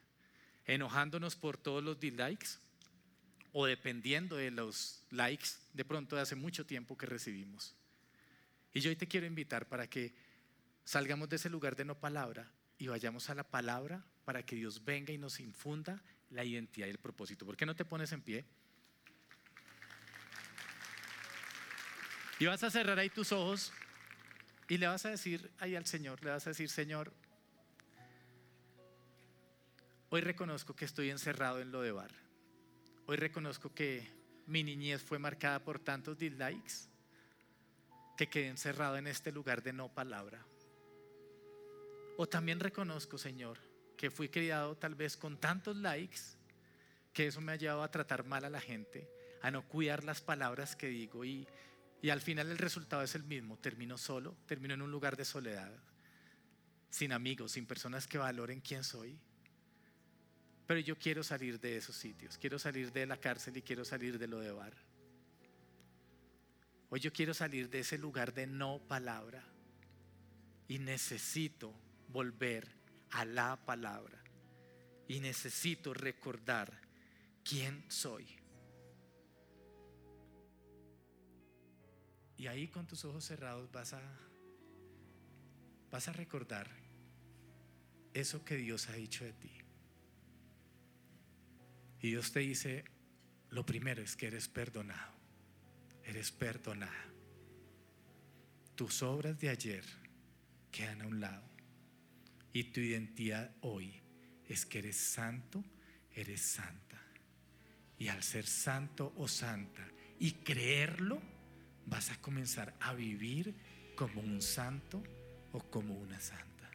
enojándonos 0.65 1.37
por 1.37 1.59
todos 1.59 1.85
los 1.85 2.01
dislikes 2.01 2.57
o 3.53 3.67
dependiendo 3.67 4.37
de 4.37 4.51
los 4.51 5.05
likes 5.11 5.51
de 5.75 5.85
pronto 5.85 6.17
de 6.17 6.23
hace 6.23 6.37
mucho 6.37 6.65
tiempo 6.65 6.97
que 6.97 7.05
recibimos. 7.05 7.75
Y 8.73 8.81
yo 8.81 8.89
hoy 8.89 8.97
te 8.97 9.09
quiero 9.09 9.27
invitar 9.27 9.69
para 9.69 9.87
que 9.91 10.15
salgamos 10.87 11.29
de 11.29 11.37
ese 11.37 11.51
lugar 11.51 11.77
de 11.77 11.85
no 11.85 12.01
palabra 12.01 12.51
y 12.79 12.87
vayamos 12.87 13.29
a 13.29 13.35
la 13.35 13.45
palabra 13.45 14.07
para 14.25 14.45
que 14.45 14.57
Dios 14.57 14.85
venga 14.85 15.13
y 15.13 15.19
nos 15.19 15.41
infunda 15.41 16.03
la 16.31 16.45
identidad 16.45 16.87
y 16.87 16.91
el 16.91 16.99
propósito. 16.99 17.45
¿Por 17.45 17.57
qué 17.57 17.67
no 17.67 17.75
te 17.75 17.85
pones 17.85 18.13
en 18.13 18.23
pie? 18.23 18.45
Y 22.39 22.47
vas 22.47 22.63
a 22.65 22.71
cerrar 22.71 22.99
ahí 22.99 23.09
tus 23.09 23.33
ojos 23.33 23.73
y 24.69 24.79
le 24.79 24.87
vas 24.87 25.05
a 25.07 25.11
decir 25.11 25.51
ahí 25.59 25.77
al 25.77 25.87
Señor, 25.87 26.23
le 26.25 26.31
vas 26.31 26.47
a 26.47 26.51
decir, 26.51 26.69
Señor, 26.69 27.13
hoy 30.11 30.21
reconozco 30.21 30.75
que 30.75 30.85
estoy 30.85 31.11
encerrado 31.11 31.61
en 31.61 31.71
lo 31.71 31.83
de 31.83 31.93
bar. 31.93 32.11
Hoy 33.07 33.17
reconozco 33.17 33.75
que 33.75 34.09
mi 34.47 34.65
niñez 34.65 35.03
fue 35.03 35.19
marcada 35.19 35.63
por 35.63 35.79
tantos 35.79 36.19
dislikes 36.19 36.89
que 38.17 38.29
quedé 38.29 38.49
encerrado 38.49 38.97
en 38.97 39.07
este 39.07 39.31
lugar 39.33 39.63
de 39.63 39.73
no 39.73 39.89
palabra. 39.89 40.45
O 42.17 42.27
también 42.29 42.61
reconozco, 42.61 43.19
Señor, 43.19 43.59
que 44.03 44.11
fui 44.11 44.29
criado 44.29 44.77
tal 44.77 44.97
vez 44.97 45.17
con 45.17 45.39
tantos 45.39 45.77
likes 45.77 46.19
que 47.13 47.29
eso 47.29 47.41
me 47.41 47.53
ha 47.53 47.57
llevado 47.57 47.85
a 47.85 47.91
tratar 47.93 48.25
mal 48.25 48.45
a 48.45 48.51
la 48.51 48.61
gente, 48.61 49.09
a 49.43 49.53
no 49.53 49.63
cuidar 49.69 50.03
las 50.03 50.21
palabras 50.21 50.75
que 50.75 50.89
digo 50.89 51.25
y 51.25 51.47
y 52.03 52.11
al 52.11 52.21
final 52.21 52.51
el 52.51 52.59
resultado 52.59 53.03
es 53.03 53.15
el 53.15 53.23
mismo. 53.23 53.57
Termino 53.59 53.97
solo, 53.97 54.37
termino 54.47 54.75
en 54.75 54.83
un 54.83 54.91
lugar 54.91 55.17
de 55.17 55.25
soledad, 55.25 55.73
sin 56.91 57.13
amigos, 57.13 57.53
sin 57.53 57.65
personas 57.65 58.09
que 58.09 58.19
valoren 58.19 58.61
quién 58.61 58.83
soy. 58.83 59.17
Pero 60.67 60.81
yo 60.81 60.99
quiero 60.99 61.23
salir 61.23 61.61
de 61.61 61.77
esos 61.77 61.95
sitios, 61.95 62.37
quiero 62.39 62.59
salir 62.59 62.93
de 62.93 63.07
la 63.07 63.17
cárcel 63.17 63.57
y 63.57 63.63
quiero 63.63 63.85
salir 63.85 64.19
de 64.19 64.27
lo 64.27 64.41
de 64.41 64.51
bar. 64.51 64.75
Hoy 66.91 66.99
yo 66.99 67.13
quiero 67.13 67.35
salir 67.35 67.71
de 67.71 67.79
ese 67.79 67.99
lugar 67.99 68.35
de 68.35 68.49
no 68.49 68.81
palabra 68.89 69.45
y 70.67 70.81
necesito 70.81 71.73
volver 72.09 72.82
a 73.13 73.25
la 73.25 73.57
palabra 73.65 74.23
y 75.09 75.21
necesito 75.21 75.95
recordar 75.95 76.73
quién 77.45 77.85
soy. 77.89 78.27
Y 82.37 82.47
ahí 82.47 82.69
con 82.69 82.87
tus 82.87 83.05
ojos 83.05 83.25
cerrados 83.25 83.71
vas 83.71 83.93
a 83.93 84.03
vas 85.91 86.09
a 86.09 86.13
recordar 86.13 86.69
eso 88.15 88.45
que 88.45 88.57
Dios 88.57 88.89
ha 88.89 88.95
dicho 88.95 89.25
de 89.25 89.33
ti. 89.35 89.53
Y 92.01 92.09
Dios 92.09 92.33
te 92.33 92.41
dice, 92.41 92.85
lo 93.51 93.65
primero 93.65 94.03
es 94.03 94.17
que 94.17 94.27
eres 94.27 94.49
perdonado. 94.49 95.13
Eres 96.05 96.33
perdonada. 96.33 97.05
Tus 98.75 99.03
obras 99.03 99.39
de 99.39 99.51
ayer 99.51 99.85
quedan 100.73 101.03
a 101.03 101.07
un 101.07 101.21
lado. 101.21 101.52
Y 102.53 102.65
tu 102.65 102.81
identidad 102.81 103.51
hoy 103.61 104.01
es 104.49 104.67
que 104.67 104.81
eres 104.81 104.97
santo, 104.97 105.65
eres 106.15 106.43
santa. 106.43 107.01
Y 107.99 108.09
al 108.09 108.23
ser 108.23 108.47
santo 108.47 109.13
o 109.17 109.29
santa 109.29 109.87
y 110.19 110.33
creerlo, 110.33 111.21
vas 111.87 112.11
a 112.11 112.21
comenzar 112.21 112.75
a 112.81 112.95
vivir 112.95 113.55
como 113.97 114.21
un 114.21 114.43
santo 114.43 115.03
o 115.53 115.61
como 115.61 115.95
una 115.95 116.21
santa. 116.21 116.71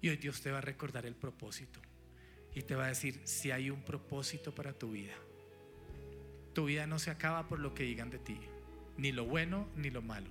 Y 0.00 0.08
hoy 0.08 0.16
Dios 0.16 0.40
te 0.40 0.50
va 0.50 0.58
a 0.58 0.62
recordar 0.62 1.06
el 1.06 1.14
propósito 1.14 1.80
y 2.54 2.62
te 2.62 2.74
va 2.74 2.86
a 2.86 2.88
decir 2.88 3.20
si 3.24 3.50
hay 3.50 3.70
un 3.70 3.82
propósito 3.82 4.54
para 4.54 4.72
tu 4.72 4.92
vida. 4.92 5.14
Tu 6.54 6.64
vida 6.64 6.86
no 6.86 6.98
se 6.98 7.10
acaba 7.10 7.48
por 7.48 7.58
lo 7.58 7.74
que 7.74 7.82
digan 7.82 8.10
de 8.10 8.18
ti, 8.18 8.38
ni 8.96 9.12
lo 9.12 9.26
bueno 9.26 9.68
ni 9.76 9.90
lo 9.90 10.00
malo. 10.00 10.30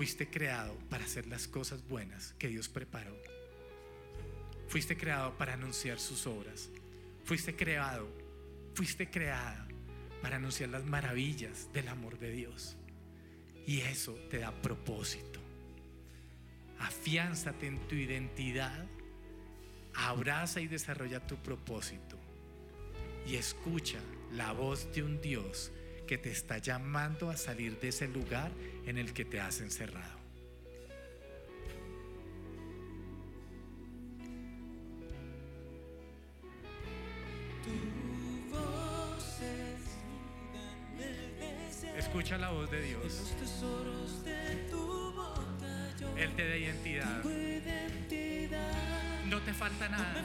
Fuiste 0.00 0.30
creado 0.30 0.74
para 0.88 1.04
hacer 1.04 1.26
las 1.26 1.46
cosas 1.46 1.86
buenas 1.86 2.34
que 2.38 2.48
Dios 2.48 2.70
preparó. 2.70 3.14
Fuiste 4.66 4.96
creado 4.96 5.36
para 5.36 5.52
anunciar 5.52 6.00
sus 6.00 6.26
obras. 6.26 6.70
Fuiste 7.22 7.54
creado, 7.54 8.08
fuiste 8.72 9.10
creada 9.10 9.68
para 10.22 10.36
anunciar 10.36 10.70
las 10.70 10.86
maravillas 10.86 11.70
del 11.74 11.86
amor 11.88 12.18
de 12.18 12.30
Dios. 12.30 12.78
Y 13.66 13.82
eso 13.82 14.14
te 14.30 14.38
da 14.38 14.52
propósito. 14.62 15.38
Afiánzate 16.78 17.66
en 17.66 17.86
tu 17.86 17.94
identidad, 17.94 18.86
abraza 19.92 20.62
y 20.62 20.66
desarrolla 20.66 21.26
tu 21.26 21.36
propósito. 21.36 22.18
Y 23.26 23.34
escucha 23.34 23.98
la 24.32 24.52
voz 24.52 24.90
de 24.94 25.02
un 25.02 25.20
Dios 25.20 25.70
que 26.10 26.18
te 26.18 26.32
está 26.32 26.58
llamando 26.58 27.30
a 27.30 27.36
salir 27.36 27.78
de 27.78 27.90
ese 27.90 28.08
lugar 28.08 28.50
en 28.84 28.98
el 28.98 29.12
que 29.12 29.24
te 29.24 29.38
has 29.38 29.60
encerrado. 29.60 30.18
Escucha 41.96 42.38
la 42.38 42.50
voz 42.50 42.68
de 42.72 42.82
Dios. 42.82 43.36
Él 46.16 46.34
te 46.34 46.48
da 46.48 46.56
identidad. 46.56 47.24
No 49.28 49.40
te 49.42 49.54
falta 49.54 49.88
nada. 49.88 50.24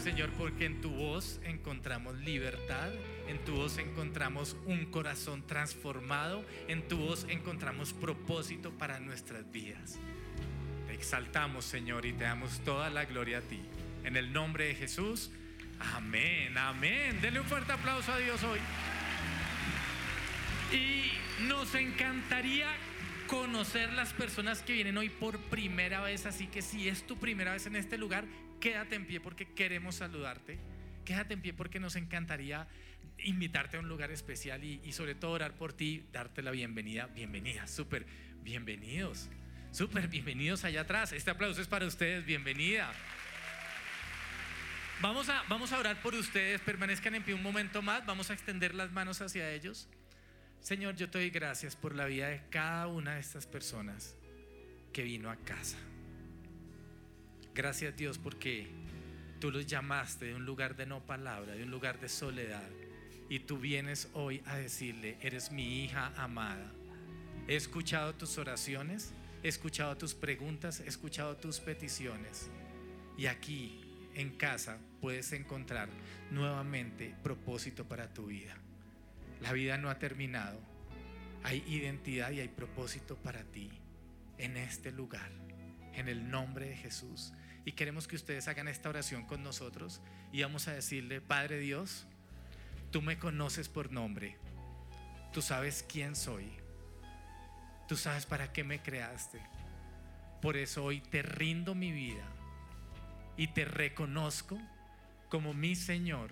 Señor 0.00 0.30
porque 0.38 0.64
en 0.64 0.80
tu 0.80 0.90
voz 0.90 1.40
encontramos 1.44 2.16
libertad, 2.18 2.90
en 3.28 3.38
tu 3.44 3.56
voz 3.56 3.78
encontramos 3.78 4.56
un 4.66 4.86
corazón 4.86 5.46
transformado, 5.46 6.44
en 6.68 6.86
tu 6.86 6.98
voz 6.98 7.26
encontramos 7.28 7.92
propósito 7.92 8.70
para 8.72 9.00
nuestras 9.00 9.50
vidas. 9.50 9.98
Te 10.86 10.94
exaltamos 10.94 11.64
Señor 11.64 12.06
y 12.06 12.12
te 12.12 12.24
damos 12.24 12.60
toda 12.60 12.90
la 12.90 13.04
gloria 13.04 13.38
a 13.38 13.42
ti. 13.42 13.60
En 14.04 14.16
el 14.16 14.32
nombre 14.32 14.68
de 14.68 14.74
Jesús, 14.74 15.30
amén, 15.78 16.56
amén. 16.56 17.20
Denle 17.20 17.40
un 17.40 17.46
fuerte 17.46 17.72
aplauso 17.72 18.12
a 18.12 18.18
Dios 18.18 18.42
hoy. 18.44 18.60
Y 20.72 21.12
nos 21.46 21.74
encantaría 21.74 22.68
conocer 23.26 23.92
las 23.92 24.12
personas 24.12 24.62
que 24.62 24.72
vienen 24.72 24.96
hoy 24.96 25.10
por 25.10 25.38
primera 25.38 26.00
vez, 26.00 26.24
así 26.26 26.46
que 26.46 26.62
si 26.62 26.88
es 26.88 27.06
tu 27.06 27.16
primera 27.18 27.52
vez 27.52 27.66
en 27.66 27.76
este 27.76 27.98
lugar, 27.98 28.24
quédate 28.60 28.96
en 28.96 29.06
pie 29.06 29.20
porque 29.20 29.52
queremos 29.54 29.96
saludarte. 29.96 30.58
Quédate 31.04 31.34
en 31.34 31.40
pie 31.40 31.54
porque 31.54 31.80
nos 31.80 31.96
encantaría 31.96 32.66
invitarte 33.18 33.76
a 33.76 33.80
un 33.80 33.88
lugar 33.88 34.10
especial 34.10 34.62
y, 34.64 34.92
sobre 34.92 35.14
todo 35.14 35.32
orar 35.32 35.54
por 35.54 35.72
ti, 35.72 36.04
darte 36.12 36.42
la 36.42 36.50
bienvenida. 36.50 37.06
Bienvenida, 37.06 37.66
súper 37.66 38.06
bienvenidos, 38.42 39.28
súper 39.72 40.08
bienvenidos 40.08 40.64
allá 40.64 40.82
atrás. 40.82 41.12
Este 41.12 41.30
aplauso 41.30 41.60
es 41.60 41.66
para 41.66 41.86
ustedes, 41.86 42.24
bienvenida. 42.24 42.92
Vamos 45.00 45.28
a, 45.28 45.44
vamos 45.48 45.72
a 45.72 45.78
orar 45.78 46.02
por 46.02 46.14
ustedes, 46.14 46.60
permanezcan 46.60 47.14
en 47.14 47.22
pie 47.22 47.34
un 47.34 47.42
momento 47.42 47.82
más, 47.82 48.04
vamos 48.04 48.30
a 48.30 48.34
extender 48.34 48.74
las 48.74 48.90
manos 48.90 49.20
hacia 49.20 49.50
ellos. 49.52 49.88
Señor, 50.60 50.96
yo 50.96 51.08
te 51.08 51.18
doy 51.18 51.30
gracias 51.30 51.76
por 51.76 51.94
la 51.94 52.06
vida 52.06 52.28
de 52.28 52.42
cada 52.50 52.88
una 52.88 53.14
de 53.14 53.20
estas 53.20 53.46
personas 53.46 54.16
que 54.92 55.02
vino 55.02 55.30
a 55.30 55.36
casa. 55.36 55.78
Gracias 57.58 57.96
Dios 57.96 58.18
porque 58.18 58.68
tú 59.40 59.50
los 59.50 59.66
llamaste 59.66 60.26
de 60.26 60.34
un 60.36 60.46
lugar 60.46 60.76
de 60.76 60.86
no 60.86 61.04
palabra, 61.04 61.56
de 61.56 61.64
un 61.64 61.72
lugar 61.72 61.98
de 61.98 62.08
soledad. 62.08 62.70
Y 63.28 63.40
tú 63.40 63.58
vienes 63.58 64.10
hoy 64.12 64.44
a 64.46 64.54
decirle, 64.54 65.18
eres 65.22 65.50
mi 65.50 65.82
hija 65.82 66.12
amada. 66.16 66.72
He 67.48 67.56
escuchado 67.56 68.14
tus 68.14 68.38
oraciones, 68.38 69.12
he 69.42 69.48
escuchado 69.48 69.96
tus 69.96 70.14
preguntas, 70.14 70.78
he 70.78 70.86
escuchado 70.86 71.36
tus 71.36 71.58
peticiones. 71.58 72.48
Y 73.16 73.26
aquí, 73.26 73.80
en 74.14 74.36
casa, 74.36 74.78
puedes 75.00 75.32
encontrar 75.32 75.88
nuevamente 76.30 77.12
propósito 77.24 77.88
para 77.88 78.14
tu 78.14 78.26
vida. 78.26 78.54
La 79.40 79.52
vida 79.52 79.78
no 79.78 79.90
ha 79.90 79.98
terminado. 79.98 80.60
Hay 81.42 81.64
identidad 81.66 82.30
y 82.30 82.38
hay 82.38 82.48
propósito 82.48 83.16
para 83.16 83.42
ti 83.42 83.68
en 84.38 84.56
este 84.56 84.92
lugar, 84.92 85.32
en 85.94 86.06
el 86.06 86.30
nombre 86.30 86.68
de 86.68 86.76
Jesús. 86.76 87.32
Y 87.68 87.72
queremos 87.72 88.08
que 88.08 88.16
ustedes 88.16 88.48
hagan 88.48 88.66
esta 88.66 88.88
oración 88.88 89.26
con 89.26 89.42
nosotros 89.42 90.00
y 90.32 90.40
vamos 90.40 90.68
a 90.68 90.72
decirle, 90.72 91.20
Padre 91.20 91.58
Dios, 91.58 92.06
tú 92.90 93.02
me 93.02 93.18
conoces 93.18 93.68
por 93.68 93.92
nombre, 93.92 94.38
tú 95.34 95.42
sabes 95.42 95.84
quién 95.86 96.16
soy, 96.16 96.50
tú 97.86 97.94
sabes 97.94 98.24
para 98.24 98.54
qué 98.54 98.64
me 98.64 98.80
creaste. 98.80 99.42
Por 100.40 100.56
eso 100.56 100.82
hoy 100.82 101.02
te 101.02 101.20
rindo 101.20 101.74
mi 101.74 101.92
vida 101.92 102.24
y 103.36 103.48
te 103.48 103.66
reconozco 103.66 104.58
como 105.28 105.52
mi 105.52 105.76
Señor 105.76 106.30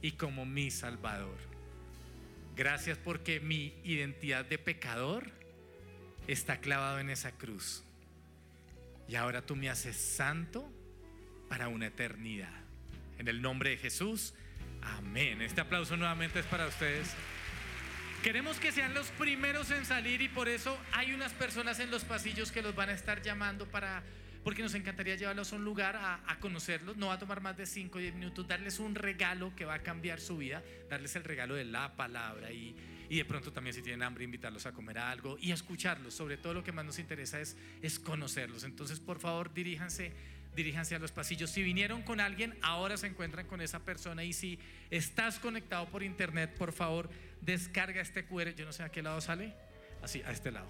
y 0.00 0.12
como 0.12 0.46
mi 0.46 0.70
Salvador. 0.70 1.36
Gracias 2.56 2.96
porque 2.96 3.40
mi 3.40 3.74
identidad 3.84 4.46
de 4.46 4.56
pecador 4.56 5.32
está 6.28 6.60
clavado 6.60 6.98
en 6.98 7.10
esa 7.10 7.32
cruz. 7.32 7.84
Y 9.08 9.16
ahora 9.16 9.42
tú 9.42 9.56
me 9.56 9.68
haces 9.68 9.96
santo 9.96 10.70
para 11.48 11.68
una 11.68 11.86
eternidad. 11.86 12.52
En 13.18 13.28
el 13.28 13.42
nombre 13.42 13.70
de 13.70 13.76
Jesús, 13.76 14.34
amén. 14.80 15.42
Este 15.42 15.60
aplauso 15.60 15.96
nuevamente 15.96 16.40
es 16.40 16.46
para 16.46 16.66
ustedes. 16.66 17.14
Queremos 18.22 18.58
que 18.58 18.72
sean 18.72 18.94
los 18.94 19.08
primeros 19.08 19.70
en 19.70 19.84
salir 19.84 20.22
y 20.22 20.28
por 20.28 20.48
eso 20.48 20.78
hay 20.92 21.12
unas 21.12 21.32
personas 21.32 21.80
en 21.80 21.90
los 21.90 22.04
pasillos 22.04 22.52
que 22.52 22.62
los 22.62 22.74
van 22.74 22.88
a 22.88 22.92
estar 22.92 23.20
llamando 23.20 23.66
para 23.66 24.02
porque 24.44 24.62
nos 24.62 24.74
encantaría 24.74 25.14
llevarlos 25.14 25.52
a 25.52 25.56
un 25.56 25.64
lugar 25.64 25.96
a, 25.96 26.36
conocerlos. 26.40 26.96
No 26.96 27.08
va 27.08 27.14
a 27.14 27.18
tomar 27.18 27.40
más 27.40 27.56
de 27.56 27.66
5 27.66 27.96
o 27.96 28.00
10 28.00 28.14
minutos, 28.14 28.46
darles 28.48 28.80
un 28.80 28.94
regalo 28.94 29.54
que 29.54 29.64
va 29.64 29.74
a 29.74 29.82
cambiar 29.82 30.20
su 30.20 30.38
vida, 30.38 30.62
darles 30.88 31.14
el 31.16 31.24
regalo 31.24 31.54
de 31.54 31.64
la 31.64 31.94
palabra 31.96 32.50
y, 32.50 32.74
y 33.08 33.16
de 33.16 33.24
pronto 33.24 33.52
también 33.52 33.74
si 33.74 33.82
tienen 33.82 34.02
hambre 34.02 34.24
invitarlos 34.24 34.66
a 34.66 34.72
comer 34.72 34.98
algo 34.98 35.36
y 35.40 35.52
escucharlos. 35.52 36.14
Sobre 36.14 36.36
todo 36.36 36.54
lo 36.54 36.64
que 36.64 36.72
más 36.72 36.84
nos 36.84 36.98
interesa 36.98 37.40
es, 37.40 37.56
es 37.82 37.98
conocerlos. 37.98 38.64
Entonces, 38.64 39.00
por 39.00 39.18
favor, 39.18 39.52
diríjanse 39.52 40.12
diríjanse 40.54 40.94
a 40.94 40.98
los 40.98 41.12
pasillos. 41.12 41.50
Si 41.50 41.62
vinieron 41.62 42.02
con 42.02 42.20
alguien, 42.20 42.54
ahora 42.62 42.96
se 42.96 43.06
encuentran 43.06 43.46
con 43.46 43.60
esa 43.60 43.80
persona. 43.80 44.24
Y 44.24 44.32
si 44.32 44.58
estás 44.90 45.38
conectado 45.38 45.88
por 45.88 46.02
internet, 46.02 46.54
por 46.58 46.72
favor, 46.72 47.08
descarga 47.40 48.00
este 48.00 48.24
QR. 48.26 48.54
Yo 48.54 48.64
no 48.64 48.72
sé 48.72 48.82
a 48.82 48.90
qué 48.90 49.02
lado 49.02 49.20
sale. 49.20 49.54
Así, 50.02 50.22
a 50.22 50.32
este 50.32 50.50
lado. 50.50 50.68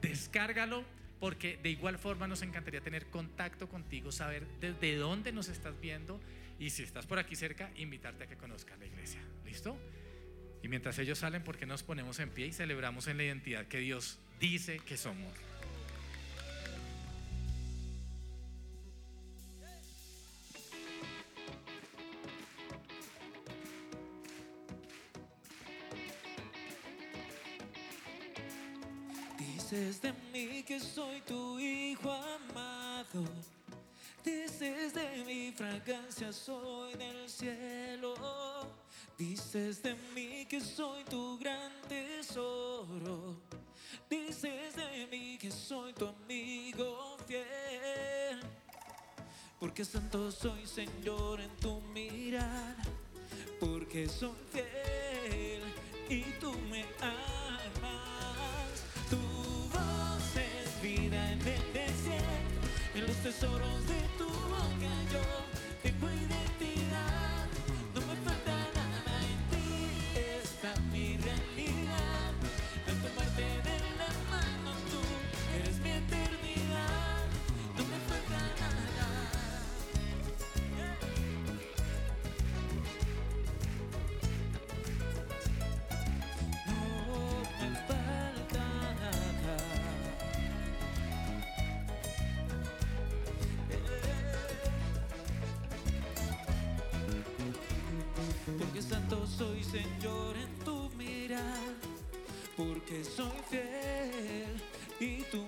Descárgalo 0.00 0.84
porque 1.20 1.58
de 1.62 1.68
igual 1.70 1.98
forma 1.98 2.26
nos 2.26 2.42
encantaría 2.42 2.80
tener 2.80 3.06
contacto 3.06 3.68
contigo, 3.68 4.10
saber 4.10 4.46
desde 4.58 4.96
dónde 4.96 5.32
nos 5.32 5.48
estás 5.48 5.78
viendo 5.78 6.18
y 6.58 6.70
si 6.70 6.82
estás 6.82 7.06
por 7.06 7.18
aquí 7.18 7.36
cerca, 7.36 7.70
invitarte 7.76 8.24
a 8.24 8.26
que 8.26 8.36
conozcas 8.36 8.78
la 8.78 8.86
iglesia. 8.86 9.20
¿Listo? 9.44 9.78
Y 10.62 10.68
mientras 10.68 10.98
ellos 10.98 11.18
salen, 11.18 11.42
¿por 11.42 11.56
qué 11.56 11.66
nos 11.66 11.82
ponemos 11.82 12.18
en 12.18 12.30
pie 12.30 12.46
y 12.46 12.52
celebramos 12.52 13.06
en 13.06 13.16
la 13.16 13.24
identidad 13.24 13.66
que 13.66 13.78
Dios 13.78 14.18
dice 14.38 14.78
que 14.80 14.96
somos? 14.96 15.32
Dices 29.38 30.02
de 30.02 30.12
mí 30.32 30.62
que 30.64 30.78
soy 30.78 31.20
tu 31.22 31.58
hijo 31.58 32.12
amado 32.12 33.24
Dices 34.24 34.92
de 34.92 35.24
mi 35.24 35.52
fragancia 35.52 36.32
soy 36.32 36.94
del 36.94 37.28
cielo. 37.28 38.14
Dices 39.16 39.82
de 39.82 39.94
mí 40.14 40.46
que 40.46 40.60
soy 40.60 41.04
tu 41.04 41.38
gran 41.38 41.72
tesoro. 41.88 43.40
Dices 44.08 44.76
de 44.76 45.06
mí 45.10 45.38
que 45.38 45.50
soy 45.50 45.92
tu 45.94 46.06
amigo 46.06 47.16
fiel. 47.26 48.40
Porque 49.58 49.84
santo 49.84 50.30
soy 50.30 50.66
Señor 50.66 51.40
en 51.40 51.56
tu 51.56 51.80
mirar. 51.80 52.76
Porque 53.58 54.08
soy 54.08 54.36
fiel 54.52 55.62
y 56.08 56.22
tú 56.40 56.52
me 56.70 56.84
amas. 57.00 58.84
Tu 59.08 59.16
voz 59.16 60.36
es 60.36 60.82
vida 60.82 61.32
en 61.32 61.40
el 61.40 61.72
desierto. 61.72 62.66
En 62.94 63.06
los 63.06 63.16
tesoros 63.16 63.79
Señor 99.70 100.36
en 100.36 100.64
tu 100.64 100.90
mirar. 100.96 101.74
Porque 102.56 103.04
soy 103.04 103.30
fiel 103.48 104.60
y 104.98 105.22
tú 105.30 105.46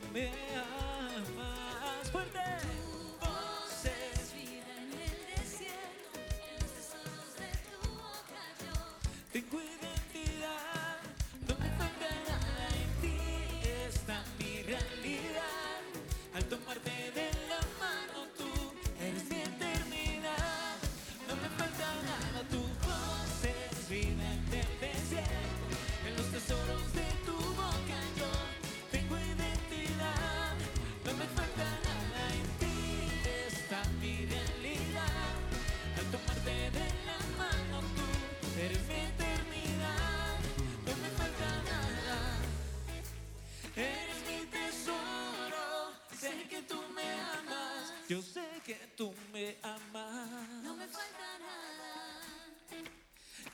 yo 48.13 48.21
sé 48.21 48.47
que 48.67 48.75
tú 48.95 49.15
me 49.33 49.57
amas. 49.63 50.49
no 50.63 50.77
me 50.77 50.87
falta 50.87 51.39
nada. 51.39 52.21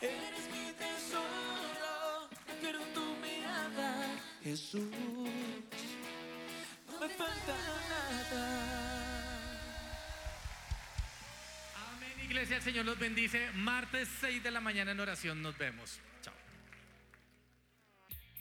Eres 0.00 0.44
mi 0.50 0.72
tesoro, 0.72 2.28
pero 2.60 2.80
tú 2.92 3.04
me 3.22 3.46
amas, 3.46 4.20
Jesús. 4.42 4.82
No 6.88 6.98
me 6.98 7.08
falta 7.08 7.54
nada. 7.88 8.44
Amén, 11.92 12.20
iglesia, 12.24 12.56
el 12.56 12.62
Señor 12.62 12.84
los 12.84 12.98
bendice. 12.98 13.52
Martes 13.52 14.08
6 14.20 14.42
de 14.42 14.50
la 14.50 14.60
mañana 14.60 14.90
en 14.90 14.98
oración 14.98 15.40
nos 15.40 15.56
vemos. 15.56 16.00
Chao. 16.20 16.34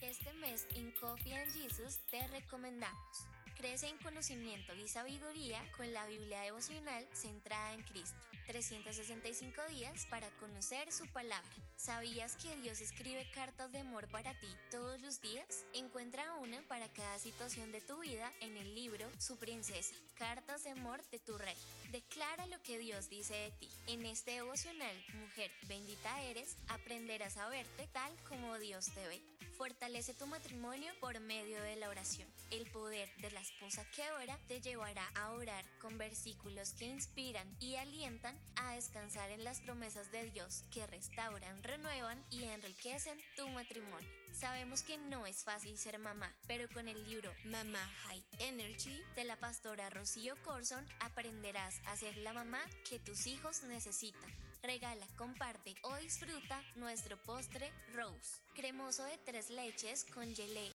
Este 0.01 0.33
mes 0.33 0.65
en 0.73 0.89
Coffee 0.93 1.35
and 1.35 1.53
Jesus 1.53 1.99
te 2.09 2.27
recomendamos. 2.29 3.36
Crece 3.57 3.87
en 3.87 3.97
conocimiento 3.97 4.75
y 4.75 4.87
sabiduría 4.87 5.59
con 5.75 5.91
la 5.91 6.05
Biblia 6.05 6.41
devocional 6.41 7.07
centrada 7.11 7.73
en 7.73 7.81
Cristo. 7.81 8.15
365 8.45 9.61
días 9.69 10.05
para 10.11 10.29
conocer 10.39 10.91
su 10.91 11.07
palabra. 11.07 11.49
¿Sabías 11.75 12.35
que 12.35 12.55
Dios 12.57 12.81
escribe 12.81 13.27
cartas 13.33 13.71
de 13.71 13.79
amor 13.79 14.07
para 14.09 14.39
ti 14.39 14.47
todos 14.69 15.01
los 15.01 15.21
días? 15.21 15.65
Encuentra 15.73 16.35
una 16.35 16.61
para 16.67 16.87
cada 16.93 17.17
situación 17.17 17.71
de 17.71 17.81
tu 17.81 17.99
vida 17.99 18.31
en 18.41 18.55
el 18.57 18.75
libro 18.75 19.07
Su 19.17 19.37
Princesa, 19.37 19.95
Cartas 20.13 20.63
de 20.63 20.69
Amor 20.69 21.03
de 21.09 21.17
tu 21.17 21.35
Rey. 21.39 21.57
Declara 21.91 22.45
lo 22.45 22.61
que 22.61 22.77
Dios 22.77 23.09
dice 23.09 23.33
de 23.33 23.51
ti. 23.51 23.69
En 23.87 24.05
este 24.05 24.31
devocional, 24.33 24.95
mujer 25.15 25.51
bendita 25.67 26.21
eres, 26.21 26.57
aprenderás 26.67 27.37
a 27.37 27.49
verte 27.49 27.87
tal 27.91 28.15
como 28.29 28.59
Dios 28.59 28.85
te 28.93 29.07
ve. 29.07 29.36
Fortalece 29.57 30.13
tu 30.13 30.27
matrimonio 30.27 30.93
por 30.99 31.19
medio 31.19 31.59
de 31.63 31.77
la 31.77 31.89
oración. 31.89 32.27
El 32.51 32.69
poder 32.69 33.09
de 33.17 33.31
la 33.31 33.41
esposa 33.41 33.83
que 33.95 34.03
ora 34.11 34.37
te 34.47 34.61
llevará 34.61 35.09
a 35.15 35.31
orar 35.31 35.65
con 35.79 35.97
versículos 35.97 36.73
que 36.73 36.85
inspiran 36.85 37.47
y 37.59 37.75
alientan 37.75 38.37
a 38.57 38.75
descansar 38.75 39.31
en 39.31 39.43
las 39.43 39.59
promesas 39.61 40.11
de 40.11 40.29
Dios 40.29 40.63
que 40.71 40.85
restauran, 40.85 41.63
renuevan 41.63 42.23
y 42.29 42.43
enriquecen 42.43 43.19
tu 43.35 43.49
matrimonio. 43.49 44.07
Sabemos 44.31 44.83
que 44.83 44.99
no 44.99 45.25
es 45.25 45.43
fácil 45.43 45.75
ser 45.79 45.97
mamá, 45.97 46.31
pero 46.45 46.69
con 46.69 46.87
el 46.87 47.03
libro 47.09 47.33
Mamá 47.45 47.83
High 48.03 48.23
Energy 48.37 49.01
de 49.15 49.23
la 49.23 49.37
pastora 49.37 49.89
Rocío 49.89 50.35
Corson 50.43 50.85
aprenderás 50.99 51.81
a 51.87 51.97
ser 51.97 52.15
la 52.17 52.33
mamá 52.33 52.61
que 52.87 52.99
tus 52.99 53.25
hijos 53.25 53.63
necesitan. 53.63 54.46
Regala, 54.67 55.07
comparte 55.15 55.75
o 55.83 55.95
disfruta 55.95 56.61
nuestro 56.75 57.15
postre 57.23 57.71
Rose, 57.95 58.41
cremoso 58.53 59.01
de 59.05 59.17
tres 59.19 59.49
leches 59.49 60.03
con 60.13 60.35
gelé 60.35 60.65